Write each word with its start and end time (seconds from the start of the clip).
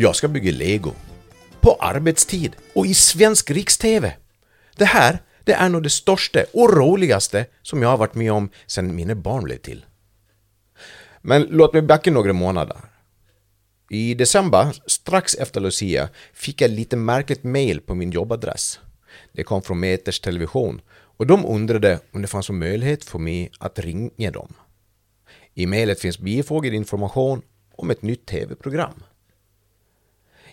Jag 0.00 0.16
ska 0.16 0.28
bygga 0.28 0.52
lego. 0.52 0.92
På 1.60 1.74
arbetstid 1.74 2.56
och 2.74 2.86
i 2.86 2.94
svensk 2.94 3.50
riks-TV. 3.50 4.12
Det 4.76 4.84
här, 4.84 5.18
det 5.44 5.52
är 5.52 5.68
nog 5.68 5.82
det 5.82 5.90
största 5.90 6.44
och 6.52 6.76
roligaste 6.76 7.46
som 7.62 7.82
jag 7.82 7.88
har 7.88 7.96
varit 7.96 8.14
med 8.14 8.32
om 8.32 8.50
sedan 8.66 8.94
mina 8.94 9.14
barn 9.14 9.44
blev 9.44 9.56
till. 9.56 9.84
Men 11.22 11.42
låt 11.42 11.72
mig 11.72 11.82
backa 11.82 12.10
några 12.10 12.32
månader. 12.32 12.76
I 13.90 14.14
december, 14.14 14.76
strax 14.86 15.34
efter 15.34 15.60
Lucia, 15.60 16.08
fick 16.32 16.60
jag 16.60 16.70
lite 16.70 16.96
märkligt 16.96 17.44
mail 17.44 17.80
på 17.80 17.94
min 17.94 18.10
jobbadress. 18.10 18.80
Det 19.32 19.42
kom 19.42 19.62
från 19.62 19.80
Meters 19.80 20.20
Television 20.20 20.80
och 20.90 21.26
de 21.26 21.44
undrade 21.46 21.98
om 22.12 22.22
det 22.22 22.28
fanns 22.28 22.50
en 22.50 22.58
möjlighet 22.58 23.04
för 23.04 23.18
mig 23.18 23.50
att 23.58 23.78
ringa 23.78 24.30
dem. 24.30 24.54
I 25.54 25.66
mejlet 25.66 26.00
finns 26.00 26.18
bifogad 26.18 26.74
information 26.74 27.42
om 27.76 27.90
ett 27.90 28.02
nytt 28.02 28.26
tv-program. 28.26 29.02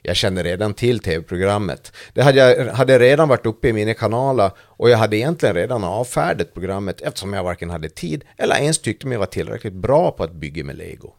Jag 0.02 0.16
kände 0.16 0.44
redan 0.44 0.74
till 0.74 1.00
tv-programmet. 1.00 1.92
Det 2.14 2.22
hade, 2.22 2.38
jag, 2.38 2.74
hade 2.74 3.00
redan 3.00 3.30
varit 3.30 3.46
uppe 3.46 3.68
i 3.68 3.74
mina 3.74 3.94
kanaler 3.94 4.52
och 4.60 4.90
jag 4.90 4.98
hade 4.98 5.18
egentligen 5.18 5.56
redan 5.56 5.84
avfärdat 5.84 6.54
programmet 6.54 7.02
eftersom 7.02 7.34
jag 7.34 7.44
varken 7.44 7.70
hade 7.70 7.90
tid 7.90 8.24
eller 8.38 8.56
ens 8.56 8.80
tyckte 8.80 9.08
mig 9.08 9.18
vara 9.18 9.28
tillräckligt 9.28 9.74
bra 9.74 10.12
på 10.12 10.24
att 10.24 10.34
bygga 10.34 10.64
med 10.64 10.78
lego. 10.78 11.14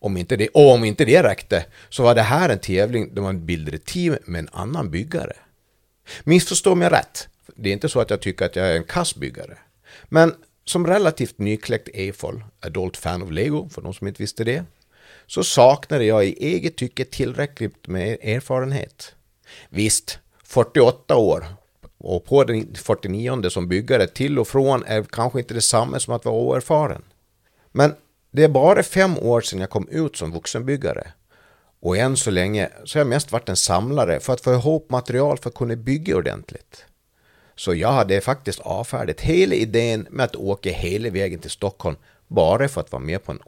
Om 0.00 0.16
inte 0.16 0.36
det, 0.36 0.48
och 0.48 0.72
om 0.72 0.84
inte 0.84 1.04
det 1.04 1.22
räckte 1.22 1.64
så 1.88 2.02
var 2.02 2.14
det 2.14 2.22
här 2.22 2.48
en 2.48 2.58
tävling 2.58 3.14
där 3.14 3.22
man 3.22 3.46
bildade 3.46 3.78
team 3.78 4.16
med 4.24 4.38
en 4.38 4.48
annan 4.52 4.90
byggare. 4.90 5.36
Missförstå 6.24 6.74
mig 6.74 6.88
rätt, 6.88 7.28
det 7.56 7.68
är 7.68 7.72
inte 7.72 7.88
så 7.88 8.00
att 8.00 8.10
jag 8.10 8.20
tycker 8.20 8.44
att 8.46 8.56
jag 8.56 8.66
är 8.66 8.76
en 8.76 8.84
kassbyggare. 8.84 9.58
Men 10.04 10.34
som 10.64 10.86
relativt 10.86 11.38
nykläckt 11.38 11.88
EFOL, 11.94 12.44
adult 12.60 12.96
fan 12.96 13.22
of 13.22 13.30
Lego, 13.30 13.68
för 13.68 13.82
de 13.82 13.94
som 13.94 14.08
inte 14.08 14.22
visste 14.22 14.44
det, 14.44 14.64
så 15.28 15.44
saknade 15.44 16.04
jag 16.04 16.26
i 16.26 16.46
eget 16.46 16.76
tycke 16.76 17.04
tillräckligt 17.04 17.88
med 17.88 18.18
erfarenhet. 18.22 19.14
Visst, 19.68 20.18
48 20.44 21.16
år 21.16 21.46
och 21.98 22.24
på 22.24 22.44
den 22.44 22.74
49 22.74 23.50
som 23.50 23.68
byggare 23.68 24.06
till 24.06 24.38
och 24.38 24.48
från 24.48 24.84
är 24.84 25.02
kanske 25.02 25.38
inte 25.38 25.54
detsamma 25.54 26.00
som 26.00 26.14
att 26.14 26.24
vara 26.24 26.34
oerfaren. 26.34 27.02
Men 27.72 27.94
det 28.30 28.44
är 28.44 28.48
bara 28.48 28.82
fem 28.82 29.18
år 29.18 29.40
sedan 29.40 29.60
jag 29.60 29.70
kom 29.70 29.88
ut 29.88 30.16
som 30.16 30.32
vuxenbyggare. 30.32 31.12
Och 31.80 31.96
än 31.96 32.16
så 32.16 32.30
länge 32.30 32.68
så 32.84 32.98
har 32.98 33.00
jag 33.00 33.08
mest 33.08 33.32
varit 33.32 33.48
en 33.48 33.56
samlare 33.56 34.20
för 34.20 34.32
att 34.32 34.40
få 34.40 34.52
ihop 34.52 34.90
material 34.90 35.38
för 35.38 35.48
att 35.48 35.54
kunna 35.54 35.76
bygga 35.76 36.16
ordentligt. 36.16 36.84
Så 37.56 37.74
jag 37.74 37.92
hade 37.92 38.20
faktiskt 38.20 38.60
avfärdat 38.60 39.20
hela 39.20 39.54
idén 39.54 40.06
med 40.10 40.24
att 40.24 40.36
åka 40.36 40.70
hela 40.70 41.10
vägen 41.10 41.38
till 41.38 41.50
Stockholm 41.50 41.96
bara 42.26 42.68
för 42.68 42.80
att 42.80 42.92
vara 42.92 43.02
med 43.02 43.24
på 43.24 43.32
en 43.32 43.40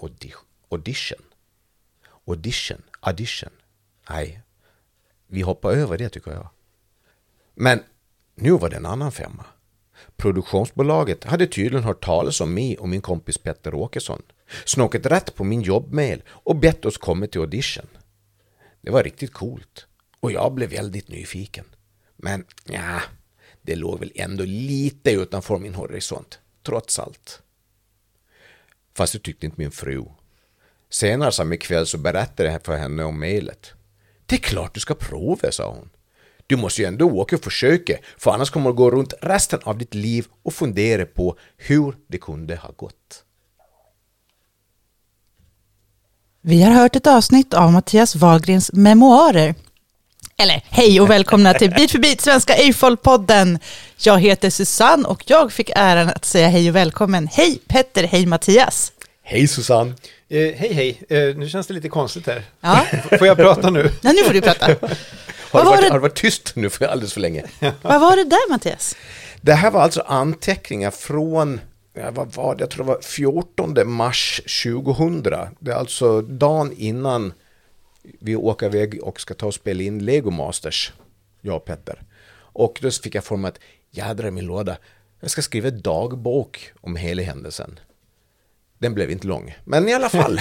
audition. 0.71 1.30
Audition? 2.31 2.83
Audition? 3.01 3.51
Nej, 4.11 4.43
vi 5.27 5.41
hoppar 5.41 5.73
över 5.73 5.99
det 5.99 6.09
tycker 6.09 6.31
jag. 6.31 6.49
Men 7.55 7.83
nu 8.35 8.51
var 8.51 8.71
det 8.71 8.77
en 8.77 8.87
annan 8.87 9.13
femma. 9.13 9.45
Produktionsbolaget 10.17 11.25
hade 11.25 11.47
tydligen 11.47 11.85
hört 11.85 12.05
talas 12.05 12.41
om 12.41 12.55
mig 12.55 12.79
och 12.79 12.89
min 12.89 13.03
kompis 13.03 13.39
Petter 13.39 13.75
Åkesson, 13.75 14.23
snokat 14.65 15.07
rätt 15.07 15.35
på 15.35 15.45
min 15.45 15.63
jobbmail 15.63 16.23
och 16.29 16.57
bett 16.57 16.85
oss 16.85 16.99
komma 16.99 17.27
till 17.27 17.41
audition. 17.41 17.87
Det 18.81 18.91
var 18.91 19.03
riktigt 19.03 19.33
coolt 19.33 19.87
och 20.21 20.33
jag 20.33 20.55
blev 20.55 20.71
väldigt 20.71 21.09
nyfiken. 21.09 21.65
Men 22.17 22.45
ja, 22.65 23.01
det 23.63 23.77
låg 23.77 23.99
väl 23.99 24.13
ändå 24.15 24.45
lite 24.45 25.11
utanför 25.11 25.59
min 25.59 25.75
horisont, 25.75 26.39
trots 26.63 26.99
allt. 26.99 27.43
Fast 28.95 29.13
det 29.13 29.19
tyckte 29.19 29.47
inte 29.47 29.61
min 29.61 29.71
fru. 29.71 30.05
Senare 30.91 31.33
samma 31.33 31.57
kväll 31.57 31.87
så 31.87 31.99
berättade 31.99 32.53
jag 32.53 32.65
för 32.65 32.77
henne 32.77 33.05
om 33.05 33.21
mejlet. 33.21 33.73
Det 34.27 34.35
är 34.35 34.41
klart 34.41 34.75
du 34.75 34.81
ska 34.81 34.95
prova, 34.95 35.53
sa 35.53 35.71
hon. 35.71 35.91
Du 36.47 36.57
måste 36.57 36.83
ju 36.83 36.89
ändå 36.89 37.07
åka 37.11 37.37
och 37.37 37.45
försöka, 37.45 37.97
för 38.19 38.31
annars 38.31 38.51
kommer 38.51 38.71
du 38.71 38.77
gå 38.77 38.91
runt 38.91 39.15
resten 39.23 39.61
av 39.63 39.79
ditt 39.79 39.95
liv 39.95 40.27
och 40.43 40.55
fundera 40.55 41.07
på 41.07 41.37
hur 41.57 41.97
det 42.07 42.19
kunde 42.19 42.57
ha 42.57 42.71
gått. 42.77 43.25
Vi 46.43 46.63
har 46.63 46.73
hört 46.73 46.97
ett 46.97 47.07
avsnitt 47.07 47.55
av 47.55 47.73
Mattias 47.73 48.17
Wahlgrens 48.17 48.73
memoarer 48.73 49.55
eller 50.37 50.63
hej 50.69 51.01
och 51.01 51.11
välkomna 51.11 51.55
till 51.55 51.71
Bit 51.71 51.91
för 51.91 51.99
bit 51.99 52.21
Svenska 52.21 52.55
Eiffel-podden. 52.55 53.59
Jag 53.99 54.21
heter 54.21 54.51
Susanne 54.51 55.09
och 55.09 55.23
jag 55.27 55.53
fick 55.53 55.71
äran 55.77 56.09
att 56.09 56.25
säga 56.25 56.49
hej 56.49 56.69
och 56.69 56.77
välkommen. 56.77 57.29
Hej 57.33 57.61
Petter, 57.69 58.05
hej 58.05 58.27
Mattias. 58.27 58.93
Hej 59.31 59.49
Susanne. 59.49 59.95
Eh, 60.29 60.55
hej 60.55 60.73
hej, 60.73 61.03
eh, 61.09 61.37
nu 61.37 61.49
känns 61.49 61.67
det 61.67 61.75
lite 61.75 61.89
konstigt 61.89 62.27
här. 62.27 62.43
Ja. 62.61 62.87
Får 63.19 63.27
jag 63.27 63.37
prata 63.37 63.71
nu? 63.71 63.91
Ja, 64.03 64.13
nu 64.13 64.25
får 64.25 64.33
du 64.33 64.41
prata. 64.41 64.67
har, 64.67 64.75
du 65.65 65.71
varit, 65.71 65.81
det... 65.81 65.89
har 65.89 65.95
du 65.95 65.99
varit 65.99 66.15
tyst 66.15 66.53
nu 66.57 66.71
för 66.71 66.87
alldeles 66.87 67.13
för 67.13 67.21
länge? 67.21 67.45
Vad 67.83 68.01
var 68.01 68.17
det 68.17 68.25
där 68.25 68.51
Mattias? 68.51 68.97
Det 69.41 69.53
här 69.53 69.71
var 69.71 69.81
alltså 69.81 70.01
anteckningar 70.01 70.91
från 70.91 71.61
ja, 71.95 72.11
vad 72.11 72.35
var 72.35 72.55
det? 72.55 72.63
Jag 72.63 72.71
tror 72.71 72.85
det 72.85 72.89
var 72.89 73.01
14 73.03 73.91
mars 73.91 74.41
2000. 74.65 75.23
Det 75.59 75.71
är 75.71 75.75
alltså 75.75 76.23
dagen 76.23 76.73
innan 76.77 77.33
vi 78.21 78.37
åker 78.37 78.67
iväg 78.67 78.99
och 79.03 79.21
ska 79.21 79.35
ta 79.35 79.47
och 79.47 79.55
spela 79.55 79.83
in 79.83 80.05
Lego 80.05 80.31
Masters, 80.31 80.93
jag 81.41 81.57
och 81.57 81.65
Petter. 81.65 82.03
Och 82.33 82.79
då 82.83 82.91
fick 82.91 83.15
jag 83.15 83.25
för 83.25 83.37
mig 83.37 83.49
att 83.49 83.59
jädrar 83.91 84.29
i 84.29 84.31
min 84.31 84.47
låda, 84.47 84.77
jag 85.21 85.31
ska 85.31 85.43
skriva 85.43 85.71
dagbok 85.71 86.73
om 86.81 86.97
hela 86.97 87.23
händelsen. 87.23 87.79
Den 88.81 88.95
blev 88.95 89.11
inte 89.11 89.27
lång, 89.27 89.57
men 89.65 89.89
i 89.89 89.95
alla 89.95 90.09
fall. 90.09 90.41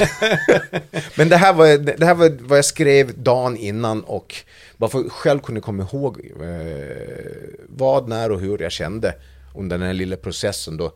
men 1.17 1.29
det 1.29 1.37
här, 1.37 1.53
var, 1.53 1.77
det 1.77 2.05
här 2.05 2.15
var 2.15 2.37
vad 2.41 2.57
jag 2.57 2.65
skrev 2.65 3.23
dagen 3.23 3.57
innan 3.57 4.03
och 4.03 4.35
bara 4.77 4.89
för 4.89 5.09
själv 5.09 5.39
kunna 5.39 5.61
komma 5.61 5.83
ihåg 5.83 6.31
eh, 6.41 7.59
vad, 7.67 8.07
när 8.07 8.31
och 8.31 8.39
hur 8.39 8.61
jag 8.61 8.71
kände 8.71 9.15
under 9.55 9.77
den 9.77 9.87
här 9.87 9.93
lilla 9.93 10.17
processen 10.17 10.77
då. 10.77 10.93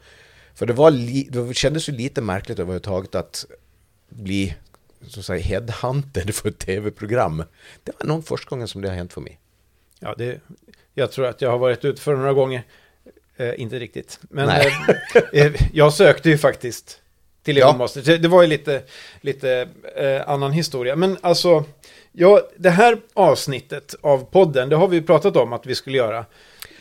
För 0.56 0.66
det, 0.66 0.74
var 0.74 0.92
li, 0.92 1.28
det 1.32 1.54
kändes 1.54 1.90
ju 1.90 1.94
lite 1.94 2.22
märkligt 2.22 2.60
överhuvudtaget 2.60 3.16
att 3.16 3.46
bli 4.10 4.56
så 5.08 5.20
att 5.20 5.26
säga 5.26 5.44
headhunted 5.44 6.36
för 6.36 6.50
ett 6.50 6.60
tv-program. 6.60 7.44
Det 7.84 7.92
var 8.00 8.08
nog 8.08 8.28
första 8.28 8.50
gången 8.50 8.68
som 8.68 8.82
det 8.82 8.88
har 8.88 8.96
hänt 8.96 9.14
för 9.14 9.22
mig. 9.22 9.40
Ja, 10.00 10.16
det, 10.18 10.42
jag 10.94 11.12
tror 11.12 11.26
att 11.26 11.42
jag 11.42 11.50
har 11.50 11.58
varit 11.58 11.86
ute 11.86 12.02
för 12.02 12.16
några 12.16 12.34
gånger. 12.34 12.64
Eh, 13.38 13.62
inte 13.62 13.80
riktigt. 13.80 14.20
Men 14.22 14.50
eh, 14.50 14.66
eh, 15.34 15.54
jag 15.74 15.94
sökte 15.94 16.30
ju 16.30 16.38
faktiskt 16.38 17.03
till 17.44 17.56
Leon 17.56 17.70
ja. 17.70 17.78
Master. 17.78 18.18
Det 18.18 18.28
var 18.28 18.42
ju 18.42 18.48
lite, 18.48 18.82
lite 19.22 19.68
eh, 19.96 20.30
annan 20.30 20.52
historia. 20.52 20.96
Men 20.96 21.18
alltså, 21.22 21.64
ja, 22.12 22.42
det 22.58 22.70
här 22.70 22.98
avsnittet 23.14 23.96
av 24.02 24.26
podden, 24.32 24.70
det 24.70 24.76
har 24.76 24.88
vi 24.88 25.02
pratat 25.02 25.36
om 25.36 25.54
att 25.54 25.66
vi 25.66 25.76
skulle 25.76 25.98
göra. 25.98 26.26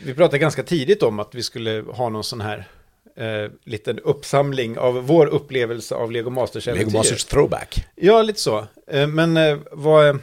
Vi 0.05 0.13
pratade 0.13 0.39
ganska 0.39 0.63
tidigt 0.63 1.03
om 1.03 1.19
att 1.19 1.35
vi 1.35 1.43
skulle 1.43 1.83
ha 1.87 2.09
någon 2.09 2.23
sån 2.23 2.41
här 2.41 2.67
eh, 3.15 3.51
liten 3.63 3.99
uppsamling 3.99 4.77
av 4.77 5.07
vår 5.07 5.27
upplevelse 5.27 5.95
av 5.95 6.11
Lego 6.11 6.29
Masters 6.29 6.65
Lego 6.65 6.89
Masters 6.89 7.25
throwback. 7.25 7.85
Ja, 7.95 8.21
lite 8.21 8.39
så. 8.39 8.67
Eh, 8.87 9.07
men 9.07 9.37
eh, 9.37 9.57
vad... 9.71 10.19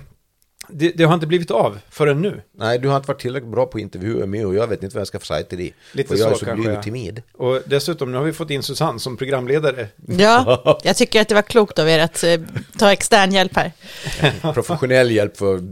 Det, 0.73 0.91
det, 0.91 1.05
har 1.05 1.15
inte 1.15 1.27
blivit 1.27 1.51
av 1.51 1.79
förrän 1.91 2.23
nu. 2.23 2.43
Nej, 2.53 2.79
du 2.79 2.89
har 2.89 2.97
inte 2.97 3.09
varit 3.09 3.21
tillräckligt 3.21 3.53
bra 3.53 3.67
på 3.67 3.79
intervjuer 3.81 4.27
med 4.27 4.47
och 4.47 4.55
jag 4.55 4.67
vet 4.67 4.83
inte 4.83 4.95
vad 4.97 5.01
jag 5.01 5.09
ska 5.09 5.19
få 5.19 5.27
säga 5.27 5.43
till 5.43 5.59
dig. 5.59 5.75
Lite 5.93 6.09
för 6.09 6.17
så 6.17 6.23
jag 6.23 6.33
är 6.33 6.35
så 6.35 6.45
kanske. 6.45 6.69
blyg 6.69 6.83
timid. 6.83 7.23
Och 7.33 7.63
dessutom, 7.67 8.13
nu 8.13 8.19
har 8.19 8.25
vi 8.25 8.33
fått 8.33 8.51
in 8.51 8.63
Susanne 8.63 8.99
som 8.99 9.17
programledare. 9.17 9.89
Ja, 10.07 10.81
jag 10.85 10.97
tycker 10.97 11.21
att 11.21 11.29
det 11.29 11.35
var 11.35 11.43
klokt 11.43 11.79
av 11.79 11.89
er 11.89 11.99
att 11.99 12.25
eh, 12.25 12.41
ta 12.79 12.93
extern 12.93 13.33
hjälp 13.33 13.57
här. 13.57 13.73
Professionell 14.53 15.11
hjälp 15.11 15.37
för 15.37 15.63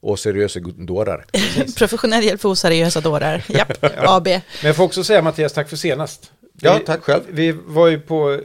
oseriösa 0.00 0.60
dårar. 0.60 1.26
Professionell 1.78 2.24
hjälp 2.24 2.40
för 2.40 2.48
oseriösa 2.48 3.00
dårar, 3.00 3.44
japp, 3.48 3.72
ja. 3.80 4.16
AB. 4.16 4.26
Men 4.26 4.42
jag 4.62 4.76
får 4.76 4.84
också 4.84 5.04
säga 5.04 5.22
Mattias, 5.22 5.52
tack 5.52 5.68
för 5.68 5.76
senast. 5.76 6.32
Ja, 6.60 6.80
tack 6.86 7.02
själv. 7.02 7.22
Vi 7.28 7.52
var 7.66 7.88
ju 7.88 8.00
på, 8.00 8.40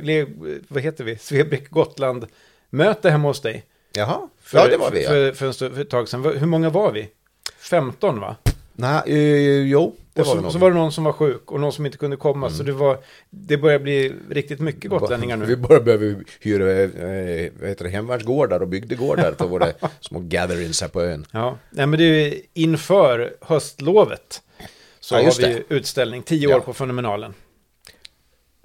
vad 0.68 0.84
heter 0.84 1.04
vi, 1.04 1.18
Svebrick 1.18 1.70
Gotland 1.70 2.26
möte 2.70 3.10
hemma 3.10 3.28
hos 3.28 3.42
dig. 3.42 3.64
Jaha, 3.94 4.30
för, 4.42 4.58
ja 4.58 4.68
det 4.68 4.78
var 4.78 4.92
vi 4.92 5.04
ja. 5.04 5.10
För, 5.10 5.32
för, 5.32 5.70
för, 5.70 5.82
ett 5.82 5.90
tag 5.90 6.10
sedan. 6.10 6.24
Hur 6.24 6.46
många 6.46 6.70
var 6.70 6.92
vi? 6.92 7.10
15 7.58 8.20
va? 8.20 8.36
Nej, 8.74 9.02
uh, 9.08 9.68
jo. 9.68 9.96
Det 10.14 10.22
och 10.22 10.28
så, 10.28 10.52
så, 10.52 10.58
var 10.58 10.72
det 10.72 10.78
någon 10.78 10.92
som 10.92 11.04
var 11.04 11.14
sjuk 11.14 11.52
och 11.52 11.60
någon 11.60 11.74
som 11.74 11.86
inte 11.86 11.98
kunde 11.98 12.18
komma. 12.18 12.48
Mm. 12.48 12.58
Så 12.58 12.64
det, 12.64 12.72
var, 12.72 12.98
det 13.30 13.58
börjar 13.58 13.80
bli 13.80 14.14
riktigt 14.30 14.60
mycket 14.60 14.92
gotlänningar 14.92 15.38
nu. 15.38 15.46
Vi 15.46 15.56
börjar 15.56 15.82
behöva 15.82 16.24
hyra 16.40 16.72
äh, 16.82 17.52
vad 17.60 17.70
heter 17.70 17.84
det, 17.84 17.90
hemvärnsgårdar 17.90 18.60
och 18.60 18.68
bygdegårdar 18.68 19.32
för 19.38 19.46
våra 19.46 19.68
små 20.00 20.20
gatherings 20.20 20.82
här 20.82 20.88
på 20.88 21.02
ön. 21.02 21.26
Ja, 21.32 21.58
Nej, 21.70 21.88
men 21.88 22.00
det 22.00 22.06
är 22.06 22.42
inför 22.54 23.36
höstlovet. 23.42 24.42
Så 25.00 25.16
ja, 25.16 25.24
har 25.24 25.48
vi 25.48 25.54
det. 25.54 25.76
utställning, 25.76 26.24
tio 26.24 26.50
ja. 26.50 26.56
år 26.56 26.60
på 26.60 26.74
Fenomenalen. 26.74 27.34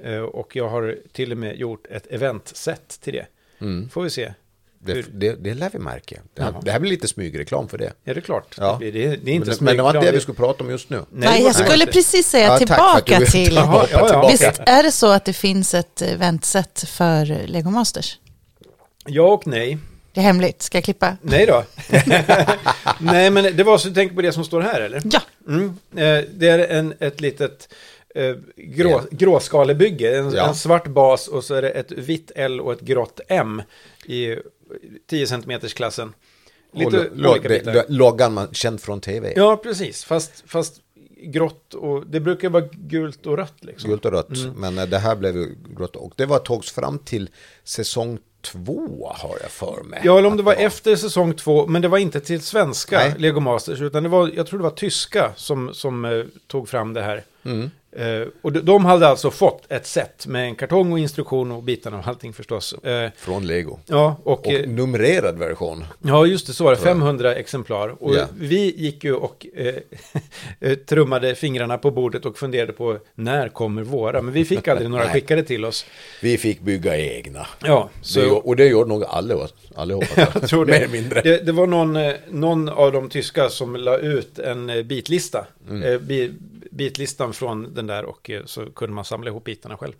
Eh, 0.02 0.20
och 0.20 0.56
jag 0.56 0.68
har 0.68 0.98
till 1.12 1.32
och 1.32 1.38
med 1.38 1.56
gjort 1.56 1.86
ett 1.90 2.06
eventset 2.06 3.00
till 3.00 3.12
det. 3.12 3.26
Mm. 3.58 3.88
Får 3.88 4.02
vi 4.02 4.10
se. 4.10 4.32
Det, 4.80 5.02
det, 5.12 5.32
det 5.32 5.54
lär 5.54 5.70
vi 5.72 5.78
märka. 5.78 6.20
Det 6.34 6.42
här, 6.42 6.54
det 6.62 6.70
här, 6.70 6.80
blir 6.80 6.90
lite 6.90 7.08
smygreklam 7.08 7.68
för 7.68 7.78
det. 7.78 7.92
Ja, 8.04 8.14
det 8.14 8.20
är 8.20 8.22
klart. 8.22 8.54
Ja. 8.58 8.76
Det, 8.80 8.90
det, 8.90 9.16
det 9.16 9.30
är 9.30 9.34
inte 9.34 9.50
men, 9.50 9.56
men 9.60 9.76
det 9.76 9.82
var 9.82 9.96
inte 9.96 10.06
det 10.06 10.12
vi 10.12 10.20
skulle 10.20 10.36
prata 10.36 10.64
om 10.64 10.70
just 10.70 10.90
nu. 10.90 10.96
Nej, 10.96 11.28
Nej 11.28 11.42
jag 11.42 11.54
skulle 11.54 11.86
precis 11.86 12.28
säga 12.28 12.46
ja, 12.46 12.58
tillbaka 12.58 13.20
till... 13.20 13.54
Jaha, 13.54 13.86
ja, 13.92 14.08
ja. 14.12 14.28
Visst 14.28 14.60
är 14.66 14.82
det 14.82 14.92
så 14.92 15.10
att 15.10 15.24
det 15.24 15.32
finns 15.32 15.74
ett 15.74 16.02
eventset 16.02 16.84
för 16.88 17.46
Lego 17.46 17.70
Masters? 17.70 18.18
Ja 19.06 19.32
och 19.32 19.46
nej. 19.46 19.78
Det 20.12 20.20
är 20.20 20.24
hemligt, 20.24 20.62
ska 20.62 20.76
jag 20.78 20.84
klippa? 20.84 21.16
Nej 21.22 21.46
då. 21.46 21.64
Nej, 23.00 23.30
men 23.30 23.56
det 23.56 23.62
var 23.64 23.78
så 23.78 23.88
du 23.88 23.94
tänker 23.94 24.14
på 24.14 24.22
det 24.22 24.32
som 24.32 24.44
står 24.44 24.60
här, 24.60 24.80
eller? 24.80 25.02
Ja, 25.04 25.20
Mm. 25.48 25.68
Eh, 25.96 26.24
det 26.34 26.48
är 26.48 26.58
en, 26.58 26.94
ett 27.00 27.20
litet 27.20 27.74
eh, 28.14 28.36
grå, 28.56 29.00
gråskalebygge. 29.10 30.18
En, 30.18 30.32
Ja. 30.32 30.48
en 30.48 30.54
svart 30.54 30.86
bas 30.86 31.28
och 31.28 31.44
så 31.44 31.54
är 31.54 31.62
det 31.62 31.70
ett 31.70 31.92
vitt 31.92 32.32
L 32.36 32.60
och 32.60 32.72
ett 32.72 32.80
grått 32.80 33.20
M 33.28 33.62
i 34.04 34.36
10 35.06 35.26
cm 35.26 35.60
klassen. 35.60 36.12
Och 36.72 36.78
Lite 36.78 37.10
lo- 37.14 37.30
olika 37.30 37.48
det- 37.48 37.58
bitar. 37.58 37.72
det- 37.72 37.84
Loggan 37.88 38.34
man 38.34 38.48
känt 38.52 38.82
från 38.82 39.00
tv. 39.00 39.32
Ja, 39.36 39.56
precis. 39.56 40.04
Fast, 40.04 40.42
fast 40.46 40.80
grått 41.22 41.74
och 41.74 42.06
det 42.06 42.20
brukar 42.20 42.48
vara 42.48 42.64
gult 42.72 43.26
och 43.26 43.36
rött 43.36 43.54
liksom. 43.64 43.90
Gult 43.90 44.04
och 44.04 44.12
rött. 44.12 44.36
Mm. 44.36 44.52
Men 44.60 44.78
eh, 44.78 44.86
det 44.86 44.98
här 44.98 45.16
blev 45.16 45.34
grått. 45.76 45.96
Och 45.96 46.12
det 46.16 46.26
var 46.26 46.38
togs 46.38 46.70
fram 46.70 46.98
till 46.98 47.30
säsong 47.64 48.18
två 48.40 49.12
har 49.14 49.38
jag 49.42 49.50
för 49.50 49.82
mig. 49.82 50.00
Ja, 50.04 50.18
eller 50.18 50.26
om 50.28 50.32
Att 50.32 50.38
det 50.38 50.42
var 50.44 50.54
efter 50.54 50.96
säsong 50.96 51.34
två, 51.34 51.66
men 51.66 51.82
det 51.82 51.88
var 51.88 51.98
inte 51.98 52.20
till 52.20 52.40
svenska 52.40 52.98
Nej. 52.98 53.14
Lego 53.18 53.40
Masters, 53.40 53.80
utan 53.80 54.02
det 54.02 54.08
var, 54.08 54.30
jag 54.34 54.46
tror 54.46 54.58
det 54.58 54.62
var 54.62 54.70
tyska 54.70 55.32
som, 55.36 55.74
som 55.74 56.04
eh, 56.04 56.24
tog 56.46 56.68
fram 56.68 56.92
det 56.94 57.02
här. 57.02 57.24
Mm. 57.44 57.70
Eh, 57.98 58.26
och 58.42 58.52
de, 58.52 58.60
de 58.60 58.84
hade 58.84 59.08
alltså 59.08 59.30
fått 59.30 59.72
ett 59.72 59.86
set 59.86 60.26
med 60.26 60.44
en 60.44 60.54
kartong 60.54 60.92
och 60.92 60.98
instruktion 60.98 61.52
och 61.52 61.62
bitarna 61.62 61.98
och 61.98 62.08
allting 62.08 62.32
förstås. 62.32 62.72
Eh, 62.72 63.10
Från 63.16 63.46
Lego. 63.46 63.78
ja, 63.86 64.16
och, 64.24 64.46
Och 64.46 64.52
eh, 64.52 64.68
numrerad 64.68 65.38
version. 65.38 65.84
ja, 66.02 66.26
just 66.26 66.46
det, 66.46 66.52
så 66.52 66.64
var 66.64 66.70
det. 66.70 66.76
500 66.76 67.34
exemplar. 67.34 67.88
Och 68.04 68.14
Ja. 68.14 68.26
vi 68.38 68.74
gick 68.76 69.04
ju 69.04 69.14
och 69.14 69.46
eh, 69.56 69.74
eh, 70.60 70.74
trummade 70.74 71.34
fingrarna 71.34 71.78
på 71.78 71.90
bordet 71.90 72.26
och 72.26 72.38
funderade 72.38 72.72
på 72.72 72.98
när 73.14 73.48
kommer 73.48 73.82
våra? 73.82 74.22
Men 74.22 74.34
vi 74.34 74.44
fick 74.44 74.68
aldrig 74.68 74.90
några 74.90 75.08
skickade 75.12 75.42
till 75.42 75.64
oss. 75.64 75.86
Vi 76.22 76.38
fick 76.38 76.60
bygga 76.60 76.96
egna. 76.98 77.46
Ja, 77.64 77.90
Så, 78.02 78.20
så... 78.20 78.36
och 78.36 78.56
det 78.56 78.64
gjorde 78.66 78.88
nog 78.88 79.04
alla, 79.04 79.48
allihopa. 79.74 80.06
Jag 80.34 80.48
tror 80.48 80.66
Mer 80.66 80.72
det. 80.72 80.78
eller 80.78 80.88
mindre. 80.88 81.20
Det, 81.20 81.46
det 81.46 81.52
var 81.52 81.66
någon, 81.66 81.98
någon 82.30 82.68
av 82.68 82.92
de 82.92 83.08
tyska 83.10 83.48
som 83.48 83.76
la 83.76 83.98
ut 83.98 84.38
en 84.38 84.86
bitlista. 84.88 85.46
Mm. 85.70 86.06
Bi, 86.06 86.32
bitlistan 86.78 87.32
från 87.32 87.74
den 87.74 87.86
där 87.86 88.04
och 88.04 88.30
eh, 88.30 88.44
så 88.44 88.66
kunde 88.66 88.94
man 88.94 89.04
samla 89.04 89.30
ihop 89.30 89.44
bitarna 89.44 89.76
själv. 89.76 89.92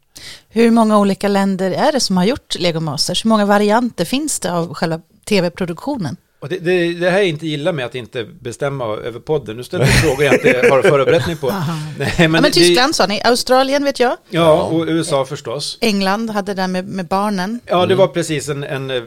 hur 0.49 0.71
många 0.71 0.99
olika 0.99 1.29
länder 1.29 1.71
är 1.71 1.93
det 1.93 2.01
som 2.01 2.17
har 2.17 2.25
gjort 2.25 2.55
Lego 2.59 2.81
Masters? 2.81 3.25
Hur 3.25 3.29
många 3.29 3.47
varianter 3.47 4.05
finns 4.05 4.41
det 4.41 4.53
av 4.53 4.75
själva 4.75 5.01
tv-produktionen? 5.25 6.17
Och 6.41 6.49
det, 6.49 6.59
det, 6.59 6.93
det 6.95 7.11
här 7.11 7.19
är 7.19 7.25
inte 7.25 7.47
illa 7.47 7.73
med 7.73 7.87
att 7.87 7.95
inte 7.95 8.25
bestämma 8.41 8.85
över 8.97 9.21
podden. 9.21 9.57
Nu 9.57 9.65
ställer 9.65 9.85
du 9.85 9.91
frågor 9.91 10.25
jag 10.25 10.35
inte 10.35 10.69
har 10.71 10.83
förberett 10.83 11.27
mig 11.27 11.37
på. 11.37 11.47
Nej, 11.51 11.59
Men, 11.99 12.09
ja, 12.19 12.29
men 12.29 12.43
det- 12.43 12.51
Tyskland 12.51 12.95
sa 12.95 13.07
ni, 13.07 13.21
Australien 13.25 13.85
vet 13.85 14.01
jag, 14.01 14.17
Ja, 14.31 14.63
och 14.63 14.85
USA 14.89 15.25
förstås. 15.25 15.79
England 15.81 16.31
hade 16.31 16.55
det 16.55 16.63
där 16.63 16.69
med, 16.69 16.89
med 16.89 17.07
barnen. 17.07 17.61
Ja, 17.67 17.77
Mm. 17.77 17.89
det 17.89 17.95
var 17.95 18.09
precis 18.09 18.49
en, 18.49 18.65
en 18.65 18.91
eh, 18.91 19.03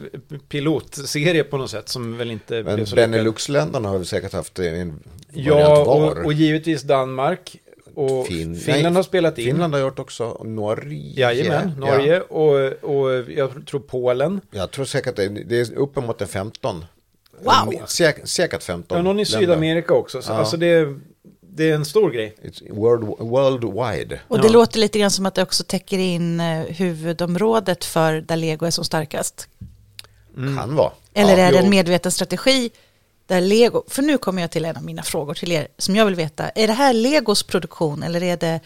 pilotserie 0.50 1.44
på 1.44 1.58
något 1.58 1.70
sätt 1.72 1.90
som 1.90 2.18
väl 2.18 2.32
inte 2.32 2.64
Men 2.64 2.76
blev 2.76 2.86
så. 2.86 2.96
Benelux-länderna 2.96 3.90
har 3.90 3.98
väl 3.98 4.06
säkert 4.08 4.34
haft 4.34 4.60
en 4.60 5.00
Ja, 5.34 5.78
och, 5.80 6.26
och 6.26 6.34
givetvis 6.34 6.82
Danmark. 6.82 7.56
Och 7.96 8.28
Fin- 8.28 8.56
Finland 8.56 8.84
nej, 8.84 8.94
har 8.94 9.04
spelat 9.04 9.38
in. 9.38 9.46
Finland 9.46 9.74
har 9.74 9.82
gjort 9.82 10.00
också. 10.00 10.42
Norge. 10.44 11.20
Jajamän, 11.22 11.72
Ja. 11.80 11.86
Norge 11.98 12.22
och, 12.22 12.56
och 12.84 13.30
jag 13.30 13.66
tror 13.68 13.80
Polen. 13.80 14.42
Jag 14.52 14.72
tror 14.72 14.86
säkert 14.86 15.16
det, 15.16 15.28
det 15.28 15.60
är 15.60 15.74
uppemot 15.78 16.22
en 16.22 16.28
15. 16.28 16.86
Wow. 17.44 17.86
Säkert, 17.88 18.28
säkert 18.28 18.64
15. 18.64 18.98
Ja, 18.98 19.04
någon 19.04 19.20
i 19.20 19.26
länder. 19.26 19.40
Sydamerika 19.40 19.94
också. 19.94 20.22
Så 20.22 20.32
Ja. 20.32 20.36
Alltså 20.38 20.58
det, 20.58 20.96
det 21.42 21.70
är 21.70 21.76
en 21.76 21.86
stor 21.86 22.12
grej. 22.12 22.36
It's 22.44 22.74
world, 22.74 23.04
worldwide. 23.20 24.20
Och 24.28 24.38
det 24.42 24.48
Ja. 24.48 24.54
låter 24.54 24.80
lite 24.80 25.00
grann 25.00 25.12
som 25.12 25.26
att 25.26 25.36
det 25.36 25.44
också 25.44 25.64
täcker 25.64 25.98
in 25.98 26.40
eh, 26.40 26.60
huvudområdet 26.66 27.86
för 27.86 28.14
där 28.22 28.36
Lego 28.36 28.66
är 28.66 28.72
som 28.72 28.84
starkast. 28.86 29.48
Kan 30.36 30.76
vara. 30.76 30.92
Eller 31.14 31.38
ja, 31.38 31.44
är 31.44 31.52
det 31.52 31.58
en 31.60 31.70
medveten 31.70 32.12
strategi 32.12 32.70
där 33.28 33.42
Lego, 33.42 33.84
för 33.88 34.02
nu 34.02 34.18
kommer 34.18 34.42
jag 34.42 34.52
till 34.52 34.66
en 34.66 34.76
av 34.78 34.84
mina 34.84 35.04
frågor 35.04 35.34
till 35.34 35.52
er 35.52 35.68
som 35.78 35.96
jag 35.96 36.06
vill 36.06 36.16
veta. 36.16 36.50
Är 36.50 36.68
det 36.68 36.74
här 36.74 36.94
Legos 36.94 37.44
produktion 37.44 38.04
eller 38.04 38.24
är 38.24 38.38
det 38.38 38.60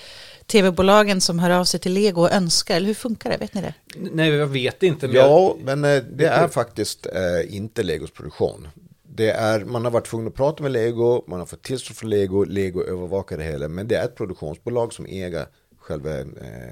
tv-bolagen 0.47 1.21
som 1.21 1.39
hör 1.39 1.49
av 1.49 1.63
sig 1.65 1.79
till 1.79 1.93
Lego 1.93 2.21
och 2.21 2.31
önskar? 2.31 2.75
Eller 2.75 2.87
hur 2.87 2.93
funkar 2.93 3.29
det? 3.29 3.37
Vet 3.37 3.53
ni 3.53 3.61
det? 3.61 3.73
Nej, 3.95 4.29
jag 4.29 4.47
vet 4.47 4.83
inte. 4.83 5.07
Men 5.07 5.15
jag, 5.15 5.27
Ja, 5.29 5.55
men 5.63 5.83
eh, 5.85 6.03
det 6.13 6.25
är 6.25 6.47
faktiskt 6.47 7.05
eh, 7.05 7.55
inte 7.55 7.83
Legos 7.83 8.11
produktion. 8.11 8.67
Det 9.15 9.29
är, 9.29 9.59
man 9.65 9.83
har 9.85 9.91
varit 9.91 10.05
tvungen 10.07 10.27
att 10.27 10.33
prata 10.35 10.63
med 10.63 10.71
Lego, 10.71 11.23
man 11.27 11.39
har 11.39 11.45
fått 11.45 11.61
tillstånd 11.63 11.97
från 11.97 12.09
Lego, 12.09 12.43
Lego 12.43 12.83
övervakar 12.83 13.37
det 13.37 13.43
hela, 13.43 13.67
men 13.67 13.87
det 13.87 13.95
är 13.95 14.05
ett 14.05 14.15
produktionsbolag 14.15 14.93
som 14.93 15.05
äger 15.05 15.45
själva 15.79 16.19
eh, 16.19 16.25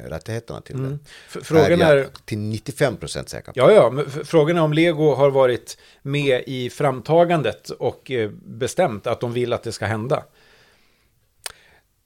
rättigheterna 0.09 0.61
till 0.61 0.83
det. 0.83 0.97
F- 1.27 1.37
frågan 1.43 1.79
jag 1.79 1.89
är- 1.99 2.07
Till 2.25 2.37
95 2.37 2.97
procent 2.97 3.29
säker. 3.29 3.53
ja, 3.55 3.71
ja, 3.71 3.89
men 3.89 4.09
frågan 4.09 4.57
är 4.57 4.61
om 4.61 4.73
Lego 4.73 5.13
har 5.15 5.29
varit 5.31 5.77
med 6.01 6.43
i 6.47 6.69
framtagandet 6.69 7.69
och 7.69 8.11
eh, 8.11 8.29
bestämt 8.45 9.07
att 9.07 9.19
de 9.19 9.33
vill 9.33 9.53
att 9.53 9.63
det 9.63 9.71
ska 9.71 9.85
hända. 9.85 10.23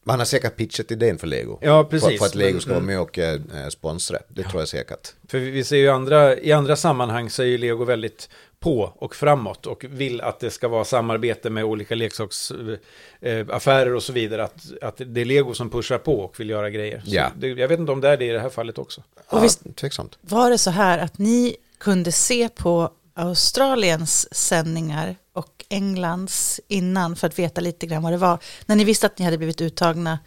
Man 0.07 0.19
har 0.19 0.25
säkert 0.25 0.55
pitchat 0.55 0.91
idén 0.91 1.17
för 1.17 1.27
Lego. 1.27 1.59
Ja, 1.61 1.83
För, 1.83 1.89
precis. 1.89 2.19
för 2.19 2.25
att 2.25 2.35
Lego 2.35 2.59
ska 2.59 2.69
vara 2.71 2.83
med 2.83 2.99
och 2.99 3.19
eh, 3.19 3.39
sponsra. 3.69 4.17
Det 4.29 4.43
tror 4.43 4.61
jag 4.61 4.67
säkert. 4.67 5.13
För 5.27 5.37
vi 5.39 5.63
ser 5.63 5.77
ju 5.77 5.89
andra, 5.89 6.37
i 6.37 6.51
andra 6.51 6.75
sammanhang 6.75 7.29
så 7.29 7.41
är 7.41 7.47
ju 7.47 7.57
Lego 7.57 7.83
väldigt 7.85 8.29
på 8.59 8.93
och 8.95 9.15
framåt 9.15 9.65
och 9.65 9.85
vill 9.89 10.21
att 10.21 10.39
det 10.39 10.49
ska 10.49 10.67
vara 10.67 10.85
samarbete 10.85 11.49
med 11.49 11.63
olika 11.63 11.95
leksaksaffärer 11.95 13.93
och 13.95 14.03
så 14.03 14.13
vidare. 14.13 14.43
Att, 14.43 14.55
att 14.81 15.01
det 15.05 15.21
är 15.21 15.25
Lego 15.25 15.53
som 15.53 15.69
pushar 15.69 15.97
på 15.97 16.19
och 16.19 16.39
vill 16.39 16.49
göra 16.49 16.69
grejer. 16.69 16.99
Så 17.05 17.15
Ja. 17.15 17.31
det, 17.37 17.47
jag 17.47 17.67
vet 17.67 17.79
inte 17.79 17.91
om 17.91 18.01
det 18.01 18.09
är 18.09 18.17
det 18.17 18.25
i 18.25 18.29
det 18.31 18.39
här 18.39 18.49
fallet 18.49 18.77
också. 18.77 19.03
Och 19.27 19.43
visst 19.43 19.59
Ja, 19.63 19.71
tveksamt. 19.75 20.17
var 20.21 20.49
det 20.49 20.57
så 20.57 20.69
här 20.69 20.97
att 20.99 21.17
ni 21.17 21.55
kunde 21.77 22.11
se 22.11 22.49
på 22.49 22.91
Australiens 23.17 24.33
sändningar 24.35 25.15
och 25.33 25.65
Englands 25.69 26.59
innan 26.67 27.15
för 27.15 27.27
att 27.27 27.39
veta 27.39 27.61
lite 27.61 27.85
grann 27.87 28.03
vad 28.03 28.11
det 28.13 28.17
var. 28.17 28.39
När 28.65 28.75
ni 28.75 28.83
visste 28.83 29.05
att 29.05 29.19
ni 29.19 29.25
hade 29.25 29.37
blivit 29.37 29.61
uttagna 29.61 30.19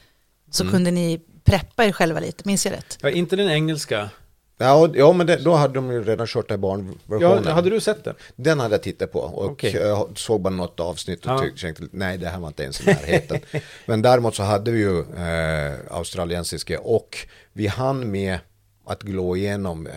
så 0.50 0.70
kunde 0.70 0.90
ni 0.90 1.20
preppa 1.44 1.84
er 1.84 1.92
själva 1.92 2.20
lite, 2.20 2.42
minns 2.46 2.66
jag 2.66 2.72
rätt? 2.72 2.98
Ja, 3.02 3.10
inte 3.10 3.36
den 3.36 3.50
engelska. 3.50 4.10
Ja, 4.58 4.74
och, 4.74 4.96
ja 4.96 5.12
men 5.12 5.26
det, 5.26 5.36
då 5.36 5.54
hade 5.54 5.74
de 5.74 5.92
ju 5.92 6.04
redan 6.04 6.26
kört 6.26 6.48
den 6.48 6.54
Ja, 6.54 6.58
barnversionen. 6.60 7.46
hade 7.54 7.70
du 7.70 7.80
sett 7.80 8.04
den? 8.04 8.14
Den 8.36 8.60
hade 8.60 8.74
jag 8.74 8.82
tittat 8.82 9.12
på 9.12 9.18
och 9.20 9.64
eh, 9.64 10.06
såg 10.14 10.40
bara 10.40 10.54
något 10.54 10.80
avsnitt 10.80 11.26
och 11.26 11.32
Ja. 11.32 11.38
tyckte, 11.38 11.60
tänkte 11.60 11.84
nej 11.92 12.18
det 12.18 12.28
här 12.28 12.38
var 12.38 12.48
inte 12.48 12.62
ens 12.62 12.80
i 12.80 12.84
närheten. 12.86 13.40
Men 13.86 14.02
däremot 14.02 14.34
så 14.34 14.42
hade 14.42 14.70
vi 14.70 14.78
ju 14.80 15.00
eh, 15.00 15.78
australiensiska 15.90 16.80
och 16.80 17.16
vi 17.52 17.66
hann 17.66 18.10
med 18.10 18.38
att 18.90 19.02
glå 19.02 19.36
igenom 19.36 19.86
eh, 19.86 19.92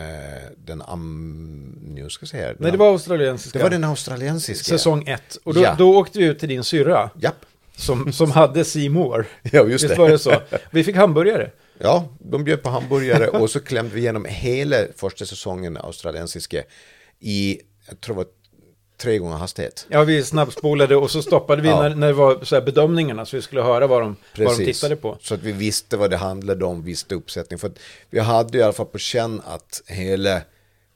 den, 0.58 0.82
am, 0.82 1.80
nu 1.88 2.10
ska 2.10 2.24
jag 2.24 2.30
säga, 2.30 2.54
Nej, 2.60 2.72
det 2.72 2.78
var 2.78 2.88
australiensiska. 2.92 3.60
det 3.60 3.64
var 3.64 3.70
den 3.72 3.84
australiensiska. 3.84 4.64
Säsong 4.70 5.08
ett. 5.08 5.38
Och 5.44 5.54
då, 5.54 5.62
Ja. 5.62 5.76
då 5.78 5.98
åkte 5.98 6.20
vi 6.20 6.26
ut 6.26 6.40
till 6.40 6.50
din 6.50 6.64
syrra. 6.64 7.10
Japp. 7.22 7.46
Som, 7.76 8.14
som 8.14 8.32
hade 8.32 8.66
Seymour. 8.66 9.26
Ja, 9.52 9.64
just 9.66 9.84
Visst 9.84 9.96
det. 9.96 10.02
var 10.02 10.10
det 10.10 10.20
så? 10.20 10.34
Vi 10.72 10.84
fick 10.84 10.96
hamburgare. 10.96 11.52
Ja, 11.80 12.10
de 12.20 12.44
bjöd 12.44 12.64
på 12.64 12.70
hamburgare 12.70 13.28
och 13.28 13.50
så 13.50 13.60
klämde 13.60 13.96
vi 13.96 14.02
igenom 14.02 14.26
hela 14.30 14.78
första 14.96 15.26
säsongen 15.26 15.78
australiensiska 15.78 16.64
i, 17.20 17.60
jag 17.90 18.02
tror 18.02 18.16
det 18.16 18.18
var 18.18 18.28
tre 19.04 19.18
gånger 19.18 19.38
hastighet. 19.38 19.86
Ja, 19.90 20.04
vi 20.04 20.24
snabbspolade 20.24 20.96
och 20.96 21.12
så 21.12 21.22
stoppade 21.22 21.62
vi 21.62 21.68
Ja. 21.68 21.82
när, 21.82 21.96
när 21.96 22.08
det 22.08 22.14
var 22.14 22.44
så 22.44 22.62
bedömningarna 22.62 23.26
så 23.26 23.36
vi 23.36 23.42
skulle 23.42 23.62
höra 23.62 23.88
vad 23.88 24.02
de, 24.02 24.16
vad 24.38 24.58
de 24.60 24.66
tittade 24.66 24.96
på. 24.96 25.18
Så 25.22 25.34
att 25.34 25.40
vi 25.44 25.52
visste 25.52 25.98
vad 25.98 26.10
det 26.10 26.18
handlade 26.18 26.66
om, 26.66 26.84
visste 26.84 27.16
uppsättning. 27.16 27.60
För 27.60 27.72
vi 28.10 28.20
hade 28.20 28.58
i 28.58 28.62
alla 28.64 28.74
fall 28.74 28.86
på 28.86 28.98
känn 28.98 29.42
att 29.46 29.82
hela 29.88 30.36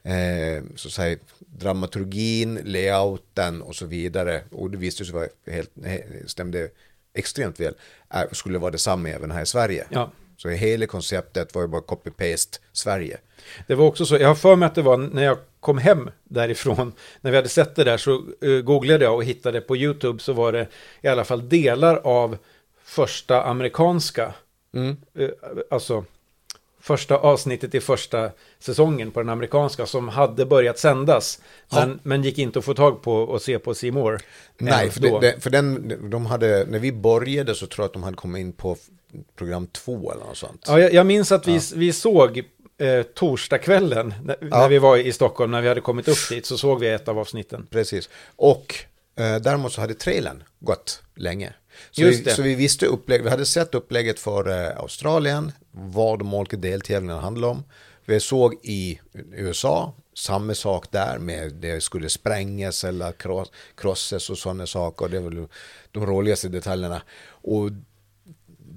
eh, 0.02 0.62
så 0.76 0.88
att 0.88 0.92
säga, 0.92 1.18
dramaturgin, 1.38 2.60
layouten 2.64 3.62
och 3.62 3.74
så 3.74 3.86
vidare, 3.86 4.40
och 4.52 4.70
det 4.70 4.76
visste 4.76 5.04
sig 5.04 5.14
vara 5.14 5.26
helt, 5.46 5.70
he- 5.74 6.26
stämde 6.26 6.68
extremt 7.14 7.60
väl, 7.60 7.74
eh, 8.14 8.20
skulle 8.32 8.58
vara 8.58 8.70
detsamma 8.70 9.08
även 9.08 9.30
här 9.30 9.42
i 9.42 9.46
Sverige. 9.46 9.86
Ja. 9.90 10.10
Så 10.36 10.48
hela 10.48 10.86
konceptet 10.86 11.54
var 11.54 11.62
ju 11.62 11.68
bara 11.68 11.80
copy-paste 11.82 12.58
Sverige. 12.72 13.18
Det 13.66 13.74
var 13.74 13.86
också 13.86 14.06
så, 14.06 14.16
jag 14.16 14.28
har 14.28 14.34
för 14.34 14.56
mig 14.56 14.66
att 14.66 14.74
det 14.74 14.82
var 14.82 14.96
när 14.96 15.24
jag 15.24 15.38
kom 15.60 15.78
hem 15.78 16.10
därifrån, 16.24 16.92
när 17.20 17.30
vi 17.30 17.36
hade 17.36 17.48
sett 17.48 17.76
det 17.76 17.84
där 17.84 17.96
så 17.96 18.22
uh, 18.44 18.62
googlade 18.62 19.04
jag 19.04 19.14
och 19.14 19.24
hittade 19.24 19.60
på 19.60 19.76
YouTube 19.76 20.18
så 20.22 20.32
var 20.32 20.52
det 20.52 20.66
i 21.02 21.08
alla 21.08 21.24
fall 21.24 21.48
delar 21.48 21.96
av 21.96 22.36
första 22.84 23.42
amerikanska, 23.42 24.34
Mm. 24.74 24.96
eh, 25.18 25.28
alltså 25.70 26.04
första 26.80 27.16
avsnittet 27.16 27.74
i 27.74 27.80
första 27.80 28.30
säsongen 28.58 29.10
på 29.10 29.20
den 29.20 29.28
amerikanska 29.28 29.86
som 29.86 30.08
hade 30.08 30.46
börjat 30.46 30.78
sändas, 30.78 31.40
Ja. 31.70 31.80
men, 31.86 32.00
men 32.02 32.22
gick 32.22 32.38
inte 32.38 32.58
att 32.58 32.64
få 32.64 32.74
tag 32.74 33.02
på 33.02 33.12
och 33.14 33.42
se 33.42 33.58
på 33.58 33.74
More. 33.92 34.18
Nej, 34.58 34.90
för, 34.90 35.00
det, 35.00 35.20
det, 35.20 35.40
för 35.40 35.50
den, 35.50 36.10
de 36.10 36.26
hade, 36.26 36.66
när 36.68 36.78
vi 36.78 36.92
började 36.92 37.54
så 37.54 37.66
tror 37.66 37.82
jag 37.82 37.86
att 37.86 37.92
de 37.92 38.02
hade 38.02 38.16
kommit 38.16 38.40
in 38.40 38.52
på 38.52 38.76
program 39.36 39.66
två 39.66 40.12
eller 40.12 40.24
något 40.24 40.36
sånt. 40.36 40.64
Ja, 40.66 40.80
jag, 40.80 40.92
jag 40.92 41.06
minns 41.06 41.32
att 41.32 41.48
vi, 41.48 41.60
vi 41.74 41.92
såg 41.92 42.42
eh, 42.78 43.02
torsdagskvällen 43.02 44.14
när, 44.24 44.36
när 44.40 44.68
vi 44.68 44.78
var 44.78 44.96
i 44.96 45.12
Stockholm, 45.12 45.50
när 45.50 45.62
vi 45.62 45.68
hade 45.68 45.80
kommit 45.80 46.08
upp 46.08 46.28
dit, 46.28 46.46
så 46.46 46.58
såg 46.58 46.80
vi 46.80 46.88
ett 46.88 47.08
av 47.08 47.18
avsnitten. 47.18 47.66
Precis. 47.70 48.08
Och 48.36 48.74
eh, 49.16 49.36
däremot 49.36 49.72
så 49.72 49.80
hade 49.80 49.94
trailern 49.94 50.42
gått 50.58 51.02
länge. 51.14 51.52
Så, 51.90 52.00
Just 52.00 52.26
vi, 52.26 52.30
så 52.30 52.42
vi 52.42 52.54
visste 52.54 52.86
upplägg, 52.86 53.22
vi 53.22 53.30
hade 53.30 53.46
sett 53.46 53.74
upplägget 53.74 54.18
för 54.18 54.48
eh, 54.48 54.78
Australien, 54.78 55.52
vad 55.70 56.18
de 56.18 56.34
olika 56.34 56.56
deltävlingarna 56.56 57.20
handlade 57.20 57.50
om. 57.50 57.64
Vi 58.04 58.20
såg 58.20 58.54
i 58.62 59.00
USA 59.32 59.94
samma 60.14 60.54
sak 60.54 60.86
där 60.90 61.18
med 61.18 61.54
det 61.54 61.80
skulle 61.80 62.08
sprängas 62.08 62.84
eller 62.84 63.12
kross, 63.12 63.52
krossas 63.76 64.30
och 64.30 64.38
sådana 64.38 64.66
saker. 64.66 65.08
Det 65.08 65.20
väl 65.20 65.46
de 65.92 66.06
roligaste 66.06 66.48
detaljerna. 66.48 67.02
Och 67.28 67.70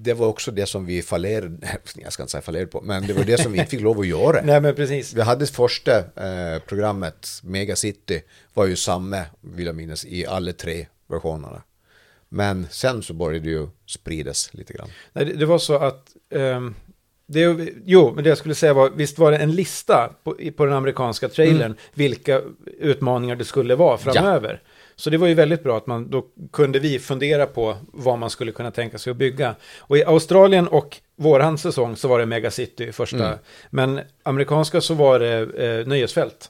det 0.04 0.14
var 0.14 0.28
också 0.28 0.52
det 0.52 0.66
som 0.66 0.86
vi 0.86 1.02
fallerade, 1.02 1.80
jag 1.96 2.14
ska 2.14 2.24
inte 2.24 2.32
säga 2.32 2.42
fallerade 2.42 2.72
på, 2.72 2.82
men 2.82 3.08
det 3.08 3.14
var 3.14 3.24
det 3.24 3.38
som 3.38 3.52
vi 3.52 3.60
inte 3.60 3.72
fick 3.72 3.82
lov 3.82 4.00
att 4.00 4.08
göra. 4.08 4.42
Nej 4.46 4.62
men 4.62 4.76
precis. 4.76 5.14
Vi 5.14 5.22
hade 5.22 5.48
första 5.48 5.98
eh, 5.98 6.60
programmet, 6.68 7.28
Mega 7.44 7.76
City, 7.76 8.22
var 8.54 8.66
ju 8.66 8.76
samma, 8.76 9.22
vill 9.42 9.66
jag 9.66 9.76
minnas, 9.76 10.06
i 10.06 10.26
alla 10.26 10.54
tre 10.54 10.88
versionerna. 11.08 11.62
Men 12.30 12.68
sen 12.72 13.04
så 13.04 13.14
började 13.14 13.46
det 13.46 13.52
ju 13.52 13.68
spridas 13.86 14.50
lite 14.54 14.74
grann. 14.74 14.90
Nej, 15.14 15.26
det, 15.26 15.34
det 15.34 15.46
var 15.46 15.58
så 15.58 15.76
att, 15.76 16.08
um, 16.30 16.76
det, 17.26 17.70
jo, 17.86 18.12
men 18.16 18.24
det 18.24 18.30
jag 18.30 18.38
skulle 18.38 18.56
säga 18.56 18.74
var, 18.74 18.90
visst 18.90 19.20
var 19.20 19.32
det 19.32 19.38
en 19.38 19.52
lista 19.52 20.14
på, 20.24 20.38
på 20.58 20.66
den 20.66 20.74
amerikanska 20.74 21.30
trailern, 21.30 21.62
mm. 21.62 21.78
vilka 21.94 22.42
utmaningar 22.80 23.36
det 23.36 23.46
skulle 23.46 23.76
vara 23.76 23.98
framöver. 23.98 24.62
Ja. 24.64 24.71
Så 25.02 25.10
det 25.10 25.18
var 25.18 25.28
ju 25.28 25.34
väldigt 25.34 25.64
bra 25.64 25.78
att 25.78 25.88
man, 25.88 26.10
då 26.10 26.26
kunde 26.52 26.80
vi 26.80 27.00
fundera 27.00 27.46
på 27.46 27.78
vad 27.92 28.20
man 28.20 28.30
skulle 28.30 28.52
kunna 28.52 28.72
tänka 28.72 28.98
sig 28.98 29.12
att 29.12 29.18
bygga. 29.18 29.56
Och 29.78 29.98
i 29.98 30.04
Australien 30.04 30.68
och 30.68 30.98
våran 31.16 31.58
säsong 31.58 31.96
så 31.96 32.08
var 32.08 32.20
det 32.20 32.26
Megacity 32.26 32.92
första. 32.92 33.28
Mm. 33.28 33.40
Men 33.70 34.02
amerikanska 34.24 34.82
så 34.82 34.94
var 34.94 35.20
det 35.20 35.38
eh, 35.66 35.88
nöjesfält. 35.88 36.50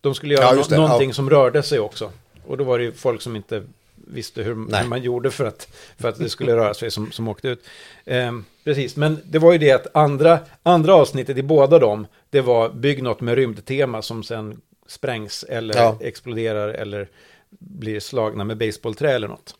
De 0.00 0.14
skulle 0.14 0.34
göra 0.34 0.44
ja, 0.44 0.64
no 0.70 0.76
någonting 0.76 1.08
ja. 1.08 1.14
som 1.14 1.30
rörde 1.30 1.62
sig 1.62 1.80
också. 1.80 2.12
Och 2.46 2.56
då 2.56 2.64
var 2.64 2.78
det 2.78 2.84
ju 2.84 2.92
folk 2.92 3.22
som 3.22 3.36
inte 3.36 3.62
visste 3.94 4.42
hur, 4.42 4.54
hur, 4.54 4.88
man 4.88 5.02
gjorde 5.02 5.30
för 5.30 5.44
att, 5.44 5.68
för 5.98 6.08
att 6.08 6.18
det 6.18 6.28
skulle 6.28 6.56
röra 6.56 6.74
sig 6.74 6.90
som, 6.90 7.12
som 7.12 7.28
åkte 7.28 7.48
ut. 7.48 7.64
Eh, 8.04 8.32
precis, 8.64 8.96
men 8.96 9.18
det 9.24 9.38
var 9.38 9.52
ju 9.52 9.58
det 9.58 9.72
att 9.72 9.96
andra, 9.96 10.38
andra 10.62 10.94
avsnittet 10.94 11.38
i 11.38 11.42
båda 11.42 11.78
dem, 11.78 12.06
det 12.30 12.40
var 12.40 12.68
bygg 12.68 13.02
något 13.02 13.20
med 13.20 13.34
rymdtema 13.34 14.02
som 14.02 14.22
sen 14.22 14.60
sprängs 14.86 15.44
eller 15.48 15.76
ja. 15.76 15.96
exploderar 16.00 16.68
eller 16.68 17.08
blir 17.58 18.00
slagna 18.00 18.44
med 18.44 18.58
baseballträ 18.58 19.12
eller 19.12 19.28
något. 19.28 19.54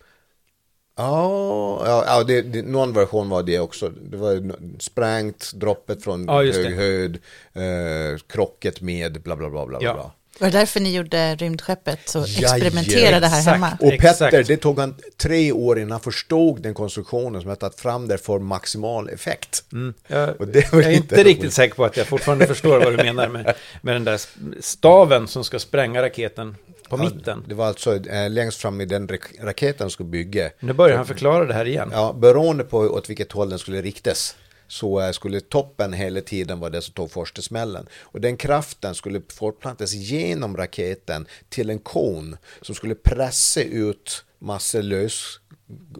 Ja, 0.96 2.04
ja 2.06 2.24
det, 2.24 2.42
det, 2.42 2.62
någon 2.62 2.92
version 2.92 3.28
var 3.28 3.42
det 3.42 3.58
också. 3.58 3.88
Det 3.88 4.16
var 4.16 4.52
sprängt, 4.78 5.52
droppet 5.54 6.04
från 6.04 6.24
ja, 6.24 6.42
hög 6.42 6.76
höjd, 6.76 7.18
eh, 7.52 8.18
krocket 8.26 8.80
med 8.80 9.22
bla 9.22 9.36
bla 9.36 9.50
bla 9.50 9.66
bla. 9.66 9.78
Ja. 9.80 9.94
bla. 9.94 10.10
Var 10.40 10.50
det 10.50 10.58
därför 10.58 10.80
ni 10.80 10.94
gjorde 10.94 11.34
rymdskeppet 11.34 12.14
och 12.14 12.22
experimenterade 12.22 13.26
här 13.26 13.42
hemma? 13.42 13.78
Och 13.80 13.98
Petter, 13.98 14.44
det 14.44 14.56
tog 14.56 14.78
han 14.78 14.94
tre 15.16 15.52
år 15.52 15.78
innan 15.78 15.90
han 15.90 16.00
förstod 16.00 16.62
den 16.62 16.74
konstruktionen 16.74 17.40
som 17.40 17.48
jag 17.48 17.58
tagit 17.58 17.80
fram 17.80 18.08
där 18.08 18.16
för 18.16 18.38
maximal 18.38 19.08
effekt. 19.08 19.64
Mm. 19.72 19.94
Jag, 20.06 20.34
jag, 20.38 20.84
är 20.84 20.90
inte 20.90 21.24
riktigt 21.24 21.52
säker 21.52 21.74
på 21.74 21.84
att 21.84 21.96
jag 21.96 22.06
fortfarande 22.06 22.46
förstår 22.46 22.78
vad 22.78 22.92
du 22.92 22.96
menar 22.96 23.28
med, 23.28 23.54
med 23.82 23.94
den 23.94 24.04
där 24.04 24.20
staven 24.60 25.28
som 25.28 25.44
ska 25.44 25.58
spränga 25.58 26.02
raketen 26.02 26.56
på 26.90 26.98
ja, 26.98 27.04
mitten? 27.04 27.44
Det 27.48 27.54
var 27.54 27.66
alltså 27.66 28.06
äh, 28.06 28.30
längst 28.30 28.60
fram 28.60 28.80
i 28.80 28.84
den 28.84 29.08
raketen 29.40 29.90
skulle 29.90 30.08
bygga. 30.08 30.50
Nu 30.60 30.72
börjar 30.72 30.96
han 30.96 31.06
förklara 31.06 31.44
det 31.44 31.54
här 31.54 31.64
igen. 31.64 31.90
Ja, 31.92 32.12
beroende 32.12 32.64
på 32.64 32.78
åt 32.78 33.10
vilket 33.10 33.32
håll 33.32 33.50
den 33.50 33.58
skulle 33.58 33.82
riktas 33.82 34.36
så 34.70 35.00
äh, 35.00 35.12
skulle 35.12 35.40
toppen 35.40 35.92
hela 35.92 36.20
tiden 36.20 36.60
vara 36.60 36.70
det 36.70 36.82
som 36.82 36.94
tog 36.94 37.10
första 37.10 37.42
smällen. 37.42 37.86
Och 38.00 38.20
den 38.20 38.36
kraften 38.36 38.94
skulle 38.94 39.22
fortplantas 39.32 39.92
genom 39.92 40.56
raketen 40.56 41.26
till 41.48 41.70
en 41.70 41.78
kon 41.78 42.36
som 42.62 42.74
skulle 42.74 42.94
pressa 42.94 43.62
ut 43.62 44.24
massor 44.38 44.82
lös, 44.82 45.40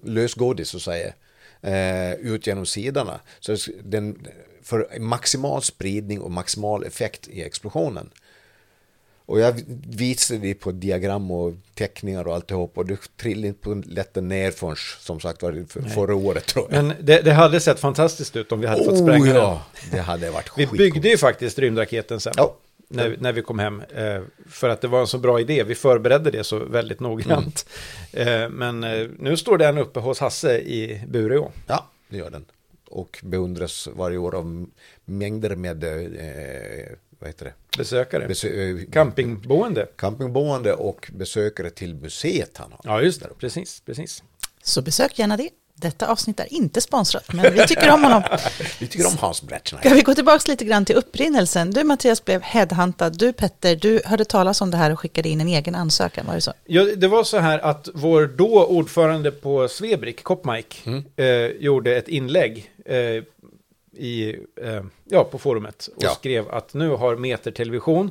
lösgodis 0.03 0.69
så 0.69 0.77
att 0.77 0.83
säga. 0.83 1.13
Eh, 1.63 2.13
ut 2.13 2.47
genom 2.47 2.67
sidorna. 2.67 3.21
Så 3.41 3.57
den, 3.85 4.27
för 4.63 4.99
maximal 4.99 5.63
spridning 5.63 6.21
och 6.21 6.31
maximal 6.31 6.85
effekt 6.85 7.29
i 7.29 7.43
explosionen. 7.43 8.11
Och 9.31 9.41
jag 9.41 9.63
visade 9.89 10.41
det 10.41 10.55
på 10.55 10.73
diagram 10.73 11.31
och 11.31 11.55
teckningar 11.75 12.27
och 12.27 12.35
alltihop 12.35 12.79
och 12.79 12.87
det 12.87 13.17
trillade 13.17 13.49
inte 13.49 13.61
på 13.61 13.83
lätten 13.87 14.29
ner 14.29 14.51
förrän 14.51 14.77
som 15.01 15.21
sagt 15.21 15.43
var 15.43 15.65
för, 15.69 15.83
förra 15.83 16.15
året 16.15 16.47
tror 16.47 16.67
jag. 16.71 16.85
Men 16.85 16.97
det, 17.01 17.21
det, 17.21 17.33
hade 17.33 17.61
sett 17.61 17.81
fantastiskt 17.81 18.37
ut 18.37 18.53
om 18.53 18.61
vi 18.61 18.67
hade 18.67 18.83
oh, 18.83 18.89
fått 18.89 18.99
spränga 18.99 19.35
ja. 19.35 19.63
den. 19.81 19.91
Det 19.91 20.01
hade 20.01 20.31
varit 20.31 20.51
Vi 20.57 20.67
byggde 20.67 21.09
ju 21.09 21.19
faktiskt 21.19 21.59
rymdraketen 21.59 22.21
sen. 22.21 22.33
Ja. 22.37 22.57
När, 22.89 23.17
när 23.21 23.33
vi 23.33 23.43
kom 23.43 23.59
hem. 23.59 23.83
Eh, 23.97 24.23
för 24.49 24.69
att 24.69 24.81
det 24.81 24.89
var 24.89 25.01
en 25.01 25.07
så 25.07 25.19
bra 25.19 25.41
idé. 25.41 25.65
Vi 25.65 25.75
förberedde 25.75 26.31
det 26.31 26.45
så 26.45 26.59
väldigt 26.59 27.01
noggrant. 27.01 27.67
Mm. 28.13 28.43
Eh, 28.43 28.49
men 28.49 28.85
eh, 28.85 29.09
nu 29.19 29.37
står 29.37 29.59
den 29.59 29.79
uppe 29.79 30.01
hos 30.01 30.21
Hasse 30.21 30.59
i 30.59 31.03
Bureå. 31.09 31.51
Ja, 31.67 31.87
det 32.09 32.17
gör 32.17 32.31
den. 32.31 32.45
Och 32.89 33.21
beundras 33.23 33.89
varje 33.97 34.19
år 34.19 34.35
av 34.35 34.67
mängder 35.05 35.57
med 35.57 35.85
vad 37.21 37.29
heter 37.29 37.45
det? 37.45 37.79
Besökare. 37.79 38.29
Besö 38.29 38.79
campingboende. 38.93 39.87
Campingboende 39.97 40.73
och 40.73 41.11
besökare 41.13 41.71
till 41.71 41.95
museet 41.95 42.57
han 42.57 42.73
har. 42.73 42.81
Ja, 42.85 43.03
just 43.03 43.21
det. 43.21 43.29
Precis, 43.39 43.81
precis. 43.87 44.23
Så 44.63 44.83
besök 44.83 45.19
gärna 45.19 45.37
det. 45.37 45.49
Detta 45.75 46.07
avsnitt 46.07 46.41
är 46.41 46.53
inte 46.53 46.81
sponsrat, 46.81 47.33
men 47.33 47.55
vi 47.55 47.67
tycker 47.67 47.91
om 47.91 48.05
honom. 48.05 48.23
vi 48.81 48.87
tycker 48.87 49.07
om 49.07 49.17
Hans 49.19 49.43
Bretschner. 49.43 49.81
Ska 49.81 49.95
vi 49.95 50.03
gå 50.03 50.15
tillbaka 50.15 50.51
lite 50.51 50.65
grann 50.65 50.85
till 50.85 50.97
upprinnelsen? 50.97 51.71
Du 51.71 51.85
Mattias 51.85 52.25
blev 52.25 52.43
headhuntad. 52.43 53.11
Du 53.11 53.33
Petter, 53.33 53.77
du 53.77 54.01
hörde 54.05 54.25
talas 54.25 54.61
om 54.61 54.71
det 54.71 54.77
här 54.77 54.93
och 54.93 55.01
skickade 55.01 55.29
in 55.29 55.41
en 55.41 55.49
egen 55.49 55.75
ansökan, 55.75 56.27
var 56.27 56.35
det 56.35 56.41
så? 56.41 56.53
Ja, 56.65 56.85
det 56.97 57.09
var 57.09 57.25
så 57.25 57.39
här 57.39 57.59
att 57.59 57.89
vår 57.95 58.27
då 58.27 58.65
ordförande 58.67 59.31
på 59.31 59.69
Svebrik, 59.69 60.23
Koppmike, 60.23 60.77
mm. 60.85 61.05
eh, 61.17 61.27
gjorde 61.47 61.97
ett 61.97 62.09
inlägg 62.09 62.71
eh, 62.85 63.25
i, 63.93 64.37
eh, 64.63 64.83
ja, 65.05 65.25
på 65.25 65.39
forumet 65.39 65.89
och 65.97 66.05
ja. 66.05 66.11
skrev 66.11 66.51
att 66.51 66.75
nu 66.75 66.89
har 66.89 67.17
Meter 67.17 67.51
Television, 67.51 68.11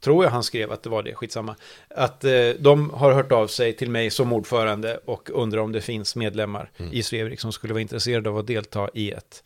tror 0.00 0.24
jag 0.24 0.30
han 0.30 0.42
skrev 0.42 0.72
att 0.72 0.82
det 0.82 0.90
var 0.90 1.02
det, 1.02 1.14
skitsamma, 1.14 1.56
att 1.88 2.24
eh, 2.24 2.48
de 2.58 2.90
har 2.90 3.12
hört 3.12 3.32
av 3.32 3.46
sig 3.46 3.72
till 3.72 3.90
mig 3.90 4.10
som 4.10 4.32
ordförande 4.32 5.00
och 5.04 5.30
undrar 5.32 5.60
om 5.60 5.72
det 5.72 5.80
finns 5.80 6.16
medlemmar 6.16 6.70
mm. 6.76 6.92
i 6.92 7.02
Svevrik 7.02 7.40
som 7.40 7.52
skulle 7.52 7.72
vara 7.72 7.80
intresserade 7.80 8.30
av 8.30 8.38
att 8.38 8.46
delta 8.46 8.88
i 8.94 9.10
ett 9.10 9.44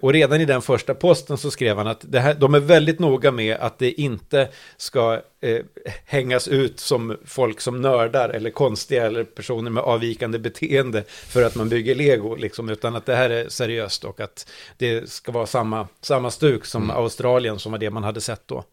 och 0.00 0.12
redan 0.12 0.40
i 0.40 0.44
den 0.44 0.62
första 0.62 0.94
posten 0.94 1.38
så 1.38 1.50
skrev 1.50 1.76
han 1.76 1.86
att 1.86 2.04
här, 2.14 2.34
de 2.34 2.54
är 2.54 2.60
väldigt 2.60 2.98
noga 2.98 3.30
med 3.30 3.56
att 3.56 3.78
det 3.78 4.00
inte 4.00 4.48
ska 4.76 5.22
eh, 5.40 5.58
hängas 6.04 6.48
ut 6.48 6.80
som 6.80 7.16
folk 7.24 7.60
som 7.60 7.80
nördar 7.80 8.28
eller 8.28 8.50
konstiga 8.50 9.06
eller 9.06 9.24
personer 9.24 9.70
med 9.70 9.82
avvikande 9.82 10.38
beteende 10.38 11.04
för 11.06 11.42
att 11.42 11.54
man 11.54 11.68
bygger 11.68 11.94
lego, 11.94 12.34
liksom, 12.34 12.68
utan 12.68 12.96
att 12.96 13.06
det 13.06 13.14
här 13.14 13.30
är 13.30 13.48
seriöst 13.48 14.04
och 14.04 14.20
att 14.20 14.50
det 14.76 15.10
ska 15.10 15.32
vara 15.32 15.46
samma, 15.46 15.88
samma 16.00 16.30
stuk 16.30 16.64
som 16.64 16.82
mm. 16.82 16.96
Australien 16.96 17.58
som 17.58 17.72
var 17.72 17.78
det 17.78 17.90
man 17.90 18.04
hade 18.04 18.20
sett 18.20 18.42
då. 18.46 18.64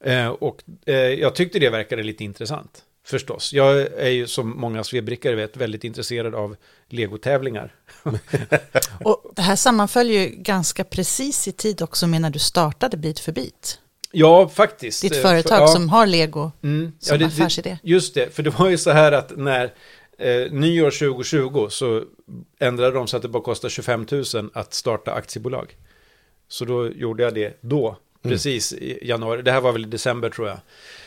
Eh, 0.00 0.28
och 0.28 0.62
eh, 0.86 0.94
jag 0.96 1.34
tyckte 1.34 1.58
det 1.58 1.70
verkade 1.70 2.02
lite 2.02 2.24
intressant. 2.24 2.84
Förstås. 3.06 3.52
Jag 3.52 3.80
är 3.80 4.08
ju 4.08 4.26
som 4.26 4.60
många 4.60 4.84
svebrickare 4.84 5.34
vet 5.34 5.56
väldigt 5.56 5.84
intresserad 5.84 6.34
av 6.34 6.56
legotävlingar. 6.88 7.74
och 9.04 9.32
det 9.36 9.42
här 9.42 9.56
sammanföljer 9.56 10.20
ju 10.20 10.28
ganska 10.28 10.84
precis 10.84 11.48
i 11.48 11.52
tid 11.52 11.82
också 11.82 12.06
med 12.06 12.20
när 12.20 12.30
du 12.30 12.38
startade 12.38 12.96
Bit 12.96 13.20
för 13.20 13.32
bit. 13.32 13.78
Ja, 14.12 14.48
faktiskt. 14.48 15.02
Ditt 15.02 15.16
företag 15.16 15.62
ja. 15.62 15.66
som 15.66 15.88
har 15.88 16.06
lego 16.06 16.52
mm. 16.62 16.92
som 16.98 17.14
ja, 17.14 17.18
det, 17.18 17.24
affärsidé. 17.24 17.78
Just 17.82 18.14
det, 18.14 18.34
för 18.34 18.42
det 18.42 18.50
var 18.50 18.68
ju 18.68 18.78
så 18.78 18.90
här 18.90 19.12
att 19.12 19.36
när 19.36 19.64
eh, 20.18 20.52
nyår 20.52 20.90
2020 20.90 21.66
så 21.70 22.04
ändrade 22.58 22.96
de 22.96 23.06
så 23.06 23.16
att 23.16 23.22
det 23.22 23.28
bara 23.28 23.42
kostar 23.42 23.68
25 23.68 24.06
000 24.10 24.24
att 24.54 24.74
starta 24.74 25.12
aktiebolag. 25.12 25.76
Så 26.48 26.64
då 26.64 26.90
gjorde 26.90 27.22
jag 27.22 27.34
det 27.34 27.58
då, 27.60 27.88
mm. 27.88 27.98
precis 28.22 28.72
i 28.72 28.98
januari. 29.02 29.42
Det 29.42 29.52
här 29.52 29.60
var 29.60 29.72
väl 29.72 29.84
i 29.84 29.88
december 29.88 30.30
tror 30.30 30.48
jag. 30.48 30.58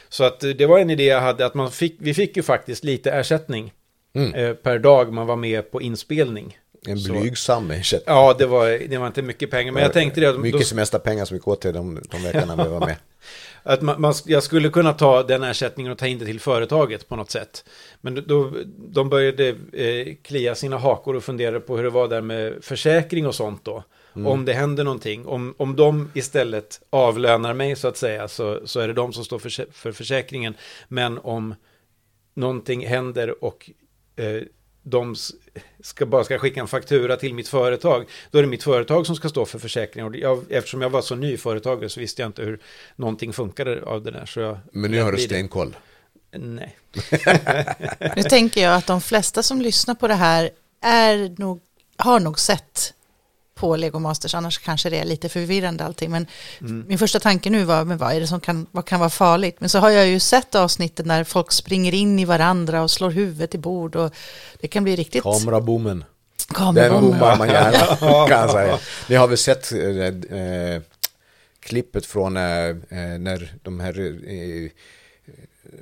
Så 0.09 0.23
att 0.23 0.39
det 0.39 0.65
var 0.65 0.79
en 0.79 0.89
idé 0.89 1.05
jag 1.05 1.21
hade, 1.21 1.45
att 1.45 1.53
man 1.53 1.71
fick, 1.71 1.95
vi 1.99 2.13
fick 2.13 2.37
ju 2.37 2.43
faktiskt 2.43 2.83
lite 2.83 3.11
ersättning 3.11 3.73
mm. 4.13 4.33
eh, 4.33 4.53
per 4.53 4.79
dag 4.79 5.13
man 5.13 5.27
var 5.27 5.35
med 5.35 5.71
på 5.71 5.81
inspelning. 5.81 6.57
En 6.87 7.03
blygsam 7.03 7.71
ersättning. 7.71 8.15
Ja, 8.15 8.35
det 8.39 8.45
var, 8.45 8.87
det 8.89 8.97
var 8.97 9.07
inte 9.07 9.21
mycket 9.21 9.51
pengar. 9.51 9.71
Men 9.71 9.83
jag 9.83 9.93
tänkte 9.93 10.21
det. 10.21 10.37
Mycket 10.37 10.61
då, 10.61 10.65
semesterpengar 10.65 11.25
som 11.25 11.35
vi 11.37 11.41
går 11.41 11.55
till 11.55 11.73
de, 11.73 12.01
de 12.11 12.23
veckorna 12.23 12.63
vi 12.63 12.69
var 12.69 12.79
med. 12.79 12.95
att 13.63 13.81
man, 13.81 14.01
man, 14.01 14.13
jag 14.25 14.43
skulle 14.43 14.69
kunna 14.69 14.93
ta 14.93 15.23
den 15.23 15.43
ersättningen 15.43 15.91
och 15.91 15.97
ta 15.97 16.07
in 16.07 16.19
det 16.19 16.25
till 16.25 16.39
företaget 16.39 17.07
på 17.07 17.15
något 17.15 17.31
sätt. 17.31 17.65
Men 18.01 18.23
då, 18.27 18.51
de 18.77 19.09
började 19.09 19.47
eh, 19.73 20.15
klia 20.21 20.55
sina 20.55 20.77
hakor 20.77 21.15
och 21.15 21.23
fundera 21.23 21.59
på 21.59 21.77
hur 21.77 21.83
det 21.83 21.89
var 21.89 22.07
där 22.07 22.21
med 22.21 22.53
försäkring 22.61 23.27
och 23.27 23.35
sånt 23.35 23.65
då. 23.65 23.83
Mm. 24.17 24.31
Om 24.31 24.45
det 24.45 24.53
händer 24.53 24.83
någonting, 24.83 25.25
om, 25.25 25.53
om 25.57 25.75
de 25.75 26.11
istället 26.13 26.81
avlönar 26.89 27.53
mig 27.53 27.75
så 27.75 27.87
att 27.87 27.97
säga, 27.97 28.27
så, 28.27 28.67
så 28.67 28.79
är 28.79 28.87
det 28.87 28.93
de 28.93 29.13
som 29.13 29.25
står 29.25 29.39
för, 29.39 29.71
för 29.71 29.91
försäkringen. 29.91 30.53
Men 30.87 31.17
om 31.17 31.55
någonting 32.33 32.87
händer 32.87 33.43
och 33.43 33.69
eh, 34.15 34.41
de 34.83 35.15
ska 35.83 36.05
bara 36.05 36.23
ska 36.23 36.39
skicka 36.39 36.59
en 36.59 36.67
faktura 36.67 37.15
till 37.15 37.33
mitt 37.33 37.47
företag, 37.47 38.05
då 38.31 38.37
är 38.37 38.41
det 38.41 38.49
mitt 38.49 38.63
företag 38.63 39.05
som 39.05 39.15
ska 39.15 39.29
stå 39.29 39.45
för 39.45 39.59
försäkringen. 39.59 40.11
Och 40.11 40.15
jag, 40.15 40.43
eftersom 40.49 40.81
jag 40.81 40.89
var 40.89 41.01
så 41.01 41.15
ny 41.15 41.37
företagare 41.37 41.89
så 41.89 41.99
visste 41.99 42.21
jag 42.21 42.29
inte 42.29 42.41
hur 42.41 42.59
någonting 42.95 43.33
funkade 43.33 43.81
av 43.83 44.03
det 44.03 44.11
där. 44.11 44.25
Så 44.25 44.39
jag, 44.39 44.57
Men 44.71 44.91
nu 44.91 45.01
har 45.01 45.11
du 45.11 45.17
stenkoll? 45.17 45.75
Nej. 46.31 46.77
nu 48.15 48.23
tänker 48.23 48.61
jag 48.61 48.75
att 48.75 48.87
de 48.87 49.01
flesta 49.01 49.43
som 49.43 49.61
lyssnar 49.61 49.95
på 49.95 50.07
det 50.07 50.13
här 50.13 50.49
är 50.81 51.35
nog, 51.37 51.61
har 51.97 52.19
nog 52.19 52.39
sett 52.39 52.93
på 53.57 53.75
Lego 53.75 53.99
Masters, 53.99 54.35
annars 54.35 54.57
kanske 54.57 54.89
det 54.89 54.99
är 54.99 55.05
lite 55.05 55.29
förvirrande 55.29 55.83
allting. 55.83 56.11
Men 56.11 56.27
min 56.59 56.97
första 56.97 57.19
tanke 57.19 57.49
nu 57.49 57.63
var, 57.63 57.85
men 57.85 57.97
vad 57.97 58.13
är 58.13 58.19
det 58.19 58.27
som 58.27 58.39
kan, 58.39 58.67
vad 58.71 58.85
kan 58.85 58.99
vara 58.99 59.09
farligt? 59.09 59.55
Men 59.59 59.69
så 59.69 59.79
har 59.79 59.89
jag 59.89 60.07
ju 60.07 60.19
sett 60.19 60.55
avsnitten 60.55 61.07
där 61.07 61.23
folk 61.23 61.51
springer 61.51 61.93
in 61.93 62.19
i 62.19 62.25
varandra 62.25 62.81
och 62.83 62.91
slår 62.91 63.09
huvudet 63.11 63.55
i 63.55 63.57
bord 63.57 63.95
och 63.95 64.13
det 64.61 64.67
kan 64.67 64.83
bli 64.83 64.95
riktigt... 64.95 65.23
Kamerabommen. 65.23 66.03
Den 66.75 67.01
bommar 67.01 67.37
man 67.37 67.47
gärna, 67.47 67.95
kan 68.27 68.39
jag 68.39 68.51
säga. 68.51 68.79
Ni 69.09 69.15
har 69.15 69.27
väl 69.27 69.37
sett 69.37 69.71
eh, 69.71 70.39
eh, 70.39 70.81
klippet 71.59 72.05
från 72.05 72.37
eh, 72.37 72.43
eh, 72.43 72.75
när 73.19 73.53
de 73.63 73.79
här 73.79 73.93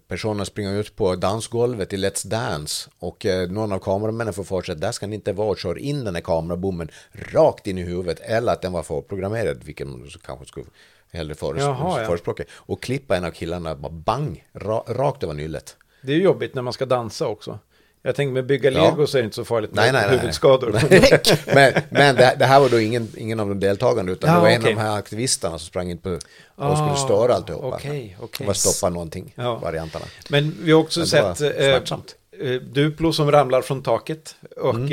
personerna 0.08 0.46
springer 0.46 0.74
ut 0.80 0.96
på 0.96 1.16
dansgolvet 1.16 1.94
i 1.94 1.98
Let's 1.98 2.28
Dance 2.28 2.90
och 3.00 3.26
eh, 3.26 3.50
någon 3.50 3.72
av 3.72 3.80
kameramännen 3.80 4.34
får 4.34 4.44
för 4.44 4.62
sig 4.62 4.74
att 4.74 4.82
där 4.82 4.92
ska 4.92 5.08
ni 5.08 5.16
inte 5.16 5.34
vara 5.34 5.50
och 5.50 5.58
kör 5.58 5.78
in 5.78 6.04
den 6.04 6.16
här 6.16 6.22
kamerabommen 6.22 6.92
rakt 7.34 7.68
in 7.68 7.78
i 7.78 7.84
huvudet 7.84 8.20
eller 8.20 8.54
att 8.54 8.62
den 8.62 8.72
var 8.72 8.84
förprogrammerad, 8.84 9.64
vilket 9.64 9.88
man 9.88 10.08
kanske 10.26 10.46
skulle 10.46 10.66
hellre 11.12 11.34
föres- 11.36 11.62
Jaha, 11.62 12.02
ja. 12.02 12.08
förespråka. 12.08 12.44
Och 12.52 12.84
klippa 12.84 13.18
en 13.18 13.26
av 13.26 13.32
killarna 13.32 13.76
bara 13.76 13.92
bang, 13.92 14.48
ra, 14.54 14.84
rakt 14.88 15.24
över 15.24 15.34
nyllet. 15.34 15.78
Det 16.02 16.14
är 16.14 16.18
jobbigt 16.18 16.56
när 16.56 16.62
man 16.62 16.74
ska 16.74 16.86
dansa 16.86 17.28
också. 17.28 17.60
Jag 18.06 18.16
tänker 18.16 18.34
med 18.34 18.46
bygga 18.46 18.72
Ja. 18.72 18.84
lego 18.90 19.08
så 19.08 19.18
är 19.18 19.22
det 19.22 19.26
inte 19.26 19.36
så 19.36 19.46
farligt 19.46 19.72
med 19.74 19.84
Nej, 19.84 19.92
nej, 19.92 20.06
nej. 20.10 20.18
huvudskador. 20.20 20.72
men 21.56 21.74
men 21.90 22.16
det, 22.16 22.36
det 22.40 22.46
här 22.46 22.60
var 22.60 22.70
då 22.70 22.80
ingen, 22.80 23.08
ingen 23.18 23.40
av 23.40 23.50
de 23.50 23.60
deltagande 23.60 24.12
utan 24.12 24.30
Ja, 24.30 24.36
det 24.36 24.42
var 24.42 24.50
en 24.50 24.62
okej. 24.62 24.72
av 24.74 24.76
de 24.80 24.82
här 24.82 24.98
aktivisterna 24.98 25.60
som 25.60 25.68
sprang 25.68 25.92
in 25.92 25.98
på 25.98 26.10
och 26.10 26.20
Ah, 26.66 26.76
skulle 26.76 26.98
störa 27.06 27.36
alltihopa. 27.36 27.68
okej, 27.68 28.18
okej. 28.22 28.46
Bara 28.48 28.54
stoppa 28.54 28.90
någonting, 28.94 29.34
Ja. 29.38 29.56
varianterna. 29.56 30.06
Men 30.30 30.56
vi 30.62 30.72
har 30.72 30.80
också 30.80 31.00
Men 31.00 31.08
sett 31.08 31.42
eh, 31.42 31.50
smärtsamt. 31.52 32.16
Eh, 32.42 32.62
Duplo 32.62 33.14
som 33.14 33.32
ramlar 33.32 33.62
från 33.62 33.84
taket 33.84 34.36
och 34.58 34.76
Mm. 34.76 34.92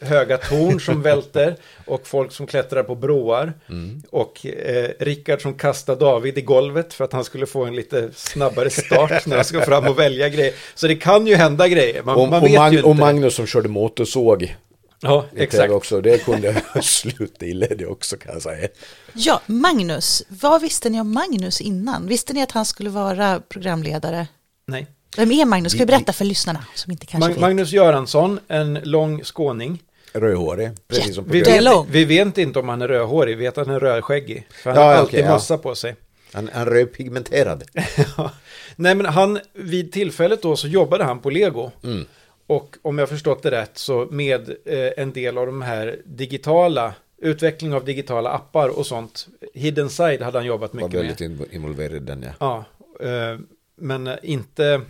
eh, 0.00 0.08
höga 0.08 0.38
torn 0.38 0.80
som 0.80 1.02
välter 1.10 1.56
och 1.86 2.06
folk 2.06 2.32
som 2.32 2.46
klättrar 2.46 2.82
på 2.82 2.94
broar 2.94 3.52
Mm. 3.68 4.02
och 4.10 4.46
eh, 4.46 4.90
Rickard 4.98 5.42
som 5.42 5.54
kastar 5.54 5.96
David 5.96 6.38
i 6.38 6.40
golvet 6.42 6.94
för 6.94 7.04
att 7.04 7.12
han 7.12 7.24
skulle 7.24 7.46
få 7.46 7.64
en 7.64 7.76
lite 7.76 8.10
snabbare 8.14 8.70
start 8.70 9.26
när 9.26 9.36
han 9.36 9.44
ska 9.44 9.60
fram 9.60 9.86
och 9.86 9.98
välja 9.98 10.28
grejer. 10.28 10.54
Så 10.74 10.86
det 10.88 10.96
kan 10.96 11.26
ju 11.26 11.34
hända 11.34 11.68
grejer, 11.68 12.02
man, 12.02 12.16
Och, 12.16 12.28
man 12.28 12.42
och, 12.42 12.48
vet 12.48 12.58
Mag- 12.58 12.72
ju 12.72 12.78
inte. 12.78 12.88
och 12.88 12.96
Magnus 12.96 13.34
som 13.34 13.46
körde 13.46 13.68
motorsåg 13.68 14.56
ja, 15.02 15.24
exakt. 15.36 15.72
Också, 15.72 16.00
det 16.00 16.24
kunde 16.24 16.62
sluta 16.82 17.46
illa 17.46 17.66
det 17.78 17.86
också 17.86 18.16
kan 18.16 18.32
jag 18.32 18.42
säga. 18.42 18.68
Ja, 19.12 19.40
Magnus. 19.46 20.22
Vad 20.28 20.60
visste 20.62 20.90
ni 20.90 21.00
om 21.00 21.12
Magnus 21.12 21.60
innan? 21.60 22.06
Visste 22.06 22.32
ni 22.32 22.42
att 22.42 22.52
han 22.52 22.64
skulle 22.64 22.90
vara 22.90 23.40
programledare? 23.48 24.26
Nej. 24.66 24.86
Vem 25.16 25.30
är 25.32 25.44
Magnus? 25.44 25.72
Ska 25.72 25.78
vi 25.78 25.86
berätta 25.86 26.12
för 26.12 26.24
lyssnarna 26.24 26.64
som 26.74 26.92
inte 26.92 27.06
kanske 27.06 27.28
Mag- 27.28 27.34
vet? 27.34 27.40
Magnus 27.40 27.72
Göransson, 27.72 28.40
en 28.48 28.74
lång 28.74 29.24
skåning. 29.24 29.82
Rödhårig, 30.12 30.70
precis 30.88 31.14
som 31.14 31.24
på 31.24 31.30
Vi 31.32 31.40
vet, 31.40 31.86
vi 31.90 32.04
vet 32.04 32.38
inte 32.38 32.58
om 32.58 32.68
han 32.68 32.82
är 32.82 32.88
rödhårig, 32.88 33.36
vi 33.36 33.44
vet 33.44 33.58
att 33.58 33.66
han 33.66 33.76
är 33.76 33.80
rödskäggig. 33.80 34.46
För 34.50 34.70
han 34.70 34.78
Ja, 34.80 34.86
har 34.86 34.92
ja, 34.92 34.98
alltid 34.98 35.18
okej, 35.18 35.26
ja. 35.28 35.34
mössa 35.34 35.58
på 35.58 35.74
sig. 35.74 35.96
Han, 36.32 36.50
han 36.52 36.66
rödpigmenterad. 36.66 37.62
Ja. 38.16 38.30
Nej 38.76 38.94
men 38.94 39.06
han, 39.06 39.38
vid 39.52 39.92
tillfället 39.92 40.42
då 40.42 40.56
så 40.56 40.68
jobbade 40.68 41.04
han 41.04 41.18
på 41.20 41.30
Lego. 41.30 41.70
Mm. 41.84 42.04
Och 42.46 42.76
om 42.82 42.98
jag 42.98 43.02
har 43.02 43.08
förstått 43.08 43.42
det 43.42 43.50
rätt 43.50 43.78
så 43.78 44.08
med 44.10 44.48
eh, 44.64 44.90
en 44.96 45.12
del 45.12 45.38
av 45.38 45.46
de 45.46 45.62
här 45.62 45.96
digitala, 46.04 46.94
utveckling 47.22 47.74
av 47.74 47.84
digitala 47.84 48.30
appar 48.30 48.68
och 48.68 48.86
sånt. 48.86 49.28
Hidden 49.54 49.90
Side 49.90 50.22
hade 50.22 50.38
han 50.38 50.46
jobbat 50.46 50.74
Var 50.74 50.82
mycket 50.82 51.00
väldigt 51.00 51.20
med. 51.20 51.30
in- 51.30 51.46
involverad 51.50 51.94
i 51.94 51.98
den 51.98 52.24
ja. 52.40 52.64
Ja, 53.00 53.06
eh, 53.08 53.38
men 53.76 54.10
inte, 54.22 54.80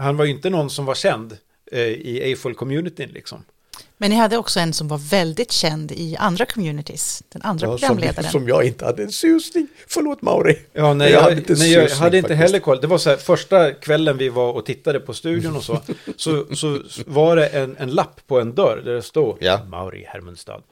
han 0.00 0.16
var 0.16 0.24
ju 0.24 0.30
inte 0.30 0.50
någon 0.50 0.70
som 0.70 0.84
var 0.84 0.94
känd 0.94 1.36
eh, 1.72 1.80
i 1.80 2.20
Eiffel-communityn 2.22 3.12
liksom. 3.12 3.44
Men 3.96 4.10
ni 4.10 4.16
hade 4.16 4.36
också 4.36 4.60
en 4.60 4.72
som 4.72 4.88
var 4.88 4.98
väldigt 4.98 5.52
känd 5.52 5.92
i 5.92 6.16
andra 6.16 6.46
communities. 6.46 7.22
Den 7.28 7.42
andra 7.42 7.66
ja 7.66 7.78
som, 7.78 7.88
programledaren. 7.88 8.30
som 8.30 8.48
jag 8.48 8.64
inte 8.64 8.84
hade 8.84 9.02
en 9.02 9.12
susning. 9.12 9.68
Förlåt 9.86 10.22
Mauri. 10.22 10.58
Ja, 10.72 10.94
nej, 10.94 11.10
Jag 11.12 11.18
jag, 11.18 11.22
hade 11.22 11.36
inte 11.36 11.52
nej, 11.52 11.72
jag 11.72 11.82
susning 11.82 12.02
hade 12.02 12.18
inte 12.18 12.34
heller 12.34 12.58
koll. 12.58 12.80
Det 12.80 12.86
var 12.86 12.98
så 12.98 13.10
här, 13.10 13.16
första 13.16 13.72
kvällen 13.72 14.16
vi 14.16 14.28
var 14.28 14.52
och 14.52 14.66
tittade 14.66 15.00
på 15.00 15.14
studion 15.14 15.56
och 15.56 15.64
så, 15.64 15.80
så, 16.16 16.54
så 16.54 16.78
var 17.06 17.36
det 17.36 17.46
en, 17.46 17.76
en 17.78 17.90
lapp 17.90 18.20
på 18.26 18.40
en 18.40 18.54
dörr 18.54 18.82
där 18.84 18.92
det 18.92 19.02
stod 19.02 19.36
Ja. 19.40 19.60
Mauri 19.68 20.04
Hermundstad. 20.08 20.62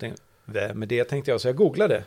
Tänkte, 0.00 0.22
"Vem 0.44 0.82
är 0.82 0.86
det 0.86 1.04
tänkte 1.04 1.30
jag, 1.30 1.40
så 1.40 1.48
jag 1.48 1.56
googlade. 1.56 2.04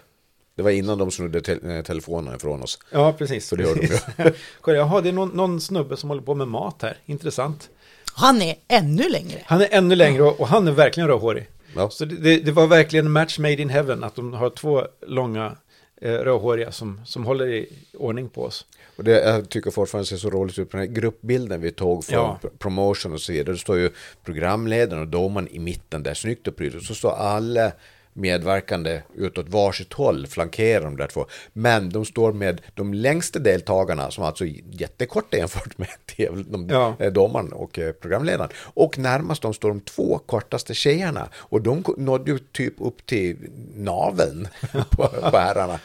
Det 0.57 0.63
var 0.63 0.71
innan 0.71 0.97
de 0.97 1.11
snodde 1.11 1.41
te- 1.41 1.59
eh, 1.77 1.83
telefonen 1.83 2.35
ifrån 2.35 2.63
oss. 2.63 2.79
Ja, 2.91 3.13
precis. 3.13 3.49
För 3.49 3.57
det 3.57 3.63
gör 3.63 3.75
de. 3.75 4.31
Kolla, 4.61 4.77
Jaha, 4.77 5.01
det 5.01 5.09
är 5.09 5.13
någon, 5.13 5.29
någon 5.29 5.61
snubbe 5.61 5.97
som 5.97 6.09
håller 6.09 6.21
på 6.21 6.35
med 6.35 6.47
mat 6.47 6.81
här. 6.81 6.97
Intressant. 7.05 7.69
Han 8.13 8.41
är 8.41 8.55
ännu 8.67 9.09
längre. 9.09 9.39
Han 9.45 9.61
är 9.61 9.67
ännu 9.71 9.95
längre 9.95 10.23
och, 10.23 10.39
och 10.39 10.47
han 10.47 10.67
är 10.67 10.71
verkligen 10.71 11.09
rödhårig. 11.09 11.47
Ja. 11.75 11.89
Så 11.89 12.05
det, 12.05 12.15
det, 12.15 12.37
det 12.39 12.51
var 12.51 12.67
verkligen 12.67 13.05
en 13.05 13.11
match 13.11 13.39
made 13.39 13.61
in 13.61 13.69
heaven 13.69 14.03
att 14.03 14.15
de 14.15 14.33
har 14.33 14.49
två 14.49 14.83
långa 15.07 15.55
eh, 16.01 16.11
rödhåriga 16.11 16.71
som, 16.71 17.01
som 17.05 17.25
håller 17.25 17.47
i 17.47 17.69
ordning 17.93 18.29
på 18.29 18.43
oss. 18.43 18.65
Och 18.97 19.03
det, 19.03 19.11
jag 19.23 19.49
tycker 19.49 19.71
fortfarande 19.71 20.05
ser 20.07 20.17
så 20.17 20.29
roligt 20.29 20.59
ut 20.59 20.69
på 20.71 20.77
den 20.77 20.87
här 20.87 20.93
gruppbilden 20.95 21.61
vi 21.61 21.71
tog 21.71 22.05
för 22.05 22.13
Ja. 22.13 22.39
pr- 22.41 22.57
promotion 22.59 23.13
och 23.13 23.21
så 23.21 23.31
vidare. 23.31 23.51
Det 23.53 23.59
står 23.59 23.77
ju 23.77 23.89
programledaren 24.23 25.01
och 25.01 25.07
domaren 25.07 25.47
i 25.51 25.59
mitten 25.59 26.03
där, 26.03 26.13
snyggt 26.13 26.47
och 26.47 26.55
prydligt. 26.55 26.85
Så 26.85 26.95
står 26.95 27.11
alla 27.11 27.71
medverkande 28.17 29.01
utåt 29.15 29.49
varsitt 29.49 29.93
håll, 29.93 30.27
flankerar 30.27 30.83
de 30.83 30.97
där 30.97 31.07
två. 31.07 31.25
Men 31.53 31.89
de 31.89 32.05
står 32.05 32.33
med 32.33 32.61
de 32.73 32.93
längsta 32.93 33.39
deltagarna, 33.39 34.11
som 34.11 34.23
alltså 34.23 34.45
är 34.45 34.53
jättekorta 34.71 35.37
jämfört 35.37 35.77
med 35.77 35.87
de, 36.49 36.67
Ja. 36.69 36.95
eh, 36.99 37.11
domaren 37.11 37.53
och 37.53 37.79
eh, 37.79 37.91
programledaren. 37.91 38.49
Och 38.57 38.97
närmast 38.97 39.41
dem 39.41 39.53
står 39.53 39.69
de 39.69 39.79
två 39.79 40.17
kortaste 40.25 40.73
tjejerna. 40.73 41.29
Och 41.35 41.61
de 41.61 41.83
nådde 41.97 42.31
ju 42.31 42.39
typ 42.39 42.73
upp 42.77 43.05
till 43.05 43.37
naveln 43.75 44.47
på, 44.71 45.07
på 45.07 45.37
herrarna. 45.37 45.79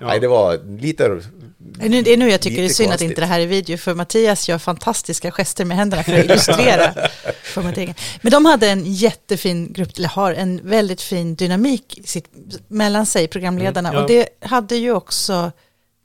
Nej, 0.00 0.20
det 0.20 0.28
var 0.28 0.78
lite... 0.80 1.20
Det 1.58 1.84
är 1.86 1.88
nu- 1.88 2.02
det 2.02 2.12
är 2.12 2.16
nu 2.16 2.30
jag 2.30 2.40
tycker 2.40 2.62
det 2.62 2.64
är 2.64 2.68
synd 2.68 2.86
att 2.86 2.92
konstigt. 2.92 3.10
inte 3.10 3.20
det 3.20 3.26
här 3.26 3.40
är 3.40 3.46
video, 3.46 3.76
för 3.76 3.94
Mattias 3.94 4.48
gör 4.48 4.58
fantastiska 4.58 5.30
gester 5.30 5.64
med 5.64 5.76
händerna 5.76 6.02
för 6.02 6.12
att 6.18 6.24
illustrera. 6.24 6.94
för 7.42 7.62
Mattias. 7.62 7.96
Men 8.22 8.32
de 8.32 8.44
hade 8.44 8.68
en 8.68 8.92
jättefin 8.94 9.72
grupp, 9.72 9.98
eller 9.98 10.08
har 10.08 10.32
en 10.32 10.60
väldigt 10.64 11.02
fin 11.02 11.34
dynamik 11.34 12.00
sitt, 12.04 12.28
mellan 12.68 13.06
sig, 13.06 13.28
programledarna. 13.28 13.88
Mm, 13.88 13.96
ja. 13.98 14.02
Och 14.02 14.08
det 14.08 14.28
hade 14.40 14.76
ju 14.76 14.92
också, 14.92 15.52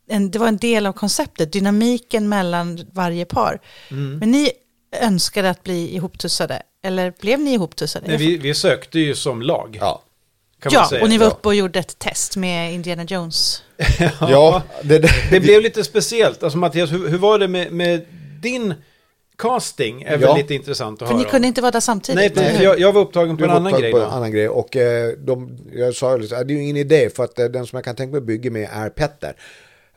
en, 0.09 0.31
det 0.31 0.39
var 0.39 0.47
en 0.47 0.57
del 0.57 0.85
av 0.85 0.93
konceptet, 0.93 1.53
dynamiken 1.53 2.29
mellan 2.29 2.85
varje 2.93 3.25
par. 3.25 3.59
Mm. 3.91 4.17
Men 4.17 4.31
ni 4.31 4.51
önskade 5.01 5.49
att 5.49 5.63
bli 5.63 5.95
ihoptussade, 5.95 6.61
eller 6.83 7.13
blev 7.21 7.39
ni 7.39 7.53
ihoptussade? 7.53 8.07
Nej, 8.07 8.17
vi, 8.17 8.37
vi 8.37 8.55
sökte 8.55 8.99
ju 8.99 9.15
som 9.15 9.41
lag. 9.41 9.77
Ja. 9.81 10.01
Kan 10.59 10.73
man 10.73 10.81
ja, 10.83 10.89
säga. 10.89 11.03
och 11.03 11.09
ni 11.09 11.17
var 11.17 11.25
ja. 11.25 11.31
uppe 11.31 11.47
och 11.47 11.55
gjorde 11.55 11.79
ett 11.79 11.99
test 11.99 12.37
med 12.37 12.73
Indiana 12.73 13.03
Jones. 13.03 13.63
Ja, 14.21 14.63
det, 14.83 14.99
det, 14.99 15.09
Det 15.31 15.39
blev 15.39 15.61
lite 15.61 15.83
speciellt. 15.83 16.43
Alltså 16.43 16.57
Mattias, 16.57 16.91
hur, 16.91 17.07
hur 17.07 17.17
var 17.17 17.39
det 17.39 17.47
med, 17.47 17.71
med 17.71 18.05
din 18.41 18.73
casting? 19.37 20.01
Är 20.03 20.11
väl 20.17 20.21
Ja. 20.21 20.37
lite 20.37 20.53
intressant 20.53 21.01
att 21.01 21.07
För 21.07 21.15
höra 21.15 21.23
ni 21.25 21.29
kunde 21.29 21.47
inte 21.47 21.61
vara 21.61 21.71
där 21.71 21.79
samtidigt. 21.79 22.35
Nej, 22.35 22.57
hur? 22.57 22.63
Jag, 22.63 22.79
jag 22.79 22.93
var 22.93 23.01
upptagen 23.01 23.37
på 23.37 23.43
Du 23.43 23.43
en 23.43 23.49
var 23.49 23.55
annan 23.55 23.73
upptagen 23.73 23.81
grej 23.81 23.91
på 23.91 24.07
en 24.07 24.13
annan 24.13 24.31
grej. 24.31 24.49
Och 24.49 24.75
eh, 24.75 25.13
de, 25.17 25.57
jag 25.73 25.95
sa 25.95 26.11
ju 26.13 26.19
liksom, 26.19 26.47
det 26.47 26.53
är 26.53 26.55
ju 26.55 26.63
ingen 26.63 26.77
idé 26.77 27.09
för 27.09 27.23
att 27.23 27.39
eh, 27.39 27.45
den 27.45 27.67
som 27.67 27.77
jag 27.77 27.85
kan 27.85 27.95
tänka 27.95 28.11
mig 28.11 28.17
att 28.17 28.23
bygga 28.23 28.51
med 28.51 28.69
är 28.73 28.89
Petter. 28.89 29.35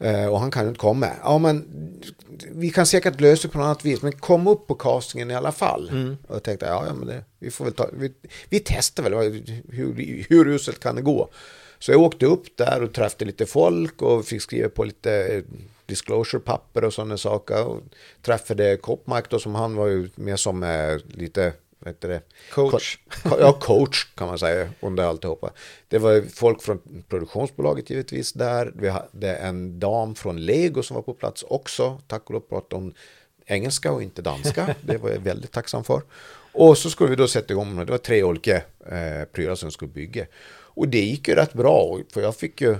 Eh, 0.03 0.27
och 0.27 0.41
han 0.41 0.51
kan 0.51 0.63
ju 0.63 0.69
inte 0.69 0.79
komma. 0.79 1.09
Ja 1.23 1.39
men 1.39 1.69
vi 2.51 2.71
kan 2.71 2.87
säkert 2.87 3.21
lösa 3.21 3.49
det 3.49 3.53
på 3.53 3.59
något 3.59 3.65
annat 3.65 3.85
vis. 3.85 4.03
Men 4.03 4.13
kom 4.13 4.47
upp 4.47 4.67
på 4.67 4.75
castingen 4.75 5.31
i 5.31 5.35
alla 5.35 5.53
fall. 5.53 5.89
Mm. 5.89 6.17
Och 6.29 6.35
jag 6.35 6.43
tänkte, 6.43 6.67
ja, 6.67 6.87
ja 6.87 6.95
men 6.95 7.07
det, 7.07 7.25
vi 7.39 7.51
får 7.51 7.65
väl 7.65 7.75
ta, 7.75 7.89
vi, 7.93 8.13
vi 8.49 8.61
testar 8.65 9.03
väl 9.03 9.15
hur, 9.69 10.27
hur 10.29 10.49
uselt 10.49 10.81
kan 10.81 10.97
det 10.97 11.03
gå. 11.03 11.29
Så 11.79 11.93
jag 11.93 12.01
åkte 12.01 12.27
upp 12.27 12.57
där 12.57 12.83
och 12.83 12.93
träffade 12.93 13.25
lite 13.25 13.47
folk 13.47 14.03
och 14.03 14.25
fick 14.25 14.43
skriva 14.43 14.69
på 14.69 14.85
lite 14.85 15.13
eh, 15.13 15.43
disclosure-papper 15.87 16.85
och 16.85 16.93
sådana 16.93 17.17
saker. 17.17 17.65
Och 17.65 17.81
träffade 18.23 18.77
Kopmark 18.77 19.31
då 19.31 19.39
som 19.39 19.55
han 19.55 19.75
var 19.75 19.87
ju 19.87 20.09
med 20.15 20.41
som 20.41 20.63
eh, 20.63 20.97
lite, 21.05 21.53
vad 21.85 21.95
heter 21.95 22.09
det? 22.09 22.21
Coach. 22.51 22.99
Ko- 23.23 23.37
Ja, 23.41 23.53
coach 23.53 24.05
kan 24.15 24.27
man 24.27 24.39
säga 24.39 24.69
under 24.81 25.05
alltihopa. 25.05 25.51
Det 25.89 25.99
var 25.99 26.23
folk 26.35 26.63
från 26.63 27.05
produktionsbolaget 27.09 27.91
givetvis 27.91 28.33
där. 28.33 28.73
Vi 28.75 28.89
hade 28.89 29.35
en 29.37 29.79
dam 29.81 30.15
från 30.15 30.45
Lego 30.45 30.83
som 30.83 30.95
var 30.95 31.03
på 31.03 31.15
plats 31.15 31.43
också. 31.49 32.01
Tack 32.07 32.25
och 32.27 32.31
lov 32.35 32.41
pratade 32.41 32.75
om 32.83 32.95
engelska 33.47 33.93
och 33.93 34.03
inte 34.03 34.23
danska. 34.23 34.75
Det 34.83 34.97
var 34.99 35.11
jag 35.11 35.19
väldigt 35.19 35.53
tacksam 35.53 35.85
för. 35.85 36.03
Och 36.53 36.79
så 36.79 36.91
skulle 36.91 37.11
vi 37.11 37.17
då 37.17 37.29
sätta 37.29 37.53
igång 37.53 37.77
det 37.77 37.91
var 37.93 37.99
tre 37.99 38.23
olika 38.23 38.57
eh, 38.91 39.25
prylar 39.33 39.55
som 39.55 39.71
skulle 39.71 39.91
bygga. 39.93 40.27
Och 40.75 40.89
det 40.89 41.01
gick 41.01 41.29
ju 41.29 41.35
rätt 41.35 41.53
bra, 41.53 41.99
för 42.13 42.21
jag 42.23 42.37
fick 42.37 42.61
ju 42.61 42.77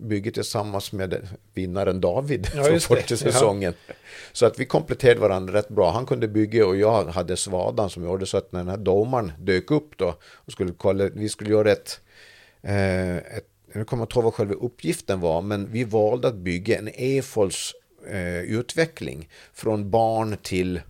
bygga 0.00 0.30
tillsammans 0.30 0.92
med 0.92 1.28
vinnaren 1.54 2.00
David 2.00 2.48
Ja, 2.54 2.64
från 2.64 2.80
första 2.80 3.14
Ja. 3.14 3.18
säsongen. 3.32 3.74
Så 4.32 4.46
att 4.46 4.58
vi 4.60 4.64
kompletterade 4.64 5.20
varandra 5.20 5.54
rätt 5.54 5.68
bra. 5.68 5.90
Han 5.90 6.06
kunde 6.06 6.28
bygga 6.28 6.66
och 6.66 6.76
jag 6.76 7.04
hade 7.04 7.36
svadan 7.36 7.90
som 7.90 8.04
gjorde 8.04 8.26
så 8.26 8.36
att 8.36 8.52
när 8.52 8.60
den 8.60 8.68
här 8.68 8.76
domaren 8.76 9.32
dök 9.38 9.70
upp 9.70 9.96
då 9.98 10.14
och 10.24 10.52
skulle 10.52 10.72
kolla, 10.76 11.08
vi 11.08 11.28
skulle 11.28 11.50
göra 11.50 11.72
ett, 11.72 12.00
eh, 12.62 13.16
ett 13.16 13.48
jag 13.74 13.86
kommer 13.86 14.02
inte 14.02 14.14
ihåg 14.14 14.24
vad 14.24 14.34
själva 14.34 14.54
uppgiften 14.54 15.20
var, 15.20 15.42
men 15.42 15.72
vi 15.72 15.84
valde 15.84 16.28
att 16.28 16.34
bygga 16.34 16.78
en 16.78 16.88
EFOLs 16.94 17.74
eh, 18.10 18.40
utveckling 18.40 19.28
från 19.54 19.90
barn 19.90 20.36
till 20.42 20.80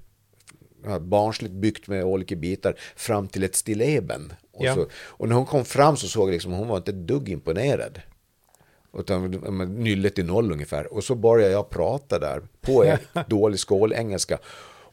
ja, 0.85 0.99
barnsligt 0.99 1.55
byggt 1.55 1.89
med 1.89 2.05
olika 2.05 2.37
bitar 2.37 2.75
fram 2.97 3.29
till 3.29 3.43
ett 3.45 3.57
stilleben. 3.57 4.33
Och, 4.53 4.65
Ja. 4.65 4.75
så, 4.75 4.87
och 4.95 5.29
när 5.29 5.37
hon 5.37 5.47
kom 5.47 5.65
fram 5.65 5.97
så 5.97 6.09
såg 6.09 6.29
jag 6.29 6.33
liksom, 6.33 6.53
hon 6.53 6.69
var 6.69 6.77
inte 6.77 6.91
ett 6.91 7.07
dugg 7.07 7.29
imponerad. 7.29 8.01
Utan 8.99 9.31
nyllet 9.79 10.19
i 10.19 10.23
noll 10.23 10.53
ungefär. 10.53 10.93
Och 10.93 11.05
så 11.05 11.15
började 11.15 11.53
jag 11.53 11.71
prata 11.71 12.19
där 12.19 12.43
på 12.61 12.97
dålig 13.29 13.61
skålengelska. 13.61 14.39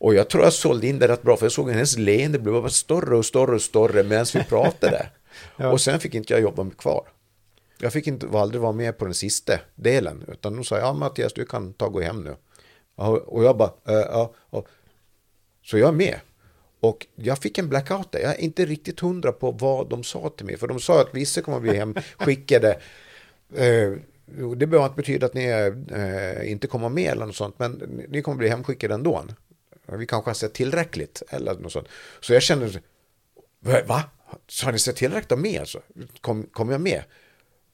Och 0.01 0.13
jag 0.13 0.29
tror 0.29 0.43
jag 0.43 0.53
sålde 0.53 0.87
in 0.87 0.99
det 0.99 1.07
rätt 1.07 1.21
bra, 1.21 1.37
för 1.37 1.45
jag 1.45 1.51
såg 1.51 1.69
hennes 1.71 1.97
leende 1.97 2.39
blev 2.39 2.53
bara 2.53 2.69
större 2.69 3.17
och 3.17 3.25
större 3.25 3.55
och 3.55 3.61
större 3.61 4.03
medan 4.03 4.25
vi 4.33 4.43
pratade. 4.43 5.09
Ja. 5.57 5.71
Och 5.71 5.81
sen 5.81 5.99
fick 5.99 6.15
inte 6.15 6.33
jag 6.33 6.41
jobba 6.41 6.69
kvar. 6.69 7.07
Jag 7.79 7.93
fick 7.93 8.07
inte, 8.07 8.27
aldrig 8.39 8.61
vara 8.61 8.71
med 8.71 8.97
på 8.97 9.05
den 9.05 9.13
sista 9.13 9.53
delen, 9.75 10.23
utan 10.27 10.55
de 10.55 10.63
sa, 10.63 10.77
ja 10.77 10.93
Mattias, 10.93 11.33
du 11.33 11.45
kan 11.45 11.73
ta 11.73 11.85
och 11.85 11.93
gå 11.93 12.01
hem 12.01 12.23
nu. 12.23 12.35
Och 13.25 13.43
jag 13.43 13.57
bara, 13.57 13.71
"Eh, 13.87 13.93
ja, 13.93 14.33
ja. 14.51 14.65
Så 15.63 15.77
jag 15.77 15.87
är 15.87 15.93
med. 15.93 16.19
Och 16.79 17.07
jag 17.15 17.37
fick 17.37 17.57
en 17.57 17.69
blackout 17.69 18.11
där. 18.11 18.19
Jag 18.19 18.31
är 18.31 18.39
inte 18.41 18.65
riktigt 18.65 18.99
hundra 18.99 19.31
på 19.31 19.51
vad 19.51 19.89
de 19.89 20.03
sa 20.03 20.29
till 20.29 20.45
mig. 20.45 20.57
För 20.57 20.67
de 20.67 20.79
sa 20.79 21.01
att 21.01 21.09
vissa 21.15 21.41
kommer 21.41 21.59
bli 21.59 21.75
hemskickade. 21.75 22.79
Eh, 23.55 23.91
det 24.55 24.67
behöver 24.67 24.85
inte 24.85 24.95
betyda 24.95 25.25
att 25.25 25.33
ni 25.33 25.45
eh, 25.45 26.51
inte 26.51 26.67
kommer 26.67 26.89
med 26.89 27.11
eller 27.11 27.25
något 27.25 27.35
sånt. 27.35 27.59
Men 27.59 27.71
ni 28.09 28.21
kommer 28.21 28.37
bli 28.37 28.49
hemskickade 28.49 28.93
ändå. 28.93 29.25
Vi 29.85 30.05
kanske 30.05 30.29
har 30.29 30.35
sett 30.35 30.53
tillräckligt. 30.53 31.23
Eller 31.29 31.53
något 31.53 31.71
sånt. 31.71 31.87
Så 32.19 32.33
jag 32.33 32.41
känner, 32.41 32.81
va? 33.87 34.03
Så 34.47 34.65
har 34.65 34.71
ni 34.71 34.79
sett 34.79 34.95
tillräckligt 34.95 35.31
av 35.31 35.39
mig 35.39 35.57
alltså? 35.57 35.81
Kom, 36.21 36.43
kom 36.43 36.69
jag 36.69 36.81
med? 36.81 37.03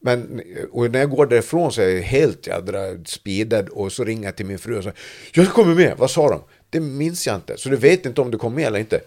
Men 0.00 0.40
eh, 0.40 0.64
och 0.64 0.90
när 0.90 0.98
jag 0.98 1.10
går 1.10 1.26
därifrån 1.26 1.72
så 1.72 1.82
är 1.82 1.88
jag 1.88 2.02
helt 2.02 2.46
jädra 2.46 3.04
speedad 3.04 3.68
och 3.68 3.92
så 3.92 4.04
ringer 4.04 4.24
jag 4.24 4.36
till 4.36 4.46
min 4.46 4.58
fru 4.58 4.76
och 4.76 4.82
säger 4.82 4.98
Jag 5.32 5.48
kommer 5.48 5.74
med, 5.74 5.96
vad 5.98 6.10
sa 6.10 6.28
de? 6.30 6.42
Det 6.70 6.80
minns 6.80 7.26
jag 7.26 7.36
inte, 7.36 7.56
så 7.56 7.68
du 7.68 7.76
vet 7.76 8.06
inte 8.06 8.20
om 8.20 8.30
du 8.30 8.38
kommer 8.38 8.56
med 8.56 8.66
eller 8.66 8.78
inte? 8.78 9.00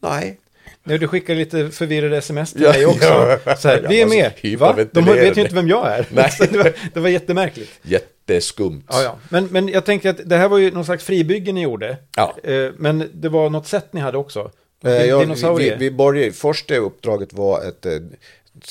Nej. 0.00 0.40
Nej, 0.86 0.98
du 0.98 1.08
skickar 1.08 1.34
lite 1.34 1.70
förvirrade 1.70 2.16
sms 2.16 2.52
till 2.52 2.62
Ja, 2.62 2.72
mig 2.72 2.86
också. 2.86 3.38
ja. 3.44 3.56
Så 3.56 3.68
här, 3.68 3.86
vi 3.88 4.00
är 4.02 4.06
med. 4.06 4.32
så 4.52 4.58
Va? 4.58 4.76
De 4.92 5.04
vet 5.04 5.36
ju 5.36 5.42
inte 5.42 5.54
vem 5.54 5.68
jag 5.68 5.86
är. 5.92 6.06
Nej. 6.10 6.30
Det, 6.50 6.58
var, 6.58 6.72
det 6.94 7.00
var 7.00 7.08
jättemärkligt. 7.08 7.70
Jätteskumt. 7.82 8.82
Ja, 8.88 9.02
ja. 9.02 9.18
Men, 9.28 9.46
men 9.46 9.68
jag 9.68 9.84
tänker 9.84 10.10
att 10.10 10.20
det 10.24 10.36
här 10.36 10.48
var 10.48 10.58
ju 10.58 10.70
någon 10.70 10.84
slags 10.84 11.04
fribygge 11.04 11.52
ni 11.52 11.62
gjorde. 11.62 11.96
Ja. 12.16 12.36
Eh, 12.44 12.70
Men 12.76 13.10
det 13.14 13.28
var 13.28 13.50
något 13.50 13.66
sätt 13.66 13.92
ni 13.92 14.00
hade 14.00 14.18
också. 14.18 14.50
Eh, 14.84 15.04
ja, 15.04 15.18
vi, 15.18 15.34
vi, 15.58 15.74
vi 15.78 15.90
började, 15.90 16.32
första 16.32 16.76
uppdraget 16.76 17.32
var 17.32 17.64
ett 17.68 17.86
eh, 17.86 17.92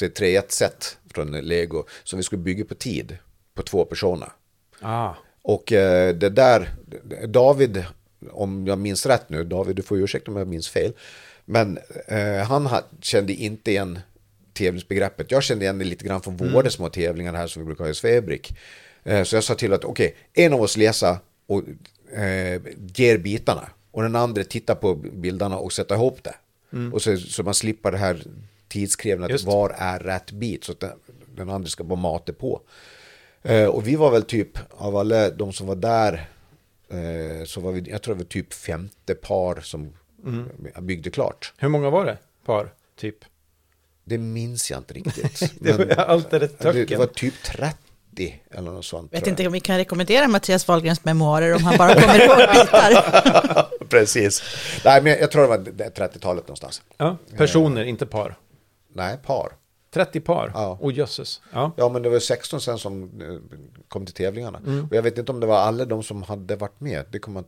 ett 0.01 0.19
3-1-set 0.19 0.97
från 1.13 1.32
Lego 1.32 1.84
som 2.04 2.17
vi 2.17 2.23
skulle 2.23 2.41
bygga 2.41 2.65
på 2.65 2.75
tid, 2.75 3.17
på 3.56 3.62
två 3.63 3.86
personer. 3.86 4.30
ah. 4.82 5.10
Och 5.41 5.63
det 5.67 6.30
där, 6.30 6.69
David, 7.28 7.84
om 8.32 8.67
jag 8.67 8.78
minns 8.80 9.06
rätt 9.06 9.30
nu, 9.30 9.43
David 9.43 9.75
du 9.75 9.82
får 9.84 9.97
ursäkta 9.97 10.32
om 10.32 10.38
jag 10.38 10.47
minns 10.47 10.69
fel, 10.69 10.93
men 11.45 11.79
eh, 12.08 12.38
han 12.38 12.65
ha, 12.65 12.81
kände 13.01 13.34
inte 13.34 13.71
igen 13.71 13.99
tävlingsbegreppet. 14.53 15.31
Jag 15.31 15.43
kände 15.43 15.65
igen 15.65 15.77
det 15.77 15.86
lite 15.86 16.05
grann 16.05 16.21
från 16.21 16.38
våra 16.38 16.69
små 16.69 16.89
tävlingar 16.89 17.34
här 17.34 17.47
som 17.47 17.62
vi 17.62 17.65
brukar 17.65 17.84
ha 17.84 17.91
i 17.91 17.95
Svebrik. 17.95 18.58
Eh, 19.03 19.23
så 19.23 19.36
jag 19.36 19.43
sa 19.43 19.55
till 19.55 19.73
att 19.73 19.84
okej, 19.84 20.15
en 20.34 20.53
av 20.53 20.62
oss 20.62 20.77
läser 20.77 21.17
och 21.47 21.63
eh, 22.17 22.62
ger 22.95 23.17
bitarna 23.17 23.69
och 23.91 24.01
den 24.01 24.15
andra 24.15 24.43
tittar 24.43 24.75
på 24.75 24.95
bilderna 24.95 25.58
och 25.58 25.73
sätter 25.73 25.95
ihop 25.95 26.23
det. 26.23 26.36
Och 26.93 27.01
så, 27.01 27.17
så 27.17 27.43
man 27.43 27.53
slipper 27.53 27.91
det 27.91 27.97
här 27.97 28.23
tidskrävande 28.67 29.38
var 29.45 29.75
är 29.77 29.99
rätt 29.99 30.31
bit 30.31 30.63
så 30.63 30.71
att 30.71 30.79
den, 30.79 30.91
den 31.36 31.49
andra 31.49 31.69
ska 31.69 31.84
bara 31.84 31.99
mata 31.99 32.34
på. 32.34 32.62
Eh, 33.43 33.65
och 33.65 33.88
vi 33.88 33.95
var 33.95 34.12
väl 34.12 34.23
typ, 34.23 34.60
av 34.71 34.95
alla 34.97 35.29
de 35.29 35.53
som 35.53 35.67
var 35.67 35.75
där, 35.75 36.29
eh, 36.89 37.45
så 37.45 37.62
var 37.62 37.71
vi, 37.71 37.89
jag 37.89 38.01
tror 38.01 38.15
det 38.15 38.17
var 38.17 38.25
typ 38.25 38.53
femte 38.53 39.15
par 39.15 39.62
som 39.62 39.93
byggde 40.82 41.10
klart. 41.10 41.54
Hur 41.58 41.68
många 41.68 41.90
var 41.90 42.06
det? 42.06 42.18
Par, 42.46 42.74
typ? 43.00 43.16
Det 44.04 44.18
minns 44.18 44.72
jag 44.72 44.80
inte 44.80 44.94
riktigt. 44.94 45.54
Det 45.60 45.72
var 45.72 45.86
men 45.86 46.00
allt 46.00 46.34
är 46.34 46.40
det, 46.40 46.86
det 46.86 46.96
var 46.98 47.06
typ 47.06 47.34
30 47.44 48.42
eller 48.52 48.72
något 48.72 48.86
sånt. 48.86 49.14
Vet 49.14 49.20
tror 49.24 49.30
inte 49.32 49.48
om 49.48 49.54
vi 49.54 49.60
kan 49.60 49.78
rekommendera 49.78 50.28
Mattias 50.28 50.68
Wahlgrens 50.68 51.06
memoarer 51.06 51.56
om 51.56 51.64
han 51.64 51.78
bara 51.78 51.94
kommer 51.94 52.26
ihåg 52.26 52.38
bitar. 52.54 52.92
jag. 52.92 53.66
Precis. 53.90 54.44
Nej, 54.86 55.02
men 55.02 55.20
jag 55.20 55.32
tror 55.32 55.42
det 55.42 55.48
var 55.48 55.58
det 55.58 55.98
30-talet 55.98 56.44
någonstans. 56.48 56.82
Ja, 56.98 57.18
personer, 57.38 57.84
inte 57.84 58.06
par. 58.06 58.36
Nej, 58.94 59.18
par. 59.26 59.52
30 59.94 60.20
par? 60.20 60.52
Ja. 60.54 60.78
Åh 60.82 60.94
jösses. 60.94 61.42
Ja. 61.54 61.72
Ja, 61.78 61.90
men 61.90 62.02
det 62.02 62.10
var 62.10 62.20
16 62.20 62.62
sen 62.62 62.78
som 62.78 63.04
eh, 63.04 63.58
kom 63.88 64.06
till 64.06 64.16
tävlingarna. 64.16 64.58
Mm. 64.58 64.86
Och 64.86 64.96
jag 64.96 65.02
vet 65.04 65.18
inte 65.18 65.32
om 65.32 65.40
det 65.40 65.48
var 65.48 65.58
alla 65.58 65.86
de 65.86 66.04
som 66.04 66.24
hade 66.24 66.56
varit 66.56 66.80
med. 66.80 67.06
Det 67.12 67.20
kommer 67.20 67.40
jag, 67.40 67.46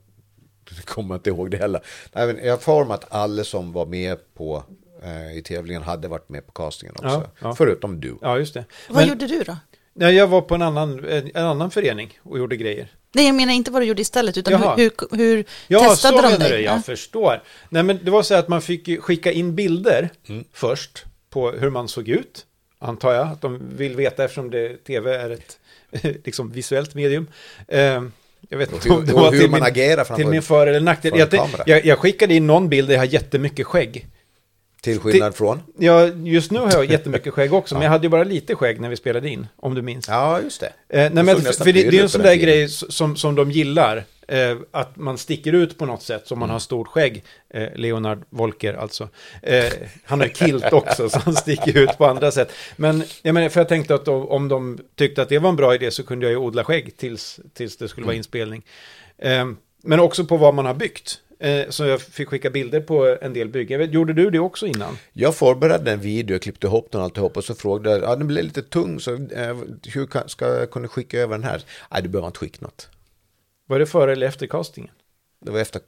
kommer 0.86 1.16
inte 1.16 1.30
ihåg 1.30 1.52
det 1.52 1.58
heller. 1.58 1.82
Nej, 2.14 2.28
men 2.28 2.46
jag 2.46 2.54
har 2.54 2.58
för 2.58 2.86
mig 2.86 2.96
att 2.96 3.06
alla 3.14 3.44
som 3.44 3.72
var 3.74 3.86
med 3.86 4.18
på 4.34 4.64
eh, 5.04 5.38
i 5.38 5.42
tävlingen 5.42 5.82
hade 5.84 6.08
varit 6.08 6.30
med 6.30 6.46
på 6.46 6.52
castingen 6.52 6.96
också. 6.98 7.08
Ja, 7.08 7.30
ja. 7.40 7.56
Förutom 7.56 8.00
du. 8.02 8.18
ja, 8.22 8.38
just 8.40 8.54
det. 8.54 8.66
Vad 8.90 8.98
Men, 8.98 9.08
gjorde 9.10 9.28
du 9.28 9.44
då? 9.44 9.58
nej, 9.94 10.16
jag 10.16 10.28
var 10.28 10.42
på 10.42 10.56
en 10.56 10.62
annan, 10.62 11.06
en, 11.10 11.32
en 11.34 11.46
annan 11.46 11.72
förening 11.72 12.20
och 12.24 12.38
gjorde 12.40 12.56
grejer. 12.58 12.92
Nej, 13.14 13.26
jag 13.26 13.36
menar 13.36 13.54
inte 13.54 13.72
vad 13.72 13.82
du 13.82 13.86
gjorde 13.86 14.02
istället, 14.02 14.38
utan 14.38 14.54
Jaha. 14.54 14.76
hur, 14.76 14.92
hur, 15.12 15.18
hur 15.18 15.46
Ja, 15.68 15.80
testade 15.90 16.18
så 16.18 16.22
de 16.22 16.28
menar 16.32 16.50
dig? 16.50 16.58
du, 16.58 16.64
jag 16.64 16.78
Ja. 16.78 16.82
förstår. 16.82 17.44
Nej, 17.70 17.84
men 17.84 18.00
det 18.04 18.12
var 18.12 18.24
så 18.24 18.36
att 18.36 18.48
man 18.48 18.62
fick 18.62 19.02
skicka 19.02 19.32
in 19.32 19.56
bilder 19.56 20.10
Mm. 20.28 20.44
först 20.54 21.06
på 21.30 21.52
hur 21.52 21.70
man 21.70 21.88
såg 21.88 22.08
ut, 22.10 22.46
antar 22.80 23.14
jag, 23.14 23.28
att 23.28 23.42
de 23.42 23.60
vill 23.78 23.96
veta 23.96 24.24
eftersom 24.24 24.50
det, 24.52 24.78
tv 24.84 25.16
är 25.16 25.30
ett 25.30 25.60
liksom, 26.26 26.52
visuellt 26.52 26.96
medium. 26.96 27.28
Eh, 27.68 28.04
jag 28.50 28.58
vet 28.58 28.74
inte 28.74 28.90
om 28.90 29.06
det 29.06 29.14
var 29.14 29.32
hur 29.32 29.40
till 29.40 29.50
man 29.50 29.60
min, 29.60 29.68
agerar 29.68 30.04
framför 30.04 30.24
till 30.24 30.32
min 30.32 30.42
för 30.42 30.68
eller 30.68 30.80
nackdel. 30.80 31.14
Jag, 31.18 31.50
jag, 31.66 31.86
jag 31.86 32.00
skickade 32.00 32.34
in 32.34 32.48
någon 32.48 32.70
bild 32.70 32.88
där 32.88 32.94
jag 32.94 33.02
har 33.02 33.06
jättemycket 33.06 33.66
skägg. 33.66 34.08
till 34.82 35.00
skillnad 35.00 35.36
från. 35.36 35.62
Ja, 35.78 36.08
just 36.08 36.52
nu 36.52 36.60
har 36.60 36.72
jag 36.72 36.86
jättemycket 36.86 37.34
skägg 37.34 37.54
också, 37.54 37.76
men 37.76 37.84
jag 37.84 37.90
hade 37.90 38.06
ju 38.06 38.10
bara 38.10 38.24
lite 38.24 38.56
skägg 38.56 38.82
när 38.82 38.90
vi 38.90 38.96
spelade 38.96 39.30
in, 39.30 39.48
om 39.56 39.76
du 39.76 39.82
minns. 39.82 40.08
Ja, 40.08 40.42
just 40.42 40.62
det. 40.62 40.74
Eh, 40.90 41.12
nej, 41.14 41.24
men 41.24 41.42
för, 41.42 41.54
för 41.54 41.66
det, 41.66 41.72
det 41.72 41.98
är 41.98 42.04
en 42.04 42.10
sån 42.10 42.22
där 42.22 42.36
grej 42.36 42.70
som, 42.70 43.16
som 43.16 43.36
de 43.36 43.52
gillar. 43.52 44.04
Eh, 44.28 44.58
att 44.72 44.96
man 44.96 45.18
sticker 45.18 45.54
ut 45.54 45.78
på 45.78 45.86
något 45.86 46.02
sätt, 46.02 46.28
som 46.28 46.40
man 46.40 46.50
har 46.50 46.60
stort 46.60 46.88
skägg. 46.88 47.24
Eh, 47.50 47.68
Leonard 47.76 48.24
Volker 48.30 48.74
alltså. 48.74 49.10
Eh, 49.42 49.74
han 50.04 50.20
har 50.22 50.28
kilt 50.28 50.74
också, 50.74 51.10
så 51.10 51.20
han 51.20 51.36
sticker 51.36 51.78
ut 51.78 51.98
på 51.98 52.06
andra 52.06 52.32
sätt. 52.32 52.52
Men 52.76 53.04
jag 53.22 53.34
menar, 53.34 53.50
för 53.50 53.60
jag 53.60 53.70
tänkte 53.70 53.96
att 53.96 54.06
då, 54.06 54.28
om 54.28 54.48
de 54.48 54.80
tyckte 54.96 55.22
att 55.22 55.30
det 55.30 55.40
var 55.40 55.50
en 55.50 55.56
bra 55.56 55.76
idé 55.76 55.92
så 55.92 56.04
kunde 56.04 56.26
jag 56.26 56.32
ju 56.32 56.38
odla 56.38 56.64
skägg 56.64 56.98
tills, 56.98 57.40
tills 57.54 57.78
det 57.78 57.88
skulle 57.88 58.06
vara 58.06 58.16
inspelning. 58.16 58.66
Eh, 59.18 59.46
men 59.84 60.00
också 60.00 60.26
på 60.26 60.38
vad 60.38 60.54
man 60.54 60.66
har 60.66 60.74
byggt. 60.74 61.22
Eh, 61.40 61.70
så 61.70 61.86
jag 61.86 62.02
fick 62.02 62.28
skicka 62.28 62.50
bilder 62.50 62.80
på 62.80 63.18
en 63.22 63.34
del 63.34 63.50
byggen. 63.50 63.92
Gjorde 63.92 64.14
du 64.14 64.30
det 64.30 64.40
också 64.40 64.68
innan? 64.68 64.98
Jag 65.14 65.36
förberedde 65.36 65.92
en 65.92 66.00
video, 66.00 66.40
klippte 66.40 66.68
ihop 66.68 66.92
den 66.92 67.02
och 67.02 67.06
alltihop 67.06 67.38
och 67.38 67.44
så 67.44 67.56
frågade 67.56 67.90
jag, 67.90 68.04
ja 68.04 68.16
den 68.16 68.28
blev 68.28 68.44
lite 68.44 68.62
tung 68.62 69.00
så 69.00 69.14
eh, 69.14 69.58
hur 69.94 70.06
kan, 70.06 70.30
ska 70.30 70.46
jag 70.46 70.72
kunna 70.72 70.88
skicka 70.88 71.20
över 71.20 71.36
den 71.36 71.44
här? 71.44 71.64
Nej, 71.92 72.02
du 72.02 72.10
behöver 72.10 72.28
inte 72.28 72.40
skicka 72.40 72.58
något. 72.62 72.90
Var 73.68 73.80
det 73.80 73.86
före 73.86 74.12
eller 74.12 74.28
efter 74.28 74.48
castingen? 74.48 74.92
Det 75.46 75.52
var 75.52 75.60
efter... 75.60 75.82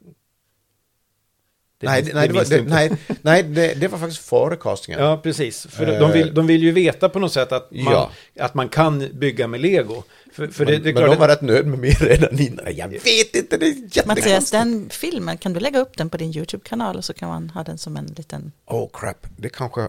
Det 1.80 1.88
nej, 1.88 2.02
det, 2.02 2.14
nej, 2.14 2.28
det 2.28 2.34
det 2.34 2.40
var, 2.40 2.58
det, 2.58 2.62
nej, 2.70 2.92
nej 3.22 3.44
det, 3.44 3.74
det 3.74 3.88
var 3.88 3.98
faktiskt 4.00 4.22
före 4.30 4.56
castingen. 4.56 5.02
Ja, 5.02 5.18
precis. 5.24 5.68
För 5.70 5.88
Eh. 5.88 6.00
de, 6.00 6.12
vill, 6.12 6.34
de 6.34 6.48
vill 6.48 6.64
ju 6.64 6.72
veta 6.72 7.10
på 7.10 7.20
något 7.20 7.34
sätt 7.34 7.52
att 7.52 7.72
man, 7.72 7.94
Ja. 7.94 8.12
att 8.40 8.54
man 8.54 8.70
kan 8.70 9.08
bygga 9.14 9.48
med 9.48 9.60
lego. 9.62 10.04
För, 10.34 10.48
för 10.48 10.66
men 10.66 10.74
det, 10.74 10.80
det 10.80 10.90
är 10.90 10.94
men 10.94 11.04
klart 11.04 11.12
de 11.16 11.20
var 11.20 11.28
rätt 11.28 11.42
nöjda 11.42 11.70
med 11.70 11.80
mig 11.80 11.90
redan 12.00 12.40
innan. 12.40 12.76
Jag 12.76 12.88
vet 12.88 13.36
inte, 13.36 13.58
det 13.58 13.66
är 13.66 13.74
Mattias, 13.76 13.96
jättekonstigt. 13.96 14.52
den 14.52 14.90
filmen, 14.90 15.38
kan 15.38 15.54
du 15.54 15.60
lägga 15.60 15.80
upp 15.80 15.98
den 15.98 16.10
på 16.10 16.18
din 16.18 16.36
YouTube-kanal 16.38 16.98
och 16.98 17.06
så 17.06 17.14
kan 17.14 17.30
man 17.30 17.50
ha 17.50 17.64
den 17.64 17.78
som 17.78 17.98
en 17.98 18.06
liten... 18.18 18.52
Oh 18.66 18.90
crap, 18.94 19.28
det 19.38 19.50
kanske... 19.50 19.82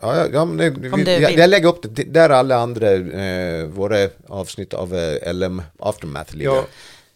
Ja, 0.00 0.16
ja, 0.16 0.26
ja 0.32 0.44
det, 0.44 0.70
vi, 0.70 1.20
jag, 1.22 1.32
jag 1.32 1.50
lägger 1.50 1.68
upp 1.68 1.82
det. 1.82 1.88
Det- 1.88 2.12
Där 2.12 2.30
alla 2.30 2.56
andra, 2.56 2.92
eh, 2.92 3.64
våra 3.66 4.08
avsnitt 4.28 4.74
av 4.74 4.94
eh, 4.94 5.32
LM 5.34 5.62
Aftermath 5.78 6.34
ligger. 6.36 6.50
ja, 6.50 6.66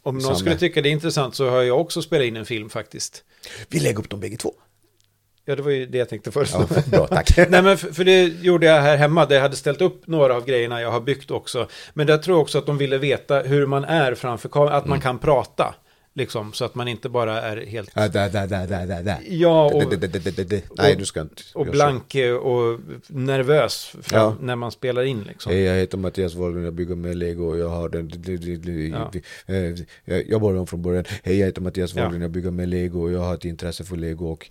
om 0.02 0.18
någon 0.18 0.36
skulle 0.36 0.56
tycka 0.56 0.82
det 0.82 0.88
är 0.88 0.92
intressant 0.92 1.34
så 1.34 1.50
har 1.50 1.62
jag 1.62 1.80
också 1.80 2.02
spelat 2.02 2.24
in 2.24 2.36
en 2.36 2.46
film 2.46 2.70
faktiskt. 2.70 3.24
Vi 3.68 3.80
lägger 3.80 3.98
upp 3.98 4.10
dem 4.10 4.20
bägge 4.20 4.36
två. 4.36 4.54
Ja, 5.44 5.56
det 5.56 5.62
var 5.62 5.70
ju 5.70 5.86
det 5.86 5.98
jag 5.98 6.08
tänkte 6.08 6.30
föreslå. 6.30 6.66
Ja, 6.70 6.82
bra, 6.90 7.06
tack. 7.10 7.36
Nej, 7.36 7.62
men 7.62 7.78
för, 7.78 7.92
för 7.92 8.04
det 8.04 8.22
gjorde 8.24 8.66
jag 8.66 8.82
här 8.82 8.96
hemma, 8.96 9.26
där 9.26 9.34
jag 9.34 9.42
hade 9.42 9.56
ställt 9.56 9.80
upp 9.80 10.06
några 10.06 10.36
av 10.36 10.44
grejerna 10.44 10.80
jag 10.80 10.90
har 10.90 11.00
byggt 11.00 11.30
också. 11.30 11.68
Men 11.94 12.06
där 12.06 12.18
tror 12.18 12.36
jag 12.36 12.42
också 12.42 12.58
att 12.58 12.66
de 12.66 12.78
ville 12.78 12.98
veta 12.98 13.40
hur 13.40 13.66
man 13.66 13.84
är 13.84 14.14
framför 14.14 14.48
kameran, 14.48 14.74
att 14.74 14.86
man 14.86 15.00
kan 15.00 15.18
prata. 15.18 15.74
Liksom, 16.14 16.52
så 16.52 16.64
att 16.64 16.74
man 16.74 16.88
inte 16.88 17.08
bara 17.08 17.40
är 17.42 17.66
helt... 17.66 17.90
Ja, 17.94 18.08
där. 18.08 19.18
Ja, 19.28 19.64
och. 19.64 19.82
Nej, 20.78 20.96
du 20.96 21.04
ska 21.04 21.20
inte. 21.20 21.42
och 21.54 21.66
blank 21.66 22.14
eh, 22.14 22.34
och 22.34 22.80
nervös 23.06 23.92
Ja. 24.12 24.36
när 24.40 24.56
man 24.56 24.72
spelar 24.72 25.02
in 25.02 25.22
liksom. 25.22 25.52
Hej, 25.52 25.62
jag 25.62 25.74
heter 25.74 25.98
Mattias 25.98 26.34
Wahlgren, 26.34 26.64
jag 26.64 26.74
bygger 26.74 26.94
med 26.94 27.16
Lego 27.16 27.44
och 27.50 27.58
jag 27.58 27.68
har 27.68 27.88
den... 27.88 28.10
Ja. 28.92 29.10
eh, 30.06 30.16
Jag 30.28 30.40
börjar 30.40 30.60
om 30.60 30.66
från 30.66 30.82
början. 30.82 31.04
Hej, 31.22 31.38
jag 31.38 31.46
heter 31.46 31.60
Mattias. 31.60 31.94
Wahlgren, 31.94 32.22
jag 32.22 32.30
bygger 32.30 32.50
med 32.50 32.68
Lego 32.68 33.02
och 33.02 33.12
jag 33.12 33.20
har 33.20 33.34
ett 33.34 33.44
intresse 33.44 33.84
för 33.84 33.96
Lego 33.96 34.26
och... 34.32 34.50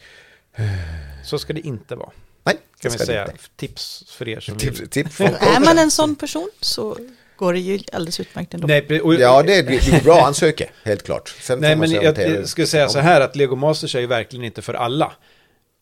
Så 1.24 1.40
ska 1.40 1.54
det 1.54 1.68
inte 1.68 1.96
vara. 1.96 2.10
Nej, 2.44 2.58
Kan 2.80 2.92
vi 2.92 2.98
säga. 2.98 3.26
inte. 3.26 3.38
Tips 3.56 4.04
för 4.18 4.28
er 4.30 4.40
som 4.40 4.58
Tips, 4.58 4.82
vill. 4.82 4.88
tips 4.90 5.22
är 5.22 5.66
man 5.66 5.78
en 5.78 5.92
sån 5.92 6.16
person 6.16 6.50
så 6.62 6.98
går 7.42 7.54
det 7.54 7.60
ju 7.60 7.80
alldeles 7.92 8.20
utmärkt 8.20 8.54
ändå. 8.54 8.68
Nej, 8.68 9.02
och, 9.02 9.16
Ja, 9.16 9.44
det 9.44 9.56
är, 9.56 9.64
det 9.64 9.74
är 9.76 10.04
bra 10.04 10.22
ansöka, 10.22 10.66
helt 10.84 11.04
klart. 11.04 11.30
Sen 11.30 11.60
nej 11.60 11.76
men 11.76 11.92
jag, 11.92 12.18
jag 12.18 12.48
skulle 12.48 12.68
säga 12.68 12.90
så 12.90 13.00
här 13.00 13.22
att 13.22 13.36
Lego 13.36 13.56
Masters 13.56 13.96
är 13.96 14.00
ju 14.00 14.08
verkligen 14.08 14.46
inte 14.46 14.62
för 14.62 14.74
alla. 14.74 15.12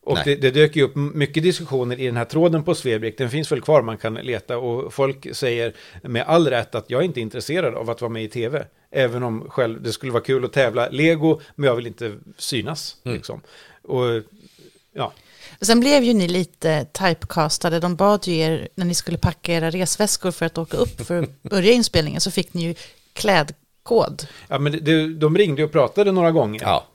Och 0.03 0.17
det, 0.25 0.35
det 0.35 0.51
dök 0.51 0.75
ju 0.75 0.83
upp 0.83 0.95
mycket 0.95 1.43
diskussioner 1.43 1.99
i 1.99 2.05
den 2.05 2.17
här 2.17 2.25
tråden 2.25 2.63
på 2.63 2.75
Svebrick. 2.75 3.17
Den 3.17 3.29
finns 3.29 3.51
väl 3.51 3.61
kvar, 3.61 3.81
man 3.81 3.97
kan 3.97 4.13
leta. 4.13 4.57
Och 4.57 4.93
folk 4.93 5.35
säger 5.35 5.73
med 6.03 6.23
all 6.27 6.47
rätt 6.47 6.75
att 6.75 6.89
jag 6.89 7.01
är 7.01 7.05
inte 7.05 7.21
intresserad 7.21 7.75
av 7.75 7.89
att 7.89 8.01
vara 8.01 8.09
med 8.09 8.23
i 8.23 8.27
tv. 8.27 8.65
Även 8.91 9.23
om 9.23 9.49
själv 9.49 9.81
det 9.81 9.91
skulle 9.91 10.11
vara 10.11 10.23
kul 10.23 10.45
att 10.45 10.53
tävla 10.53 10.89
Lego, 10.89 11.41
men 11.55 11.67
jag 11.67 11.75
vill 11.75 11.87
inte 11.87 12.15
synas. 12.37 12.95
Mm. 13.03 13.17
Liksom. 13.17 13.41
Och 13.81 14.05
ja, 14.93 15.13
Sen 15.61 15.79
blev 15.79 16.03
ju 16.03 16.13
ni 16.13 16.27
lite 16.27 16.85
typecastade. 16.85 17.79
De 17.79 17.95
bad 17.95 18.27
ju 18.27 18.37
er 18.37 18.67
när 18.75 18.85
ni 18.85 18.93
skulle 18.93 19.17
packa 19.17 19.53
era 19.53 19.69
resväskor 19.69 20.31
för 20.31 20.45
att 20.45 20.57
åka 20.57 20.77
upp 20.77 21.01
för 21.07 21.23
att 21.23 21.43
börja 21.49 21.71
inspelningen 21.71 22.21
så 22.21 22.31
fick 22.31 22.53
ni 22.53 22.61
ju 22.63 22.75
klädkod. 23.13 24.27
ja 24.47 24.59
men 24.59 24.79
det, 24.81 25.13
de 25.13 25.37
ringde 25.37 25.63
och 25.63 25.71
pratade 25.71 26.11
några 26.11 26.31
gånger. 26.31 26.61
Ja. 26.61 26.85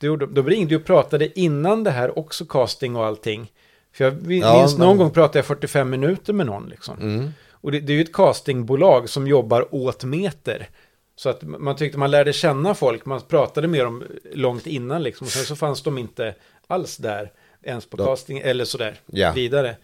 Gjorde- 0.00 0.26
De 0.26 0.48
ringde 0.50 0.76
och 0.76 0.84
pratade 0.84 1.40
innan 1.40 1.84
det 1.84 1.90
här 1.90 2.18
också, 2.18 2.44
casting 2.46 2.96
och 2.96 3.04
allting. 3.06 3.52
För 3.92 4.04
jag 4.04 4.10
vi- 4.10 4.38
Ja, 4.40 4.58
minns 4.58 4.78
någon 4.78 4.88
men- 4.88 4.96
gång 4.98 5.10
pratade 5.10 5.38
jag 5.38 5.46
45 5.46 5.90
minuter 5.90 6.32
med 6.32 6.46
någon 6.46 6.68
liksom. 6.68 6.98
Mm. 7.00 7.30
Och 7.50 7.72
det, 7.72 7.80
det 7.80 7.92
är 7.92 7.96
ju 7.96 8.02
ett 8.02 8.12
castingbolag 8.12 9.08
som 9.10 9.26
jobbar 9.26 9.74
åt 9.74 10.04
meter. 10.04 10.68
Så 11.16 11.28
att 11.28 11.42
man 11.42 11.76
tyckte 11.76 11.98
man 11.98 12.10
lärde 12.10 12.32
känna 12.32 12.74
folk, 12.74 13.06
man 13.06 13.20
pratade 13.20 13.68
med 13.68 13.84
dem 13.84 14.04
långt 14.34 14.66
innan 14.66 15.02
liksom. 15.02 15.24
Och 15.26 15.30
sen 15.32 15.44
så 15.44 15.56
fanns 15.56 15.82
de 15.82 15.98
inte 15.98 16.34
alls 16.66 16.96
där, 16.96 17.30
ens 17.64 17.86
på 17.86 17.96
Då- 17.96 18.06
casting 18.06 18.38
eller 18.38 18.64
sådär 18.64 19.00
Ja. 19.06 19.32
vidare. 19.32 19.76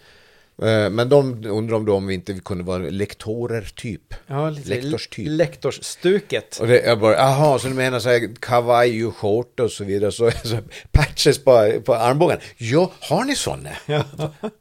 Eh, 0.63 0.91
Men 0.91 1.09
de 1.09 1.45
undrar 1.47 1.77
om, 1.77 1.85
då 1.85 1.95
om 1.95 2.07
vi 2.07 2.15
inte 2.15 2.35
kunde 2.45 2.65
vara 2.65 2.79
lektorer 2.79 3.69
typ. 3.75 4.15
Ja, 4.27 4.51
lite 4.51 4.69
Lektorstyp. 4.69 5.27
Lektorsstuket. 5.29 6.57
Och 6.61 6.67
det, 6.67 6.83
jag 6.87 6.99
bara, 7.01 7.15
jaha, 7.17 7.59
så 7.59 7.69
du 7.69 7.75
menar 7.75 7.99
så 8.01 8.09
här 8.09 8.29
kavaj 8.41 9.07
och 9.07 9.17
skjorta 9.17 9.63
och 9.63 9.71
så 9.71 9.85
vidare, 9.85 10.13
så, 10.13 10.31
så 10.31 10.59
patches 10.93 11.45
på, 11.45 11.81
på 11.85 11.95
armbågen. 11.95 12.39
Ja, 12.57 12.91
har 13.01 13.25
ni 13.25 13.37
sådana? 13.37 13.71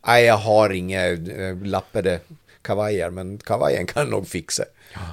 Nej, 0.07 0.25
jag 0.25 0.37
har 0.37 0.69
inga 0.69 1.07
äh, 1.07 1.17
lappade 1.63 2.19
kavajer, 2.61 3.09
men 3.09 3.37
kavajen 3.37 3.85
kan 3.85 4.09
nog 4.09 4.27
fixa. 4.27 4.63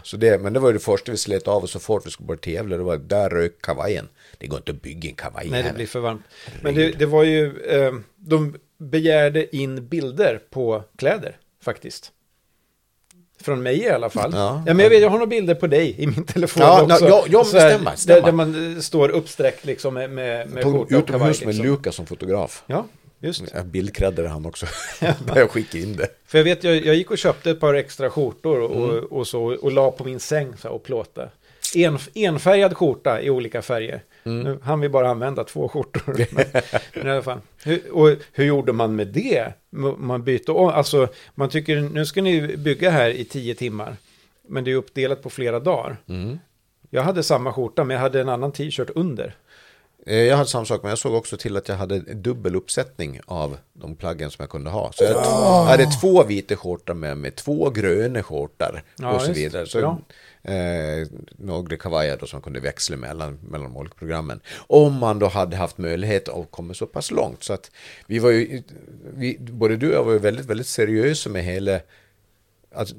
Så 0.03 0.17
det, 0.17 0.39
men 0.43 0.53
det 0.53 0.61
var 0.61 0.69
ju 0.69 0.73
det 0.73 0.79
första 0.85 1.13
vi 1.13 1.19
slet 1.19 1.49
av 1.49 1.63
och 1.63 1.71
så 1.71 1.79
fort 1.79 2.07
vi 2.07 2.11
skulle 2.11 2.27
börja 2.27 2.41
tävla, 2.41 2.77
det 2.77 2.83
var 2.83 2.97
där 2.97 3.31
rök 3.31 3.63
kavajen. 3.63 4.09
Det 4.39 4.47
går 4.47 4.57
inte 4.59 4.73
att 4.73 4.83
bygga 4.83 5.09
en 5.11 5.15
kavaj 5.17 5.49
Nej, 5.51 5.63
det 5.63 5.69
här. 5.69 5.75
blir 5.75 5.87
för 5.87 6.01
varmt. 6.01 6.23
Men 6.63 6.75
det, 6.75 6.91
det 6.91 7.07
var 7.07 7.23
ju, 7.23 7.61
eh, 7.61 7.93
de 8.17 8.55
begärde 8.79 9.57
in 9.57 9.89
bilder 9.89 10.41
på 10.51 10.85
kläder 10.99 11.37
faktiskt. 11.63 12.13
Från 13.41 13.63
mig 13.63 13.79
i 13.79 13.89
alla 13.91 14.11
fall. 14.11 14.31
Ja. 14.35 14.63
Ja, 14.67 14.75
men 14.75 14.79
jag, 14.83 14.91
vet, 14.91 15.01
jag 15.03 15.09
har 15.11 15.17
några 15.19 15.27
bilder 15.31 15.55
på 15.55 15.67
dig 15.67 15.95
i 15.99 16.07
min 16.07 16.25
telefon 16.25 16.63
Ja, 16.63 16.83
också. 16.83 17.09
ja, 17.09 17.25
ja, 17.29 17.39
men 17.39 17.45
stämmer, 17.45 17.97
stämmer. 17.97 18.21
Där, 18.21 18.27
där 18.27 18.33
man 18.33 18.75
eh, 18.77 18.81
står 18.81 19.09
uppsträckt 19.09 19.65
liksom 19.65 19.95
med, 19.95 20.11
med, 20.11 20.51
med 20.51 20.63
På 20.63 20.87
utomhus 20.91 21.41
med 21.41 21.49
Liksom. 21.55 21.67
Lukas 21.67 21.95
som 21.95 22.07
fotograf. 22.07 22.63
Ja, 22.67 22.87
just. 23.21 23.55
Jag 23.55 23.67
bildkräddade 23.67 24.29
han 24.29 24.47
också. 24.47 24.67
Jag 25.35 25.51
skickade 25.51 25.85
in 25.85 25.97
det. 25.97 26.09
För 26.27 26.39
jag 26.39 26.45
vet, 26.45 26.65
jag, 26.65 26.77
jag 26.87 26.95
gick 26.95 27.11
och 27.11 27.19
köpte 27.19 27.51
ett 27.51 27.61
par 27.61 27.75
extra 27.75 28.11
skjortor 28.11 28.61
och, 28.61 28.91
Mm. 28.91 29.05
och 29.05 29.27
så 29.27 29.45
och 29.45 29.73
la 29.73 29.91
på 29.91 30.05
min 30.05 30.21
säng 30.21 30.57
så 30.57 30.69
här, 30.69 30.75
och 30.75 30.83
plåta. 30.83 31.29
En, 31.75 31.99
enfärgad 32.15 32.77
skjorta 32.77 33.21
i 33.23 33.31
olika 33.31 33.63
färger. 33.63 34.03
Mm. 34.25 34.43
Nu 34.45 34.59
hann 34.63 34.81
vi 34.81 34.89
bara 34.89 35.09
använda 35.11 35.45
två 35.45 35.69
skjortor. 35.69 36.03
men, 36.33 36.45
men 36.95 37.07
i 37.07 37.11
alla 37.11 37.23
fall. 37.23 37.41
Hur, 37.65 37.93
och 37.93 38.17
hur 38.33 38.45
gjorde 38.45 38.73
man 38.73 38.97
med 38.97 39.07
det? 39.07 39.53
Man 39.99 40.23
bytte 40.25 40.53
om, 40.53 40.69
alltså 40.69 41.09
man 41.35 41.49
tycker 41.49 41.81
nu 41.81 42.07
ska 42.07 42.23
ni 42.23 42.57
bygga 42.57 42.91
här 42.91 43.11
i 43.11 43.25
tio 43.25 43.55
timmar. 43.55 43.97
Men 44.49 44.65
det 44.65 44.71
är 44.71 44.75
uppdelat 44.75 45.23
på 45.23 45.31
flera 45.31 45.61
dagar. 45.61 45.97
Mm. 46.09 46.39
Jag 46.91 47.03
hade 47.03 47.23
samma 47.23 47.53
skjorta 47.53 47.85
men 47.85 47.95
jag 47.95 48.01
hade 48.03 48.21
en 48.21 48.29
annan 48.29 48.53
t-shirt 48.53 48.91
under. 48.95 49.35
Eh, 50.07 50.17
Jag 50.17 50.37
hade 50.37 50.49
samma 50.49 50.65
sak, 50.65 50.83
men 50.83 50.89
jag 50.89 50.99
såg 50.99 51.15
också 51.15 51.37
till 51.37 51.57
att 51.57 51.69
jag 51.69 51.77
hade 51.77 51.97
en 51.97 52.23
dubbel 52.23 52.57
uppsättning 52.57 53.21
av 53.27 53.57
de 53.73 53.97
plaggen 53.97 54.31
som 54.31 54.43
jag 54.43 54.51
kunde 54.51 54.71
ha. 54.71 54.93
Så 54.93 55.05
jag 55.05 55.13
jag 55.13 55.65
hade 55.65 55.87
två 55.87 56.25
vita 56.25 56.57
skjortor 56.57 56.95
med 56.95 57.17
mig, 57.19 57.31
två 57.31 57.71
gröna 57.71 58.23
skjortor 58.23 58.83
Ja, 58.99 59.15
och 59.15 59.21
så 59.23 59.29
just. 59.29 59.41
vidare. 59.41 59.67
Så, 59.67 59.99
eh, 60.43 61.07
några 61.39 61.77
kavajer 61.77 62.17
då 62.21 62.27
som 62.27 62.43
kunde 62.43 62.61
växla 62.61 62.97
mellan, 62.97 63.39
mellan 63.43 63.73
de 63.73 63.77
olika 63.77 63.95
programmen. 63.99 64.41
Om 64.57 64.95
man 64.95 65.19
då 65.19 65.27
hade 65.29 65.57
haft 65.57 65.79
möjlighet 65.79 66.29
att 66.29 66.51
komma 66.51 66.75
så 66.75 66.87
pass 66.87 67.11
långt. 67.11 67.45
Så 67.45 67.53
att 67.53 67.71
vi 68.07 68.19
var 68.19 68.31
ju, 68.31 68.63
vi, 69.15 69.39
både 69.41 69.77
du 69.77 69.89
och 69.89 69.95
jag 69.95 70.05
var 70.05 70.13
ju 70.13 70.19
väldigt, 70.19 70.47
väldigt 70.47 70.67
seriösa 70.67 71.31
med 71.31 71.45
hela... 71.45 71.81
Alltså, 72.75 72.95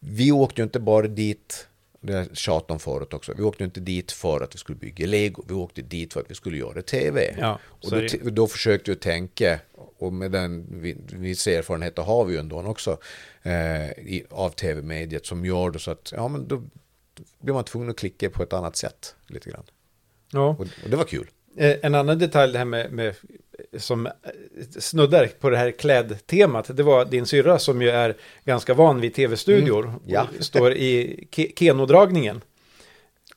vi 0.00 0.32
åkte 0.32 0.60
ju 0.60 0.64
inte 0.64 0.80
bara 0.80 1.06
dit 1.06 1.66
det 2.00 2.12
har 2.12 2.20
jag 2.20 2.36
tjatat 2.36 2.70
om 2.70 2.78
förut 2.78 3.14
också. 3.14 3.34
Vi 3.36 3.42
åkte 3.42 3.64
inte 3.64 3.80
dit 3.80 4.12
för 4.12 4.40
att 4.40 4.54
vi 4.54 4.58
skulle 4.58 4.78
bygga 4.78 5.06
lego. 5.06 5.44
Vi 5.48 5.54
åkte 5.54 5.82
dit 5.82 6.12
för 6.12 6.20
att 6.20 6.30
vi 6.30 6.34
skulle 6.34 6.58
göra 6.58 6.82
tv. 6.82 7.34
Ja, 7.38 7.58
och 7.64 7.90
då, 7.90 8.30
då 8.30 8.46
försökte 8.46 8.90
jag 8.90 9.00
tänka, 9.00 9.60
och 9.98 10.12
med 10.12 10.30
den 10.30 10.66
vi- 10.70 10.96
viss 11.06 11.46
erfarenhet 11.46 11.98
har 11.98 12.24
vi 12.24 12.32
ju 12.34 12.38
ändå 12.40 12.62
också 12.62 12.98
eh, 13.42 13.90
i, 13.90 14.24
av 14.30 14.50
tv-mediet 14.50 15.26
som 15.26 15.44
gör 15.44 15.70
det 15.70 15.78
så 15.78 15.90
att 15.90 16.12
ja, 16.16 16.28
men 16.28 16.48
då, 16.48 16.56
då 17.14 17.22
blir 17.38 17.54
man 17.54 17.64
tvungen 17.64 17.90
att 17.90 17.98
klicka 17.98 18.30
på 18.30 18.42
ett 18.42 18.52
annat 18.52 18.76
sätt 18.76 19.14
lite 19.26 19.50
grann. 19.50 19.64
Ja. 20.32 20.48
Och, 20.48 20.60
och 20.60 20.90
det 20.90 20.96
var 20.96 21.04
kul. 21.04 21.26
Eh, 21.56 21.76
En 21.82 21.94
annan 21.94 22.18
detalj 22.18 22.52
det 22.52 22.58
här 22.58 22.64
med, 22.64 22.92
med 22.92 23.14
som 23.78 24.06
eh, 24.06 24.12
snuddar 24.78 25.26
på 25.40 25.50
det 25.50 25.56
här 25.56 25.70
klädtemat, 25.70 26.76
det 26.76 26.82
var 26.82 27.04
din 27.04 27.26
syrra 27.26 27.58
som 27.58 27.82
ju 27.82 27.90
är 27.90 28.16
ganska 28.44 28.74
van 28.74 29.00
vid 29.00 29.14
tv-studior. 29.14 29.84
Mm, 29.84 30.00
ja. 30.06 30.26
och 30.38 30.44
Står 30.44 30.72
i 30.72 31.24
ke- 31.30 31.52
Kenodragningen, 31.56 32.40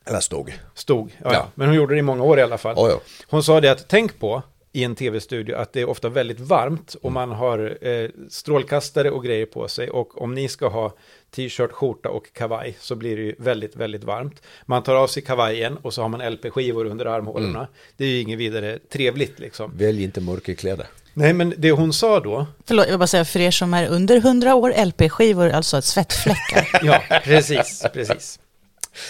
Eller 0.04 0.20
stod. 0.20 0.52
stod. 0.74 1.10
Ja, 1.18 1.24
Ja. 1.24 1.32
ja. 1.32 1.48
Men 1.54 1.66
hon 1.68 1.76
gjorde 1.76 1.94
det 1.94 1.98
i 1.98 2.02
många 2.02 2.24
år 2.24 2.38
i 2.38 2.42
alla 2.42 2.58
fall. 2.58 2.76
Oh, 2.76 2.90
ja. 2.90 3.00
Hon 3.28 3.42
sa 3.42 3.60
det 3.60 3.68
att 3.72 3.88
tänk 3.88 4.18
på 4.18 4.42
i 4.72 4.84
en 4.84 4.94
tv-studio 4.94 5.56
att 5.56 5.72
det 5.72 5.80
är 5.80 5.88
ofta 5.88 6.08
väldigt 6.08 6.40
varmt 6.40 6.94
och 7.02 7.12
man 7.12 7.30
har 7.30 7.78
eh, 7.88 8.10
strålkastare 8.30 9.10
och 9.10 9.24
grejer 9.24 9.46
på 9.46 9.68
sig 9.68 9.90
och 9.90 10.22
om 10.22 10.34
ni 10.34 10.48
ska 10.48 10.68
ha 10.68 10.92
t-shirt, 11.34 11.72
skjorta 11.72 12.08
och 12.08 12.32
kavaj 12.32 12.76
så 12.80 12.94
blir 12.96 13.16
det 13.16 13.22
ju 13.22 13.34
väldigt, 13.38 13.76
väldigt 13.76 14.04
varmt. 14.04 14.42
Man 14.66 14.82
tar 14.82 14.94
av 14.94 15.06
sig 15.06 15.22
kavajen 15.22 15.76
och 15.76 15.94
så 15.94 16.02
har 16.02 16.08
man 16.08 16.20
LP-skivor 16.32 16.84
under 16.84 17.06
armhålorna. 17.06 17.58
Mm. 17.58 17.70
Det 17.96 18.04
är 18.04 18.08
ju 18.08 18.20
inget 18.20 18.38
vidare 18.38 18.78
trevligt 18.92 19.38
liksom. 19.38 19.72
Välj 19.76 20.02
inte 20.04 20.20
mörka 20.20 20.54
kläder. 20.54 20.86
Nej, 21.14 21.32
men 21.32 21.54
det 21.58 21.70
hon 21.70 21.92
sa 21.92 22.20
då, 22.20 22.46
Förlåt, 22.66 22.84
jag 22.86 22.92
vill 22.92 22.98
bara 22.98 23.06
säga 23.06 23.24
för 23.24 23.40
er 23.40 23.50
som 23.50 23.74
är 23.74 23.86
under 23.88 24.16
100 24.16 24.54
år, 24.54 24.84
LP-skivor, 24.86 25.48
alltså 25.50 25.78
ett 25.78 25.84
svettfläckar. 25.84 26.68
ja, 26.82 27.02
precis, 27.24 27.84
precis. 27.92 28.38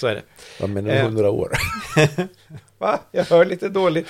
Så 0.00 0.06
är 0.06 0.14
det. 0.14 0.22
Vad 0.60 0.70
menar 0.70 0.90
du, 0.90 0.96
Eh. 0.96 1.04
hundra 1.04 1.30
år? 1.30 1.52
Va? 2.78 3.00
Jag 3.12 3.24
hör 3.24 3.44
lite 3.44 3.68
dåligt. 3.68 4.08